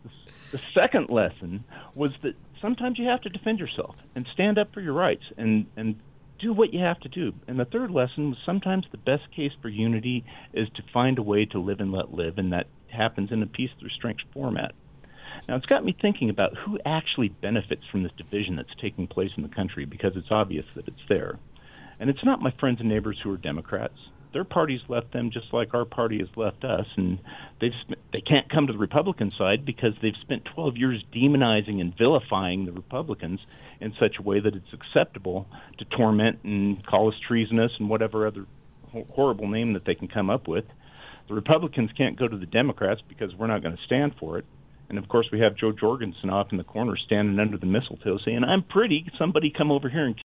The 0.51 0.61
second 0.73 1.11
lesson 1.11 1.64
was 1.94 2.12
that 2.23 2.35
sometimes 2.61 2.99
you 2.99 3.07
have 3.07 3.21
to 3.23 3.29
defend 3.29 3.59
yourself 3.59 3.97
and 4.14 4.27
stand 4.33 4.59
up 4.59 4.73
for 4.73 4.81
your 4.81 4.94
rights 4.94 5.25
and 5.37 5.66
and 5.77 5.97
do 6.38 6.53
what 6.53 6.73
you 6.73 6.81
have 6.81 7.01
to 7.01 7.09
do. 7.09 7.35
And 7.49 7.59
the 7.59 7.64
third 7.64 7.90
lesson 7.90 8.31
was 8.31 8.38
sometimes 8.47 8.87
the 8.90 8.97
best 8.97 9.31
case 9.35 9.53
for 9.61 9.68
unity 9.68 10.25
is 10.55 10.68
to 10.77 10.83
find 10.92 11.18
a 11.18 11.23
way 11.23 11.44
to 11.47 11.59
live 11.59 11.81
and 11.81 11.90
let 11.90 12.14
live, 12.14 12.38
and 12.38 12.53
that 12.53 12.68
happens 12.87 13.33
in 13.33 13.42
a 13.42 13.47
peace 13.47 13.71
through 13.79 13.90
strength 13.90 14.23
format. 14.33 14.73
Now, 15.49 15.57
it's 15.57 15.67
got 15.67 15.83
me 15.83 15.97
thinking 15.99 16.29
about 16.29 16.57
who 16.59 16.79
actually 16.85 17.31
benefits 17.31 17.83
from 17.91 18.03
this 18.03 18.13
division 18.19 18.57
that's 18.57 18.75
taking 18.81 19.07
place 19.07 19.31
in 19.35 19.43
the 19.43 19.49
country 19.49 19.87
because 19.87 20.13
it's 20.15 20.31
obvious 20.31 20.67
that 20.77 20.87
it's 20.87 21.01
there. 21.09 21.39
And 21.99 22.11
it's 22.11 22.23
not 22.23 22.43
my 22.43 22.51
friends 22.61 22.81
and 22.81 22.89
neighbors 22.89 23.19
who 23.23 23.33
are 23.33 23.39
Democrats. 23.39 23.99
Their 24.35 24.45
party's 24.45 24.83
left 24.89 25.13
them 25.13 25.31
just 25.31 25.55
like 25.55 25.73
our 25.73 25.87
party 25.87 26.19
has 26.19 26.29
left 26.37 26.63
us, 26.63 26.87
and 26.99 27.19
they've 27.61 27.73
they 28.13 28.21
can't 28.21 28.51
come 28.51 28.67
to 28.67 28.75
the 28.75 28.79
Republican 28.79 29.31
side 29.31 29.65
because 29.65 29.95
they've 30.03 30.17
spent 30.21 30.45
12 30.45 30.77
years 30.77 31.03
demonizing 31.15 31.81
and 31.81 31.97
vilifying 31.97 32.67
the 32.67 32.73
Republicans 32.73 33.41
in 33.81 33.95
such 33.99 34.19
a 34.19 34.23
way 34.23 34.39
that 34.39 34.55
it's 34.55 34.73
acceptable 34.75 35.47
to 35.79 35.87
torment 35.87 36.41
and 36.45 36.87
call 36.87 37.09
us 37.09 37.19
treasonous 37.27 37.73
and 37.79 37.89
whatever 37.89 38.27
other 38.27 38.45
horrible 39.15 39.49
name 39.49 39.73
that 39.73 39.87
they 39.87 39.95
can 39.95 40.09
come 40.09 40.29
up 40.29 40.47
with. 40.47 40.67
The 41.27 41.35
Republicans 41.35 41.91
can't 41.97 42.19
go 42.19 42.29
to 42.29 42.37
the 42.37 42.47
Democrats 42.47 43.01
because 43.09 43.35
we're 43.35 43.47
not 43.47 43.63
going 43.63 43.77
to 43.77 43.83
stand 43.85 44.15
for 44.21 44.39
it. 44.39 44.45
And 44.88 44.98
of 44.98 45.09
course, 45.09 45.29
we 45.33 45.40
have 45.40 45.57
Joe 45.57 45.72
Jorgensen 45.72 46.31
off 46.31 46.48
in 46.51 46.59
the 46.59 46.64
corner 46.64 46.96
standing 46.96 47.38
under 47.38 47.59
the 47.59 47.66
mistletoe 47.66 48.18
saying, 48.24 48.42
I'm 48.44 48.62
pretty. 48.62 49.07
Somebody 49.18 49.53
come 49.57 49.70
over 49.70 49.88
here 49.88 50.07
and 50.07 50.16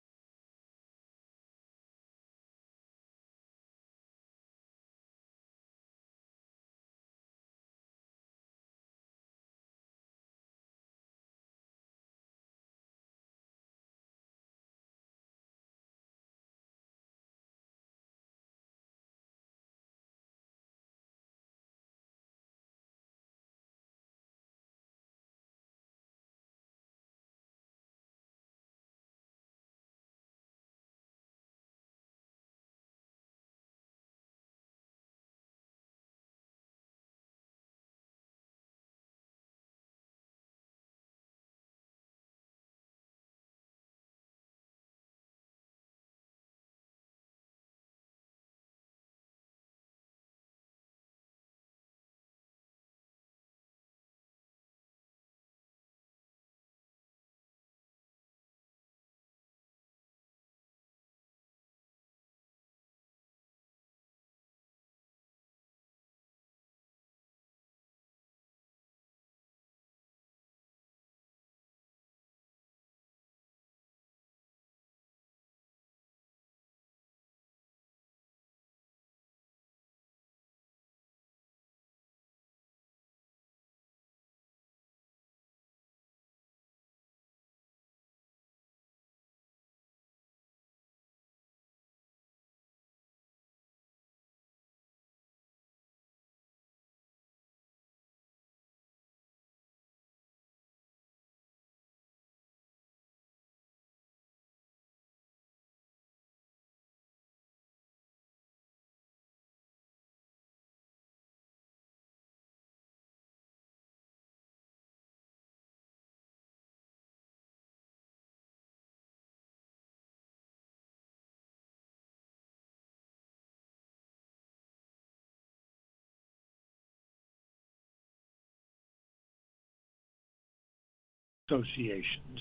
associations, 131.50 132.40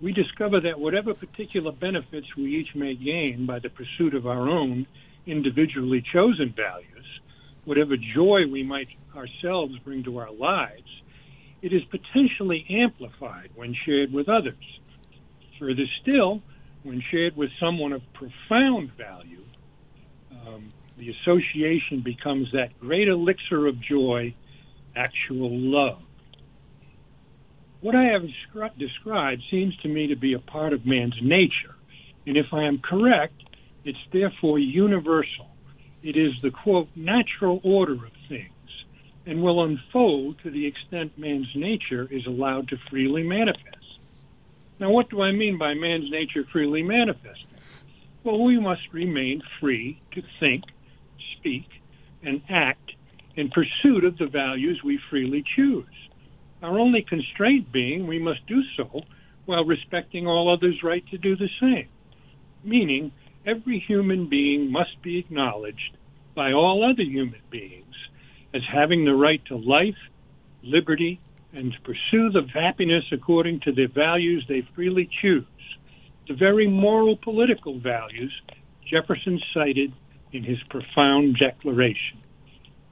we 0.00 0.12
discover 0.12 0.60
that 0.60 0.78
whatever 0.78 1.12
particular 1.12 1.72
benefits 1.72 2.26
we 2.36 2.56
each 2.56 2.74
may 2.74 2.94
gain 2.94 3.46
by 3.46 3.58
the 3.58 3.68
pursuit 3.68 4.14
of 4.14 4.26
our 4.26 4.48
own 4.48 4.86
individually 5.26 6.04
chosen 6.12 6.54
values, 6.56 7.20
whatever 7.64 7.96
joy 7.96 8.42
we 8.50 8.62
might 8.62 8.88
ourselves 9.16 9.76
bring 9.84 10.04
to 10.04 10.18
our 10.18 10.30
lives, 10.30 10.88
it 11.62 11.72
is 11.72 11.82
potentially 11.90 12.64
amplified 12.70 13.50
when 13.56 13.74
shared 13.84 14.12
with 14.12 14.28
others. 14.28 14.80
Further 15.58 15.84
still, 16.00 16.40
when 16.84 17.02
shared 17.10 17.36
with 17.36 17.50
someone 17.58 17.92
of 17.92 18.02
profound 18.14 18.92
value, 18.96 19.44
um, 20.30 20.72
the 20.96 21.10
association 21.10 22.02
becomes 22.04 22.52
that 22.52 22.78
great 22.78 23.08
elixir 23.08 23.66
of 23.66 23.80
joy, 23.80 24.32
actual 24.94 25.50
love. 25.50 26.02
What 27.80 27.94
I 27.94 28.06
have 28.06 28.22
described 28.76 29.42
seems 29.50 29.76
to 29.78 29.88
me 29.88 30.08
to 30.08 30.16
be 30.16 30.32
a 30.32 30.40
part 30.40 30.72
of 30.72 30.84
man's 30.84 31.14
nature, 31.22 31.76
and 32.26 32.36
if 32.36 32.46
I 32.52 32.64
am 32.64 32.78
correct, 32.78 33.40
it's 33.84 33.98
therefore 34.12 34.58
universal. 34.58 35.50
It 36.02 36.16
is 36.16 36.32
the 36.42 36.50
quote, 36.50 36.88
natural 36.96 37.60
order 37.62 37.94
of 37.94 38.12
things, 38.28 38.84
and 39.26 39.42
will 39.42 39.62
unfold 39.62 40.40
to 40.42 40.50
the 40.50 40.66
extent 40.66 41.16
man's 41.16 41.54
nature 41.54 42.08
is 42.10 42.26
allowed 42.26 42.68
to 42.68 42.78
freely 42.90 43.22
manifest. 43.22 43.76
Now, 44.80 44.90
what 44.90 45.08
do 45.08 45.22
I 45.22 45.30
mean 45.30 45.56
by 45.56 45.74
man's 45.74 46.10
nature 46.10 46.44
freely 46.52 46.82
manifesting? 46.82 47.46
Well, 48.24 48.42
we 48.42 48.58
must 48.58 48.92
remain 48.92 49.40
free 49.60 50.00
to 50.12 50.22
think, 50.40 50.64
speak, 51.36 51.68
and 52.24 52.42
act 52.48 52.92
in 53.36 53.50
pursuit 53.50 54.04
of 54.04 54.18
the 54.18 54.26
values 54.26 54.82
we 54.82 54.98
freely 55.10 55.44
choose. 55.54 55.86
Our 56.62 56.78
only 56.78 57.02
constraint 57.02 57.70
being 57.72 58.06
we 58.06 58.18
must 58.18 58.46
do 58.46 58.62
so 58.76 59.02
while 59.46 59.64
respecting 59.64 60.26
all 60.26 60.52
others' 60.52 60.82
right 60.82 61.06
to 61.08 61.18
do 61.18 61.36
the 61.36 61.48
same, 61.60 61.88
meaning 62.64 63.12
every 63.46 63.78
human 63.78 64.28
being 64.28 64.70
must 64.70 65.00
be 65.02 65.18
acknowledged 65.18 65.96
by 66.34 66.52
all 66.52 66.84
other 66.84 67.02
human 67.02 67.40
beings 67.50 67.94
as 68.52 68.62
having 68.72 69.04
the 69.04 69.14
right 69.14 69.44
to 69.46 69.56
life, 69.56 69.96
liberty, 70.62 71.20
and 71.52 71.72
to 71.72 71.80
pursue 71.80 72.30
the 72.30 72.46
happiness 72.52 73.04
according 73.12 73.60
to 73.60 73.72
the 73.72 73.86
values 73.86 74.44
they 74.48 74.66
freely 74.74 75.08
choose, 75.22 75.44
the 76.26 76.34
very 76.34 76.66
moral 76.66 77.16
political 77.16 77.78
values 77.78 78.32
Jefferson 78.84 79.40
cited 79.54 79.92
in 80.32 80.42
his 80.42 80.58
profound 80.70 81.36
declaration. 81.38 82.18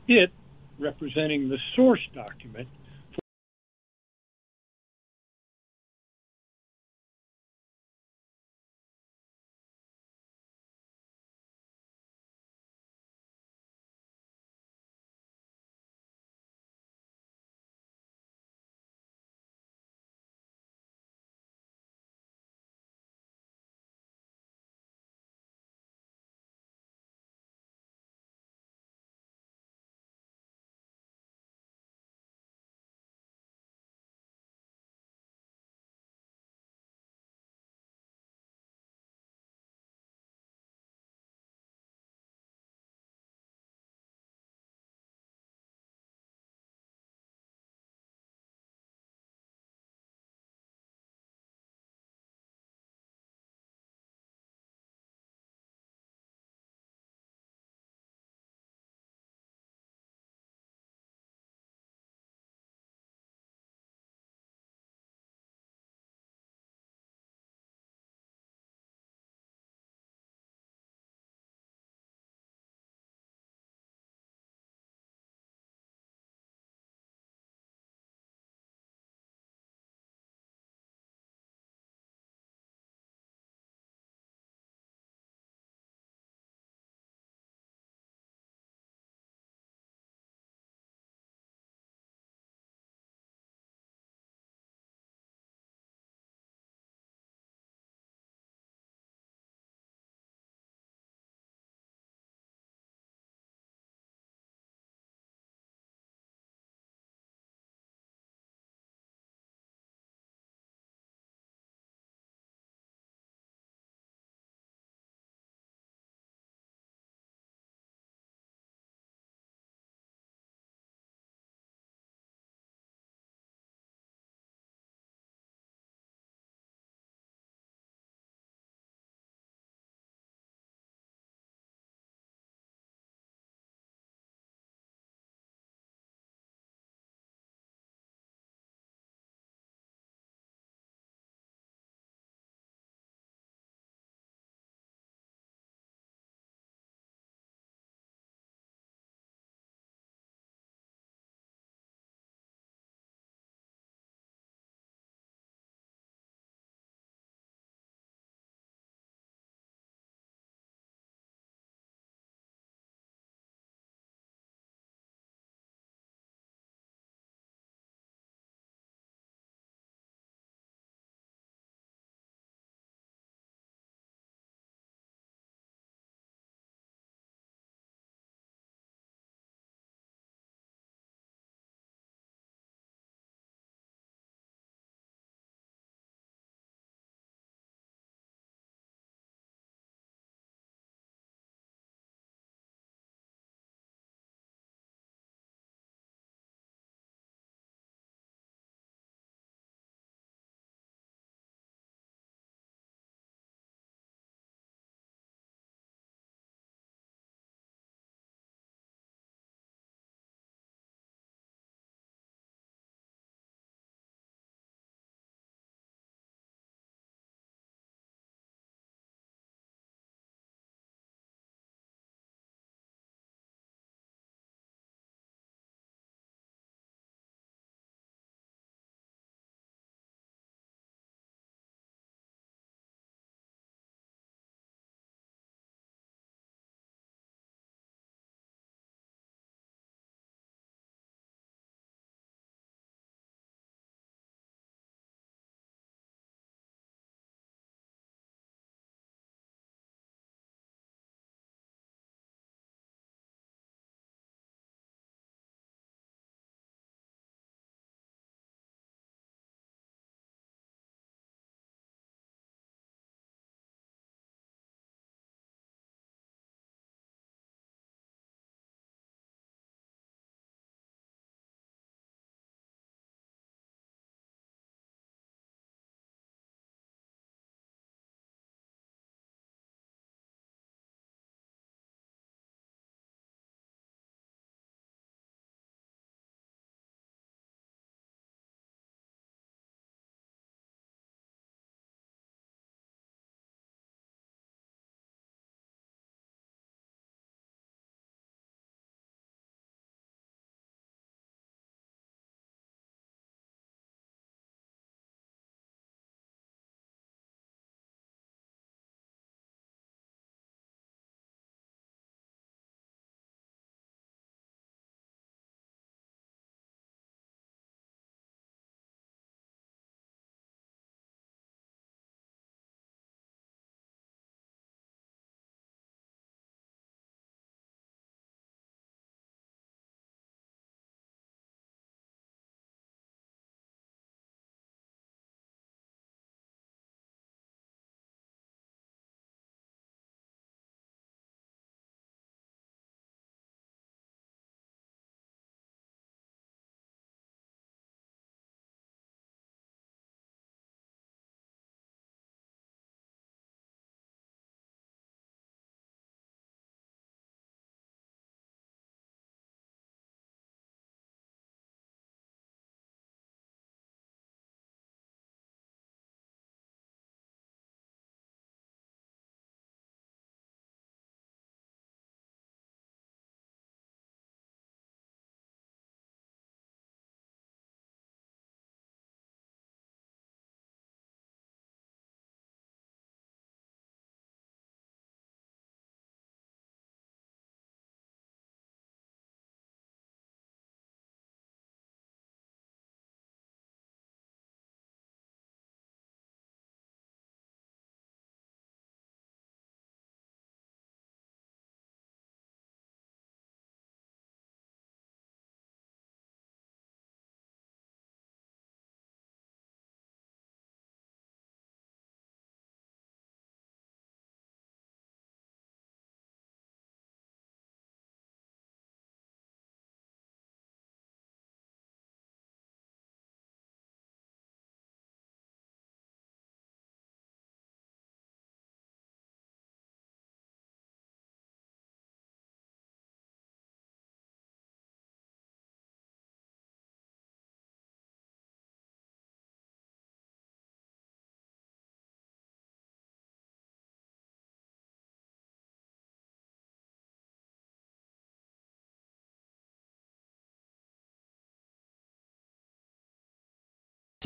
It, 0.08 0.30
representing 0.78 1.48
the 1.48 1.58
source 1.74 2.06
document 2.14 2.68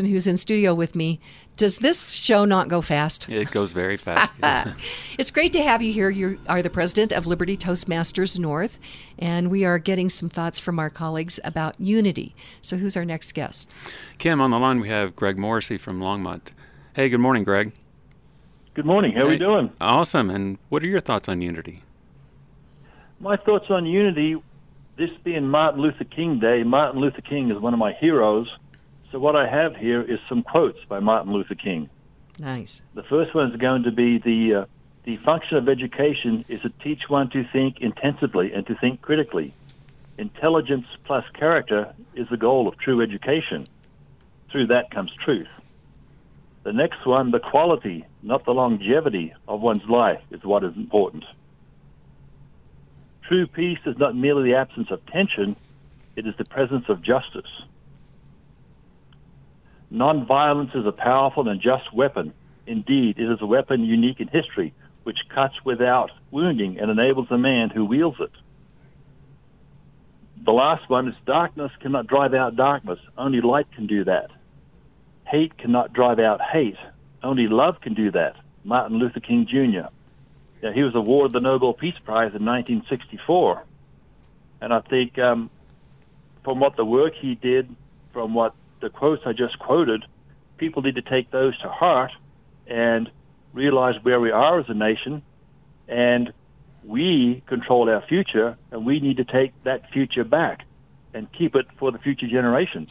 Dawson, 0.01 0.12
who's 0.12 0.26
in 0.26 0.38
studio 0.38 0.74
with 0.74 0.94
me. 0.94 1.20
Does 1.57 1.78
this 1.78 2.12
show 2.12 2.46
not 2.46 2.68
go 2.68 2.80
fast? 2.80 3.30
It 3.30 3.51
goes 3.51 3.74
very 3.74 3.98
fast. 3.98 4.32
it's 5.18 5.30
great 5.30 5.53
to 5.53 5.62
have 5.62 5.82
you 5.82 5.92
here. 5.92 6.09
You 6.09 6.40
are 6.48 6.62
the 6.62 6.70
president 6.70 7.12
of 7.12 7.26
Liberty 7.26 7.55
Toastmasters 7.55 8.38
North, 8.38 8.78
and 9.18 9.51
we 9.51 9.66
are 9.66 9.78
getting 9.78 10.09
some 10.09 10.30
thoughts 10.30 10.59
from 10.59 10.78
our 10.78 10.88
colleagues 10.88 11.38
about 11.44 11.78
unity. 11.78 12.34
So, 12.62 12.78
who's 12.78 12.96
our 12.96 13.05
next 13.05 13.32
guest? 13.32 13.70
Kim, 14.16 14.40
on 14.40 14.51
the 14.51 14.59
line 14.59 14.80
we 14.80 14.88
have 14.88 15.14
Greg 15.14 15.38
Morrissey 15.38 15.76
from 15.76 16.01
Longmont. 16.01 16.53
Hey, 16.94 17.11
good 17.11 17.20
morning, 17.20 17.44
Greg. 17.44 17.72
Good 18.72 18.86
morning. 18.86 19.12
How 19.12 19.20
hey, 19.20 19.26
are 19.26 19.28
we 19.28 19.38
doing? 19.38 19.70
Awesome. 19.82 20.30
And 20.30 20.57
what 20.70 20.82
are 20.82 20.86
your 20.86 21.01
thoughts 21.01 21.28
on 21.28 21.42
unity? 21.42 21.82
My 23.18 23.36
thoughts 23.36 23.66
on 23.68 23.84
unity, 23.84 24.42
this 24.96 25.11
being 25.24 25.46
Martin 25.46 25.82
Luther 25.82 26.05
King 26.05 26.40
Day, 26.40 26.62
Martin 26.62 27.03
Luther 27.03 27.20
King 27.20 27.51
is 27.51 27.59
one 27.59 27.74
of 27.74 27.78
my 27.78 27.92
heroes. 28.01 28.48
So 29.13 29.19
what 29.19 29.35
I 29.35 29.49
have 29.49 29.75
here 29.75 30.03
is 30.03 30.19
some 30.29 30.43
quotes 30.43 30.79
by 30.89 31.01
Martin 31.01 31.33
Luther 31.33 31.57
King. 31.57 31.91
Nice. 32.39 32.81
The 32.95 33.03
first 33.03 33.35
one 33.35 33.51
is 33.51 33.57
going 33.57 33.83
to 33.83 33.91
be 33.91 34.19
the 34.19 34.63
uh, 34.63 34.65
the 35.05 35.17
function 35.25 35.57
of 35.57 35.69
education 35.69 36.45
is 36.49 36.61
to 36.63 36.71
teach 36.83 37.09
one 37.09 37.31
to 37.31 37.45
think 37.53 37.81
intensively 37.81 38.53
and 38.53 38.67
to 38.67 38.75
think 38.77 39.03
critically. 39.03 39.55
Intelligence 40.19 40.87
plus 41.05 41.25
character 41.35 41.95
is 42.15 42.29
the 42.31 42.37
goal 42.37 42.69
of 42.69 42.79
true 42.79 43.01
education. 43.03 43.67
Through 44.53 44.69
that 44.69 44.91
comes 44.91 45.11
truth. 45.25 45.49
The 46.63 46.73
next 46.73 47.07
one, 47.07 47.31
the 47.31 47.41
quality, 47.41 48.05
not 48.23 48.45
the 48.45 48.53
longevity 48.53 49.33
of 49.49 49.61
one's 49.61 49.89
life, 49.89 50.21
is 50.31 50.45
what 50.45 50.63
is 50.63 50.77
important. 50.77 51.25
True 53.27 53.47
peace 53.47 53.79
is 53.87 53.97
not 53.97 54.15
merely 54.15 54.51
the 54.51 54.57
absence 54.57 54.91
of 54.91 55.05
tension, 55.07 55.57
it 56.17 56.27
is 56.27 56.35
the 56.37 56.45
presence 56.45 56.85
of 56.89 57.01
justice. 57.01 57.51
Nonviolence 59.93 60.76
is 60.76 60.86
a 60.86 60.93
powerful 60.93 61.49
and 61.49 61.61
just 61.61 61.93
weapon. 61.93 62.32
Indeed, 62.66 63.18
it 63.18 63.30
is 63.30 63.38
a 63.41 63.47
weapon 63.47 63.84
unique 63.84 64.20
in 64.20 64.28
history, 64.28 64.72
which 65.03 65.18
cuts 65.28 65.55
without 65.64 66.11
wounding 66.30 66.78
and 66.78 66.91
enables 66.91 67.28
the 67.28 67.38
man 67.38 67.70
who 67.70 67.84
wields 67.84 68.18
it. 68.20 68.30
The 70.45 70.53
last 70.53 70.88
one 70.88 71.09
is 71.09 71.14
darkness 71.26 71.72
cannot 71.80 72.07
drive 72.07 72.32
out 72.34 72.57
darkness. 72.57 72.99
Only 73.18 73.41
light 73.41 73.70
can 73.72 73.86
do 73.86 74.05
that. 74.05 74.30
Hate 75.26 75.57
cannot 75.59 75.93
drive 75.93 76.18
out 76.18 76.41
hate. 76.41 76.78
Only 77.22 77.47
love 77.47 77.80
can 77.80 77.95
do 77.95 78.11
that. 78.12 78.36
Martin 78.64 78.99
Luther 78.99 79.20
King 79.20 79.47
Jr. 79.47 79.88
Yeah, 80.62 80.72
he 80.72 80.82
was 80.82 80.95
awarded 80.95 81.32
the 81.32 81.41
Nobel 81.41 81.72
Peace 81.74 81.99
Prize 82.05 82.34
in 82.34 82.45
1964. 82.45 83.64
And 84.61 84.72
I 84.72 84.80
think 84.80 85.18
um, 85.18 85.51
from 86.45 86.61
what 86.61 86.76
the 86.76 86.84
work 86.84 87.14
he 87.14 87.34
did, 87.34 87.74
from 88.12 88.34
what 88.34 88.55
the 88.81 88.91
quotes 88.91 89.22
I 89.26 89.33
just 89.33 89.59
quoted, 89.59 90.05
people 90.59 90.83
need 90.83 90.97
to 90.97 91.03
take 91.03 91.31
those 91.31 91.59
to 91.61 91.68
heart 91.68 92.12
and 92.66 93.11
realize 93.53 93.95
where 94.03 94.20
we 94.20 94.31
are 94.31 94.61
as 94.61 94.66
a 94.68 94.74
nation. 94.74 95.22
And 95.89 96.33
we 96.85 97.43
control 97.47 97.91
our 97.91 98.03
future, 98.03 98.57
and 98.70 98.87
we 98.87 99.01
need 99.01 99.18
to 99.18 99.24
take 99.24 99.53
that 99.64 99.91
future 99.91 100.24
back 100.24 100.64
and 101.12 101.31
keep 101.33 101.55
it 101.55 101.66
for 101.78 101.93
the 101.93 101.99
future 101.99 102.26
generations. 102.26 102.89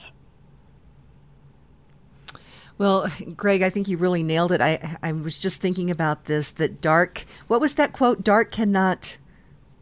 Well, 2.78 3.10
Greg, 3.36 3.62
I 3.62 3.70
think 3.70 3.88
you 3.88 3.98
really 3.98 4.24
nailed 4.24 4.52
it. 4.52 4.62
I 4.62 4.98
I 5.04 5.12
was 5.12 5.38
just 5.38 5.60
thinking 5.60 5.92
about 5.92 6.26
this 6.26 6.52
that 6.52 6.82
dark. 6.82 7.26
What 7.48 7.60
was 7.60 7.74
that 7.76 7.92
quote? 7.92 8.24
Dark 8.24 8.52
cannot. 8.52 9.18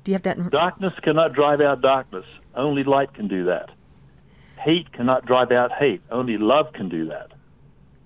Do 0.03 0.11
you 0.11 0.15
have 0.15 0.23
that? 0.23 0.37
In... 0.37 0.49
Darkness 0.49 0.93
cannot 1.03 1.33
drive 1.33 1.61
out 1.61 1.81
darkness. 1.81 2.25
Only 2.55 2.83
light 2.83 3.13
can 3.13 3.27
do 3.27 3.45
that. 3.45 3.69
Hate 4.67 4.91
cannot 4.91 5.25
drive 5.25 5.53
out 5.53 5.71
hate. 5.71 6.01
Only 6.11 6.37
love 6.37 6.73
can 6.73 6.89
do 6.89 7.07
that. 7.07 7.31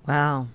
Wow. 0.07 0.45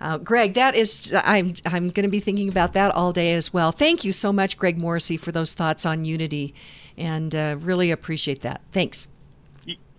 Uh, 0.00 0.18
Greg, 0.18 0.54
that 0.54 0.74
is, 0.74 1.14
I'm, 1.22 1.54
I'm 1.64 1.90
going 1.90 2.02
to 2.02 2.10
be 2.10 2.18
thinking 2.18 2.48
about 2.48 2.72
that 2.72 2.92
all 2.92 3.12
day 3.12 3.34
as 3.34 3.52
well. 3.52 3.70
Thank 3.70 4.04
you 4.04 4.10
so 4.10 4.32
much, 4.32 4.58
Greg 4.58 4.76
Morrissey, 4.76 5.16
for 5.16 5.30
those 5.30 5.54
thoughts 5.54 5.86
on 5.86 6.04
unity, 6.04 6.52
and 6.96 7.32
uh, 7.32 7.58
really 7.60 7.92
appreciate 7.92 8.40
that. 8.40 8.60
Thanks. 8.72 9.06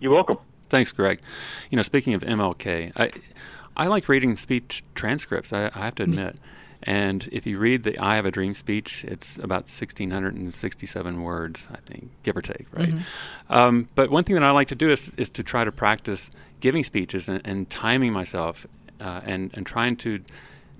You're 0.00 0.12
welcome. 0.12 0.36
Thanks, 0.68 0.92
Greg. 0.92 1.22
You 1.70 1.76
know, 1.76 1.82
speaking 1.82 2.12
of 2.12 2.20
MLK, 2.20 2.92
I, 2.94 3.10
I 3.78 3.86
like 3.86 4.06
reading 4.06 4.36
speech 4.36 4.84
transcripts, 4.94 5.50
I, 5.50 5.70
I 5.74 5.84
have 5.86 5.94
to 5.94 6.02
admit. 6.02 6.36
And 6.82 7.28
if 7.30 7.46
you 7.46 7.58
read 7.58 7.82
the 7.82 7.98
I 7.98 8.16
Have 8.16 8.24
a 8.24 8.30
Dream 8.30 8.54
speech, 8.54 9.04
it's 9.04 9.36
about 9.36 9.68
1,667 9.68 11.22
words, 11.22 11.66
I 11.70 11.76
think, 11.84 12.10
give 12.22 12.36
or 12.36 12.42
take, 12.42 12.66
right? 12.72 12.88
Mm-hmm. 12.88 13.52
Um, 13.52 13.88
but 13.94 14.10
one 14.10 14.24
thing 14.24 14.34
that 14.34 14.42
I 14.42 14.50
like 14.50 14.68
to 14.68 14.74
do 14.74 14.90
is, 14.90 15.10
is 15.16 15.28
to 15.30 15.42
try 15.42 15.64
to 15.64 15.72
practice 15.72 16.30
giving 16.60 16.82
speeches 16.82 17.28
and, 17.28 17.42
and 17.44 17.68
timing 17.68 18.12
myself 18.12 18.66
uh, 19.00 19.20
and, 19.24 19.50
and 19.54 19.66
trying 19.66 19.96
to 19.96 20.20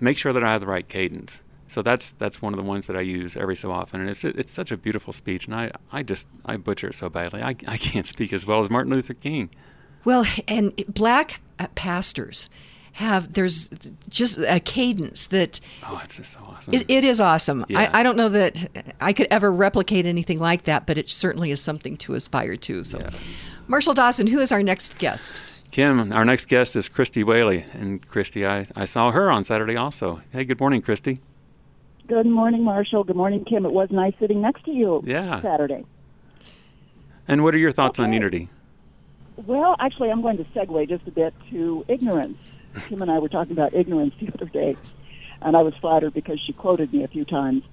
make 0.00 0.16
sure 0.16 0.32
that 0.32 0.42
I 0.42 0.52
have 0.52 0.62
the 0.62 0.66
right 0.66 0.88
cadence. 0.88 1.40
So 1.68 1.82
that's 1.82 2.10
that's 2.12 2.42
one 2.42 2.52
of 2.52 2.58
the 2.58 2.64
ones 2.64 2.88
that 2.88 2.96
I 2.96 3.00
use 3.00 3.36
every 3.36 3.54
so 3.54 3.70
often, 3.70 4.00
and 4.00 4.10
it's 4.10 4.24
it's 4.24 4.52
such 4.52 4.72
a 4.72 4.76
beautiful 4.76 5.12
speech, 5.12 5.46
and 5.46 5.54
I, 5.54 5.70
I 5.92 6.02
just 6.02 6.26
I 6.44 6.56
butcher 6.56 6.88
it 6.88 6.96
so 6.96 7.08
badly. 7.08 7.42
I, 7.42 7.50
I 7.68 7.76
can't 7.76 8.06
speak 8.14 8.32
as 8.32 8.44
well 8.44 8.60
as 8.60 8.68
Martin 8.68 8.92
Luther 8.92 9.14
King. 9.14 9.50
Well, 10.04 10.26
and 10.48 10.74
black 10.88 11.40
pastors 11.76 12.50
have 12.92 13.32
there's 13.32 13.68
just 14.08 14.38
a 14.38 14.60
cadence 14.60 15.26
that 15.28 15.60
oh 15.84 16.00
it's 16.04 16.16
just 16.16 16.32
so 16.32 16.40
awesome. 16.46 16.74
It, 16.74 16.84
it 16.88 17.04
is 17.04 17.20
awesome. 17.20 17.64
Yeah. 17.68 17.90
I, 17.92 18.00
I 18.00 18.02
don't 18.02 18.16
know 18.16 18.28
that 18.28 18.94
i 19.00 19.12
could 19.12 19.28
ever 19.30 19.52
replicate 19.52 20.06
anything 20.06 20.38
like 20.38 20.64
that 20.64 20.86
but 20.86 20.98
it 20.98 21.08
certainly 21.08 21.50
is 21.50 21.60
something 21.60 21.96
to 21.98 22.14
aspire 22.14 22.56
to. 22.56 22.84
So 22.84 22.98
yeah. 23.00 23.10
marshall 23.68 23.94
dawson 23.94 24.26
who 24.26 24.38
is 24.38 24.52
our 24.52 24.62
next 24.62 24.98
guest? 24.98 25.42
Kim 25.70 26.12
our 26.12 26.24
next 26.24 26.46
guest 26.46 26.76
is 26.76 26.88
christy 26.88 27.24
whaley. 27.24 27.64
And 27.72 28.06
christy 28.06 28.46
I, 28.46 28.66
I 28.74 28.84
saw 28.84 29.10
her 29.10 29.30
on 29.30 29.44
saturday 29.44 29.76
also. 29.76 30.20
Hey 30.32 30.44
good 30.44 30.60
morning 30.60 30.82
christy. 30.82 31.20
Good 32.08 32.26
morning 32.26 32.64
marshall. 32.64 33.04
Good 33.04 33.14
morning 33.14 33.44
kim. 33.44 33.64
It 33.64 33.72
was 33.72 33.88
nice 33.92 34.14
sitting 34.18 34.40
next 34.40 34.64
to 34.64 34.72
you 34.72 35.02
yeah. 35.06 35.38
Saturday. 35.40 35.84
And 37.28 37.44
what 37.44 37.54
are 37.54 37.58
your 37.58 37.70
thoughts 37.70 38.00
okay. 38.00 38.06
on 38.06 38.12
unity? 38.12 38.48
Well, 39.46 39.76
actually, 39.78 40.10
I'm 40.10 40.20
going 40.20 40.36
to 40.36 40.44
segue 40.44 40.88
just 40.88 41.06
a 41.06 41.10
bit 41.10 41.32
to 41.50 41.84
ignorance. 41.88 42.36
Kim 42.88 43.02
and 43.02 43.10
I 43.10 43.18
were 43.18 43.28
talking 43.28 43.52
about 43.52 43.74
ignorance 43.74 44.14
the 44.20 44.28
other 44.32 44.46
day, 44.46 44.76
and 45.42 45.56
I 45.56 45.62
was 45.62 45.74
flattered 45.80 46.14
because 46.14 46.40
she 46.40 46.52
quoted 46.52 46.92
me 46.92 47.04
a 47.04 47.08
few 47.08 47.24
times. 47.24 47.64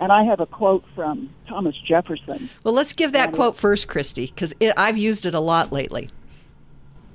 And 0.00 0.10
I 0.10 0.24
have 0.24 0.40
a 0.40 0.46
quote 0.46 0.84
from 0.94 1.30
Thomas 1.46 1.76
Jefferson. 1.86 2.50
Well, 2.64 2.74
let's 2.74 2.92
give 2.92 3.12
that 3.12 3.32
quote 3.32 3.56
first, 3.56 3.86
Christy, 3.86 4.26
because 4.26 4.52
I've 4.76 4.98
used 4.98 5.24
it 5.24 5.34
a 5.34 5.40
lot 5.40 5.72
lately. 5.72 6.10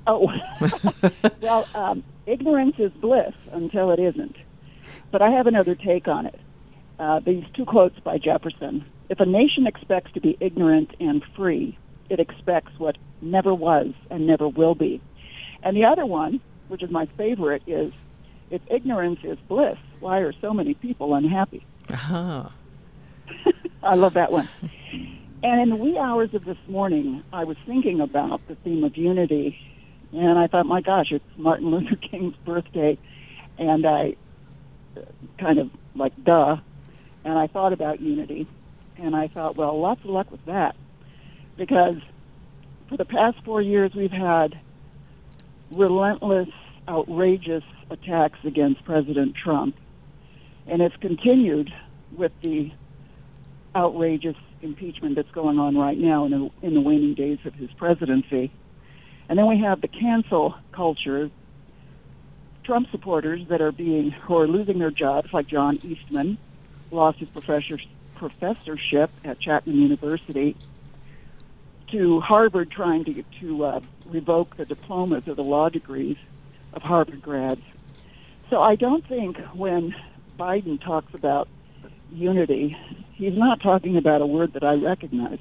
Oh, 0.06 0.32
well, 1.42 1.68
um, 1.74 2.02
ignorance 2.26 2.76
is 2.78 2.90
bliss 2.92 3.34
until 3.52 3.90
it 3.90 3.98
isn't. 4.00 4.36
But 5.10 5.20
I 5.20 5.30
have 5.30 5.46
another 5.46 5.74
take 5.74 6.08
on 6.08 6.26
it. 6.26 6.40
Uh, 6.98 7.20
these 7.20 7.44
two 7.54 7.66
quotes 7.66 7.98
by 8.00 8.18
Jefferson. 8.18 8.84
If 9.08 9.20
a 9.20 9.26
nation 9.26 9.66
expects 9.66 10.12
to 10.12 10.20
be 10.20 10.36
ignorant 10.40 10.94
and 11.00 11.22
free, 11.36 11.76
it 12.08 12.20
expects 12.20 12.72
what 12.78 12.96
never 13.20 13.54
was 13.54 13.92
and 14.10 14.26
never 14.26 14.48
will 14.48 14.74
be. 14.74 15.00
And 15.62 15.76
the 15.76 15.84
other 15.84 16.06
one 16.06 16.40
which 16.70 16.82
is 16.82 16.90
my 16.90 17.06
favorite, 17.16 17.62
is 17.66 17.92
if 18.50 18.62
ignorance 18.70 19.20
is 19.24 19.38
bliss, 19.48 19.78
why 19.98 20.18
are 20.18 20.32
so 20.40 20.54
many 20.54 20.74
people 20.74 21.14
unhappy? 21.14 21.64
Uh-huh. 21.88 22.48
I 23.82 23.94
love 23.94 24.14
that 24.14 24.32
one. 24.32 24.48
And 25.42 25.60
in 25.60 25.70
the 25.70 25.76
wee 25.76 25.98
hours 25.98 26.34
of 26.34 26.44
this 26.44 26.58
morning, 26.68 27.22
I 27.32 27.44
was 27.44 27.56
thinking 27.66 28.00
about 28.00 28.46
the 28.46 28.54
theme 28.56 28.84
of 28.84 28.96
unity, 28.96 29.58
and 30.12 30.38
I 30.38 30.46
thought, 30.46 30.66
my 30.66 30.80
gosh, 30.80 31.06
it's 31.10 31.24
Martin 31.36 31.70
Luther 31.70 31.96
King's 32.10 32.36
birthday, 32.44 32.98
and 33.58 33.86
I 33.86 34.16
uh, 34.96 35.00
kind 35.38 35.58
of 35.58 35.70
like, 35.94 36.12
duh. 36.22 36.56
And 37.24 37.38
I 37.38 37.46
thought 37.48 37.72
about 37.72 38.00
unity, 38.00 38.48
and 38.96 39.14
I 39.14 39.28
thought, 39.28 39.56
well, 39.56 39.78
lots 39.78 40.00
of 40.00 40.10
luck 40.10 40.30
with 40.30 40.44
that, 40.46 40.76
because 41.56 41.96
for 42.88 42.96
the 42.96 43.04
past 43.04 43.38
four 43.44 43.60
years, 43.60 43.92
we've 43.94 44.10
had 44.10 44.58
relentless, 45.70 46.48
outrageous 46.88 47.64
attacks 47.90 48.38
against 48.44 48.84
President 48.84 49.34
Trump. 49.36 49.76
And 50.66 50.82
it's 50.82 50.96
continued 50.96 51.72
with 52.16 52.32
the 52.42 52.72
outrageous 53.74 54.36
impeachment 54.62 55.16
that's 55.16 55.30
going 55.30 55.58
on 55.58 55.76
right 55.76 55.96
now 55.96 56.24
in 56.26 56.30
the, 56.30 56.50
in 56.66 56.74
the 56.74 56.80
waning 56.80 57.14
days 57.14 57.38
of 57.44 57.54
his 57.54 57.70
presidency. 57.72 58.50
And 59.28 59.38
then 59.38 59.46
we 59.46 59.60
have 59.60 59.80
the 59.80 59.88
cancel 59.88 60.54
culture, 60.72 61.30
Trump 62.64 62.90
supporters 62.90 63.46
that 63.48 63.60
are 63.60 63.72
being, 63.72 64.10
who 64.10 64.36
are 64.36 64.48
losing 64.48 64.78
their 64.78 64.90
jobs, 64.90 65.32
like 65.32 65.46
John 65.46 65.78
Eastman, 65.82 66.36
lost 66.90 67.18
his 67.18 67.28
professor, 67.28 67.78
professorship 68.16 69.10
at 69.24 69.40
Chapman 69.40 69.78
University 69.78 70.56
to 71.90 72.20
Harvard 72.20 72.70
trying 72.70 73.04
to 73.04 73.24
to 73.40 73.64
uh, 73.64 73.80
revoke 74.10 74.56
the 74.56 74.64
diplomas 74.64 75.26
or 75.26 75.34
the 75.34 75.42
law 75.42 75.68
degrees 75.68 76.16
of 76.72 76.82
Harvard 76.82 77.22
grads. 77.22 77.62
So 78.48 78.60
I 78.60 78.74
don't 78.74 79.06
think 79.06 79.38
when 79.54 79.94
Biden 80.38 80.82
talks 80.82 81.14
about 81.14 81.48
unity, 82.12 82.76
he's 83.14 83.36
not 83.36 83.60
talking 83.60 83.96
about 83.96 84.22
a 84.22 84.26
word 84.26 84.54
that 84.54 84.64
I 84.64 84.74
recognize. 84.74 85.38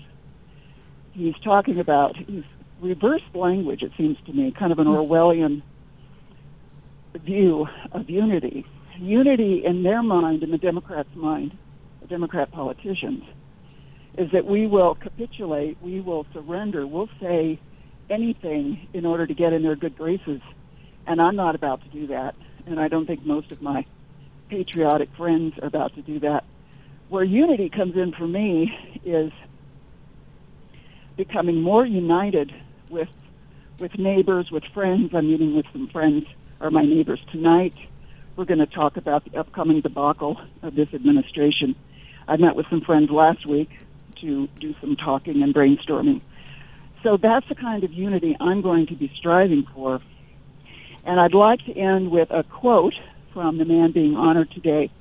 He's 1.13 1.35
talking 1.43 1.79
about 1.79 2.15
he's 2.15 2.43
reversed 2.81 3.35
language. 3.35 3.83
It 3.83 3.91
seems 3.97 4.17
to 4.25 4.33
me, 4.33 4.51
kind 4.51 4.71
of 4.71 4.79
an 4.79 4.87
hmm. 4.87 4.93
Orwellian 4.93 5.61
view 7.15 7.67
of 7.91 8.09
unity. 8.09 8.65
Unity 8.97 9.63
in 9.65 9.83
their 9.83 10.03
mind, 10.03 10.43
in 10.43 10.51
the 10.51 10.57
Democrats' 10.57 11.15
mind, 11.15 11.57
the 12.01 12.07
Democrat 12.07 12.51
politicians, 12.51 13.23
is 14.17 14.31
that 14.31 14.45
we 14.45 14.67
will 14.67 14.95
capitulate, 14.95 15.77
we 15.81 16.01
will 16.01 16.25
surrender, 16.33 16.85
we'll 16.85 17.09
say 17.21 17.59
anything 18.09 18.87
in 18.93 19.05
order 19.05 19.25
to 19.25 19.33
get 19.33 19.53
in 19.53 19.63
their 19.63 19.75
good 19.75 19.97
graces. 19.97 20.41
And 21.07 21.21
I'm 21.21 21.35
not 21.35 21.55
about 21.55 21.81
to 21.83 21.89
do 21.89 22.07
that. 22.07 22.35
And 22.65 22.79
I 22.79 22.87
don't 22.87 23.05
think 23.05 23.25
most 23.25 23.51
of 23.51 23.61
my 23.61 23.85
patriotic 24.49 25.09
friends 25.15 25.57
are 25.61 25.67
about 25.67 25.95
to 25.95 26.01
do 26.01 26.19
that. 26.19 26.43
Where 27.09 27.23
unity 27.23 27.69
comes 27.69 27.95
in 27.95 28.11
for 28.11 28.27
me 28.27 28.71
is 29.03 29.31
becoming 31.17 31.61
more 31.61 31.85
united 31.85 32.53
with 32.89 33.09
with 33.79 33.97
neighbors, 33.97 34.51
with 34.51 34.63
friends. 34.73 35.11
I'm 35.13 35.29
meeting 35.29 35.55
with 35.55 35.65
some 35.71 35.87
friends 35.87 36.25
or 36.59 36.69
my 36.69 36.83
neighbors 36.83 37.19
tonight. 37.31 37.73
We're 38.35 38.45
going 38.45 38.59
to 38.59 38.65
talk 38.65 38.97
about 38.97 39.23
the 39.25 39.37
upcoming 39.37 39.81
debacle 39.81 40.39
of 40.61 40.75
this 40.75 40.93
administration. 40.93 41.75
I 42.27 42.37
met 42.37 42.55
with 42.55 42.65
some 42.69 42.81
friends 42.81 43.09
last 43.09 43.45
week 43.45 43.69
to 44.21 44.47
do 44.59 44.75
some 44.81 44.95
talking 44.95 45.41
and 45.41 45.53
brainstorming. 45.53 46.21
So 47.03 47.17
that's 47.17 47.47
the 47.47 47.55
kind 47.55 47.83
of 47.83 47.93
unity 47.93 48.35
I'm 48.39 48.61
going 48.61 48.87
to 48.87 48.95
be 48.95 49.11
striving 49.17 49.65
for. 49.73 50.01
And 51.05 51.19
I'd 51.19 51.33
like 51.33 51.63
to 51.65 51.73
end 51.73 52.11
with 52.11 52.29
a 52.29 52.43
quote 52.43 52.93
from 53.33 53.57
the 53.57 53.65
man 53.65 53.91
being 53.91 54.15
honored 54.15 54.51
today 54.51 54.91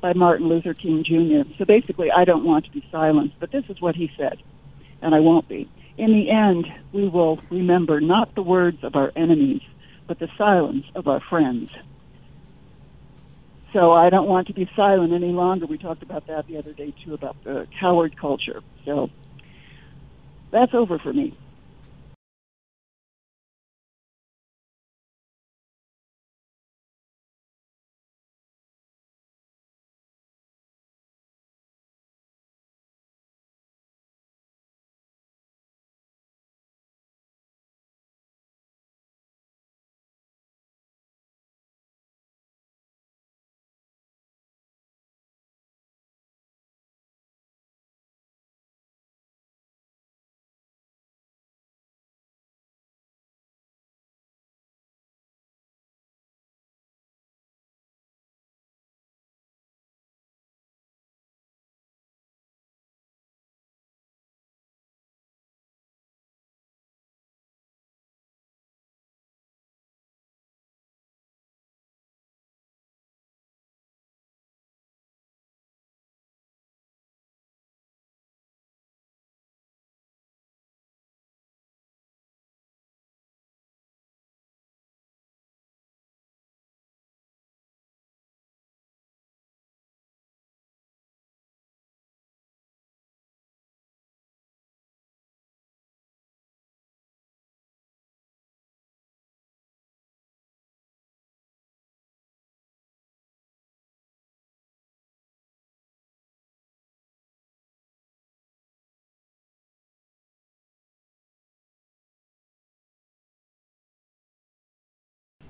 by 0.00 0.12
Martin 0.14 0.48
Luther 0.48 0.74
King 0.74 1.04
Jr. 1.04 1.48
So 1.58 1.64
basically, 1.64 2.10
I 2.10 2.24
don't 2.24 2.44
want 2.44 2.64
to 2.66 2.70
be 2.70 2.84
silenced, 2.90 3.36
but 3.38 3.52
this 3.52 3.64
is 3.68 3.80
what 3.80 3.94
he 3.94 4.10
said, 4.16 4.38
and 5.00 5.14
I 5.14 5.20
won't 5.20 5.48
be. 5.48 5.68
In 5.96 6.12
the 6.12 6.30
end, 6.30 6.66
we 6.92 7.08
will 7.08 7.40
remember 7.50 8.00
not 8.00 8.34
the 8.34 8.42
words 8.42 8.78
of 8.82 8.94
our 8.94 9.12
enemies, 9.16 9.62
but 10.06 10.18
the 10.18 10.28
silence 10.36 10.84
of 10.94 11.08
our 11.08 11.20
friends. 11.20 11.70
So 13.72 13.92
I 13.92 14.08
don't 14.08 14.28
want 14.28 14.46
to 14.46 14.54
be 14.54 14.68
silent 14.74 15.12
any 15.12 15.32
longer. 15.32 15.66
We 15.66 15.76
talked 15.76 16.02
about 16.02 16.26
that 16.28 16.46
the 16.46 16.56
other 16.56 16.72
day 16.72 16.94
too 17.04 17.14
about 17.14 17.36
the 17.44 17.66
coward 17.78 18.16
culture. 18.18 18.62
So 18.84 19.10
that's 20.52 20.74
over 20.74 20.98
for 20.98 21.12
me. 21.12 21.36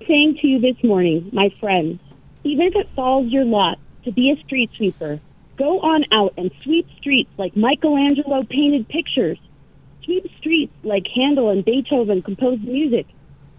Saying 0.09 0.39
to 0.41 0.47
you 0.47 0.59
this 0.59 0.83
morning, 0.83 1.29
my 1.31 1.49
friends, 1.59 2.01
even 2.43 2.65
if 2.65 2.75
it 2.75 2.89
falls 2.95 3.27
your 3.27 3.45
lot 3.45 3.77
to 4.03 4.11
be 4.11 4.31
a 4.31 4.43
street 4.43 4.71
sweeper, 4.75 5.19
go 5.55 5.79
on 5.81 6.03
out 6.11 6.33
and 6.35 6.49
sweep 6.63 6.87
streets 6.97 7.29
like 7.37 7.55
Michelangelo 7.55 8.41
painted 8.49 8.89
pictures. 8.89 9.37
Sweep 10.03 10.25
streets 10.39 10.73
like 10.83 11.05
Handel 11.15 11.51
and 11.51 11.63
Beethoven 11.63 12.23
composed 12.23 12.63
music. 12.63 13.05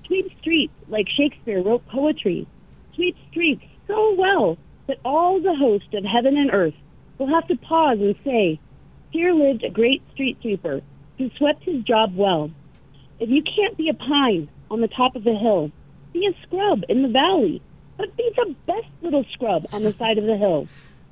Sweep 0.06 0.28
streets 0.40 0.72
like 0.88 1.06
Shakespeare 1.08 1.62
wrote 1.62 1.86
poetry. 1.86 2.48
Sweep 2.96 3.16
streets 3.30 3.62
so 3.86 4.14
well 4.14 4.58
that 4.88 4.98
all 5.04 5.40
the 5.40 5.54
host 5.54 5.94
of 5.94 6.04
heaven 6.04 6.36
and 6.36 6.50
earth 6.52 6.74
will 7.18 7.28
have 7.28 7.46
to 7.46 7.56
pause 7.56 7.98
and 8.00 8.16
say, 8.24 8.58
Here 9.10 9.32
lived 9.32 9.62
a 9.62 9.70
great 9.70 10.02
street 10.12 10.36
sweeper 10.40 10.80
who 11.16 11.30
swept 11.36 11.62
his 11.62 11.84
job 11.84 12.16
well. 12.16 12.50
If 13.20 13.28
you 13.28 13.44
can't 13.44 13.76
be 13.76 13.88
a 13.88 13.94
pine 13.94 14.48
on 14.68 14.80
the 14.80 14.88
top 14.88 15.14
of 15.14 15.26
a 15.26 15.34
hill, 15.34 15.70
be 16.12 16.26
a 16.26 16.46
scrub 16.46 16.82
in 16.88 17.02
the 17.02 17.08
valley, 17.08 17.62
but 17.96 18.16
be 18.16 18.30
the 18.36 18.54
best 18.66 18.88
little 19.02 19.24
scrub 19.32 19.66
on 19.72 19.82
the 19.82 19.94
side 19.94 20.18
of 20.18 20.24
the 20.24 20.36
hill. 20.36 20.68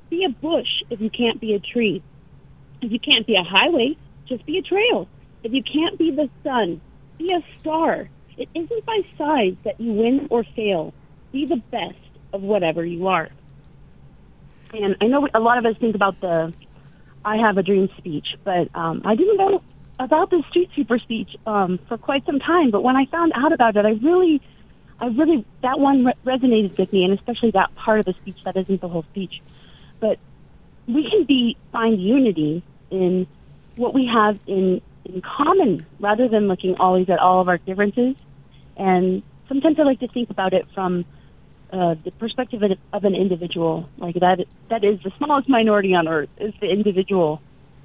Be 0.09 0.25
a 0.25 0.29
bush 0.29 0.83
if 0.89 0.99
you 0.99 1.09
can't 1.09 1.39
be 1.39 1.53
a 1.53 1.59
tree. 1.59 2.01
If 2.81 2.91
you 2.91 2.99
can't 2.99 3.27
be 3.27 3.35
a 3.35 3.43
highway, 3.43 3.97
just 4.27 4.45
be 4.45 4.57
a 4.57 4.61
trail. 4.61 5.07
If 5.43 5.53
you 5.53 5.63
can't 5.63 5.97
be 5.97 6.11
the 6.11 6.29
sun, 6.43 6.81
be 7.17 7.33
a 7.33 7.43
star. 7.59 8.09
It 8.37 8.49
isn't 8.55 8.85
by 8.85 9.01
size 9.17 9.55
that 9.65 9.79
you 9.79 9.91
win 9.93 10.27
or 10.29 10.43
fail. 10.55 10.93
Be 11.31 11.45
the 11.45 11.61
best 11.71 11.99
of 12.33 12.41
whatever 12.41 12.85
you 12.85 13.07
are. 13.07 13.29
And 14.73 14.95
I 15.01 15.07
know 15.07 15.27
a 15.33 15.39
lot 15.39 15.57
of 15.57 15.65
us 15.65 15.75
think 15.79 15.95
about 15.95 16.19
the 16.21 16.53
I 17.25 17.37
have 17.37 17.57
a 17.57 17.63
dream 17.63 17.89
speech, 17.97 18.27
but 18.43 18.69
um, 18.73 19.01
I 19.03 19.15
didn't 19.15 19.37
know 19.37 19.61
about 19.99 20.29
the 20.29 20.41
street 20.49 20.69
sweeper 20.73 20.97
speech 20.99 21.35
um, 21.45 21.79
for 21.87 21.97
quite 21.97 22.25
some 22.25 22.39
time. 22.39 22.71
But 22.71 22.81
when 22.81 22.95
I 22.95 23.05
found 23.05 23.33
out 23.35 23.51
about 23.51 23.75
it, 23.75 23.85
I 23.85 23.91
really 24.01 24.41
I 25.01 25.07
really 25.07 25.45
that 25.61 25.79
one 25.79 26.05
re- 26.05 26.13
resonated 26.25 26.77
with 26.77 26.91
me, 26.91 27.03
and 27.03 27.13
especially 27.17 27.51
that 27.51 27.73
part 27.75 27.99
of 27.99 28.05
the 28.05 28.13
speech 28.13 28.43
that 28.43 28.57
isn't 28.57 28.81
the 28.81 28.87
whole 28.89 29.03
speech. 29.03 29.41
But 29.99 30.19
we 30.87 31.09
can 31.09 31.25
be 31.25 31.57
find 31.71 32.01
unity 32.01 32.63
in 32.89 33.27
what 33.75 33.93
we 33.93 34.09
have 34.13 34.39
in 34.47 34.81
in 35.05 35.21
common, 35.21 35.85
rather 35.99 36.27
than 36.27 36.47
looking 36.47 36.75
always 36.75 37.09
at 37.09 37.19
all 37.19 37.41
of 37.41 37.47
our 37.47 37.57
differences. 37.57 38.15
And 38.75 39.23
sometimes 39.47 39.79
I 39.79 39.83
like 39.83 39.99
to 40.01 40.07
think 40.07 40.29
about 40.29 40.53
it 40.53 40.67
from 40.73 41.05
uh, 41.71 41.95
the 42.03 42.11
perspective 42.11 42.61
of, 42.63 42.71
of 42.93 43.03
an 43.05 43.15
individual, 43.15 43.89
like 43.97 44.15
that 44.15 44.45
that 44.69 44.83
is 44.83 45.01
the 45.03 45.11
smallest 45.17 45.47
minority 45.47 45.93
on 45.93 46.07
earth 46.07 46.29
is 46.39 46.53
the 46.59 46.69
individual, 46.69 47.41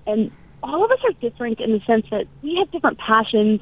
and 0.07 0.31
all 0.63 0.85
of 0.85 0.91
us 0.91 0.99
are 1.05 1.13
different 1.21 1.61
in 1.61 1.73
the 1.73 1.81
sense 1.87 2.07
that 2.11 2.27
we 2.43 2.57
have 2.57 2.71
different 2.71 2.99
passions, 2.99 3.61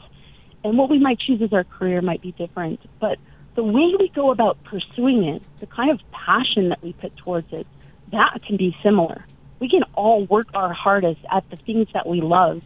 and 0.64 0.78
what 0.78 0.88
we 0.88 0.98
might 0.98 1.18
choose 1.18 1.42
as 1.42 1.52
our 1.52 1.64
career 1.64 2.00
might 2.00 2.22
be 2.22 2.32
different, 2.32 2.80
but 3.00 3.18
the 3.54 3.64
way 3.64 3.94
we 3.98 4.10
go 4.14 4.30
about 4.30 4.62
pursuing 4.64 5.24
it, 5.24 5.42
the 5.60 5.66
kind 5.66 5.90
of 5.90 6.00
passion 6.10 6.70
that 6.70 6.82
we 6.82 6.92
put 6.94 7.16
towards 7.16 7.52
it, 7.52 7.66
that 8.10 8.40
can 8.46 8.56
be 8.56 8.76
similar. 8.82 9.24
We 9.60 9.68
can 9.68 9.82
all 9.94 10.24
work 10.24 10.48
our 10.54 10.72
hardest 10.72 11.20
at 11.30 11.48
the 11.50 11.56
things 11.56 11.88
that 11.94 12.06
we 12.06 12.20
love. 12.20 12.62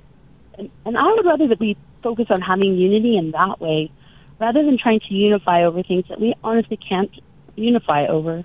And, 0.59 0.70
and 0.84 0.97
I 0.97 1.05
would 1.12 1.26
rather 1.26 1.49
that 1.49 1.61
we 1.61 1.76
focus 2.03 2.26
on 2.30 2.41
having 2.41 2.76
unity 2.76 3.16
in 3.16 3.32
that 3.32 3.61
way 3.61 3.91
rather 4.39 4.64
than 4.64 4.78
trying 4.78 5.01
to 5.01 5.14
unify 5.14 5.64
over 5.64 5.82
things 5.82 6.05
that 6.09 6.20
we 6.20 6.34
honestly 6.45 6.76
can't 6.76 7.11
unify 7.57 8.07
over. 8.07 8.45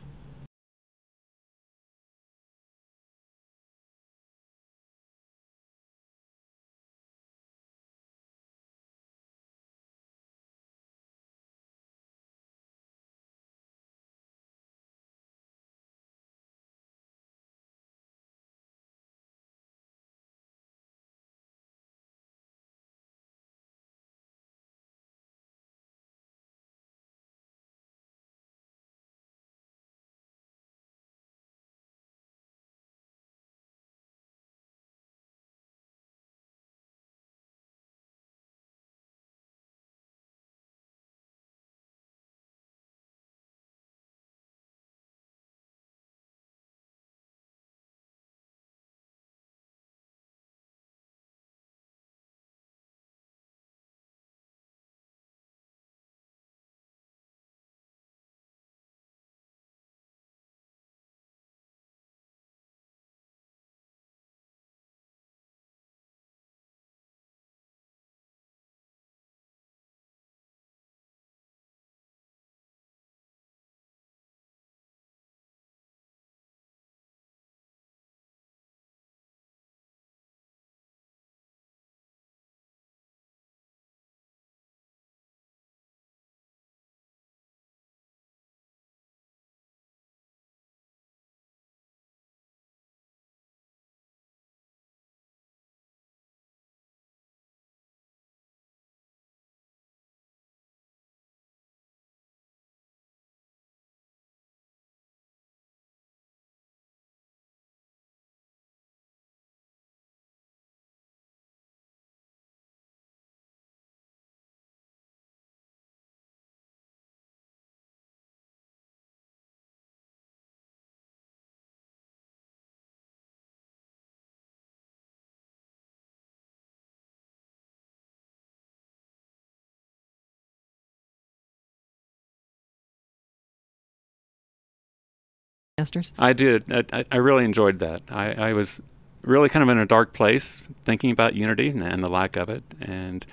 I 136.18 136.34
did. 136.34 136.72
I, 136.72 137.06
I 137.12 137.18
really 137.18 137.46
enjoyed 137.46 137.80
that. 137.80 138.02
I, 138.10 138.34
I, 138.34 138.54
was 138.54 138.82
really 139.24 139.50
kind 139.50 139.64
of 139.64 139.70
in 139.70 139.78
a 139.78 139.86
dark 139.86 140.14
place 140.14 140.68
thinking 140.86 141.12
about 141.12 141.36
unity 141.36 141.70
and, 141.70 141.84
and, 141.84 142.04
the 142.04 142.10
lack 142.10 142.36
of 142.36 142.50
it. 142.50 142.64
And, 142.82 143.26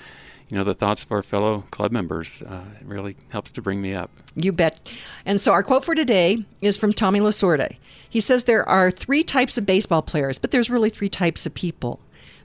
you 0.48 0.56
know, 0.56 0.64
the 0.64 0.74
thoughts 0.74 1.04
of 1.04 1.12
our 1.12 1.22
fellow 1.22 1.64
club 1.70 1.92
members 1.92 2.42
uh, 2.42 2.64
really 2.84 3.16
helps 3.28 3.50
to 3.52 3.62
bring 3.62 3.80
me 3.80 3.94
up. 3.94 4.10
You 4.34 4.52
bet. 4.52 4.90
And 5.24 5.40
so 5.40 5.52
our 5.52 5.62
quote 5.62 5.84
for 5.84 5.94
today 5.94 6.44
is 6.60 6.76
from 6.76 6.92
Tommy 6.92 7.20
Lasorda. 7.20 7.76
He 8.08 8.20
says 8.20 8.44
there 8.44 8.68
are 8.68 8.90
three 8.90 9.22
types 9.22 9.58
of 9.58 9.66
baseball 9.66 10.02
players, 10.02 10.38
but 10.38 10.50
there's 10.50 10.70
really 10.70 10.90
three 10.90 11.10
types 11.10 11.46
of 11.46 11.54
people 11.54 12.00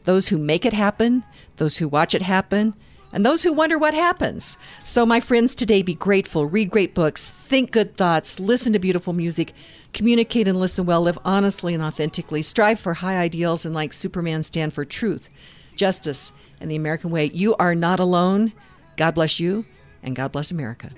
those 0.05 0.27
who 0.27 0.37
make 0.37 0.65
it 0.65 0.73
happen, 0.73 1.23
those 1.55 1.77
who 1.77 1.87
watch 1.87 2.13
it 2.13 2.21
happen, 2.21 2.73
and 3.13 3.25
those 3.25 3.43
who 3.43 3.53
wonder 3.53 3.77
what 3.77 3.93
happens. 3.93 4.57
So, 4.83 5.05
my 5.05 5.19
friends, 5.19 5.55
today 5.55 5.83
be 5.83 5.93
grateful, 5.93 6.47
read 6.47 6.71
great 6.71 6.93
books, 6.93 7.29
think 7.29 7.71
good 7.71 7.95
thoughts, 7.95 8.39
listen 8.39 8.73
to 8.73 8.79
beautiful 8.79 9.13
music, 9.13 9.53
communicate 9.93 10.47
and 10.47 10.59
listen 10.59 10.85
well, 10.85 11.03
live 11.03 11.19
honestly 11.23 11.73
and 11.73 11.83
authentically, 11.83 12.41
strive 12.41 12.79
for 12.79 12.95
high 12.95 13.17
ideals, 13.17 13.65
and 13.65 13.75
like 13.75 13.93
Superman, 13.93 14.43
stand 14.43 14.73
for 14.73 14.83
truth, 14.83 15.29
justice, 15.75 16.33
and 16.59 16.69
the 16.69 16.75
American 16.75 17.11
way. 17.11 17.29
You 17.33 17.55
are 17.55 17.75
not 17.75 17.99
alone. 17.99 18.51
God 18.97 19.15
bless 19.15 19.39
you, 19.39 19.65
and 20.01 20.15
God 20.15 20.31
bless 20.31 20.51
America. 20.51 20.89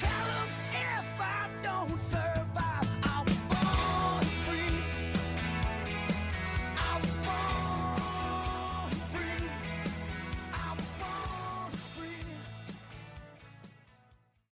Tell 0.00 0.10
them 0.10 0.47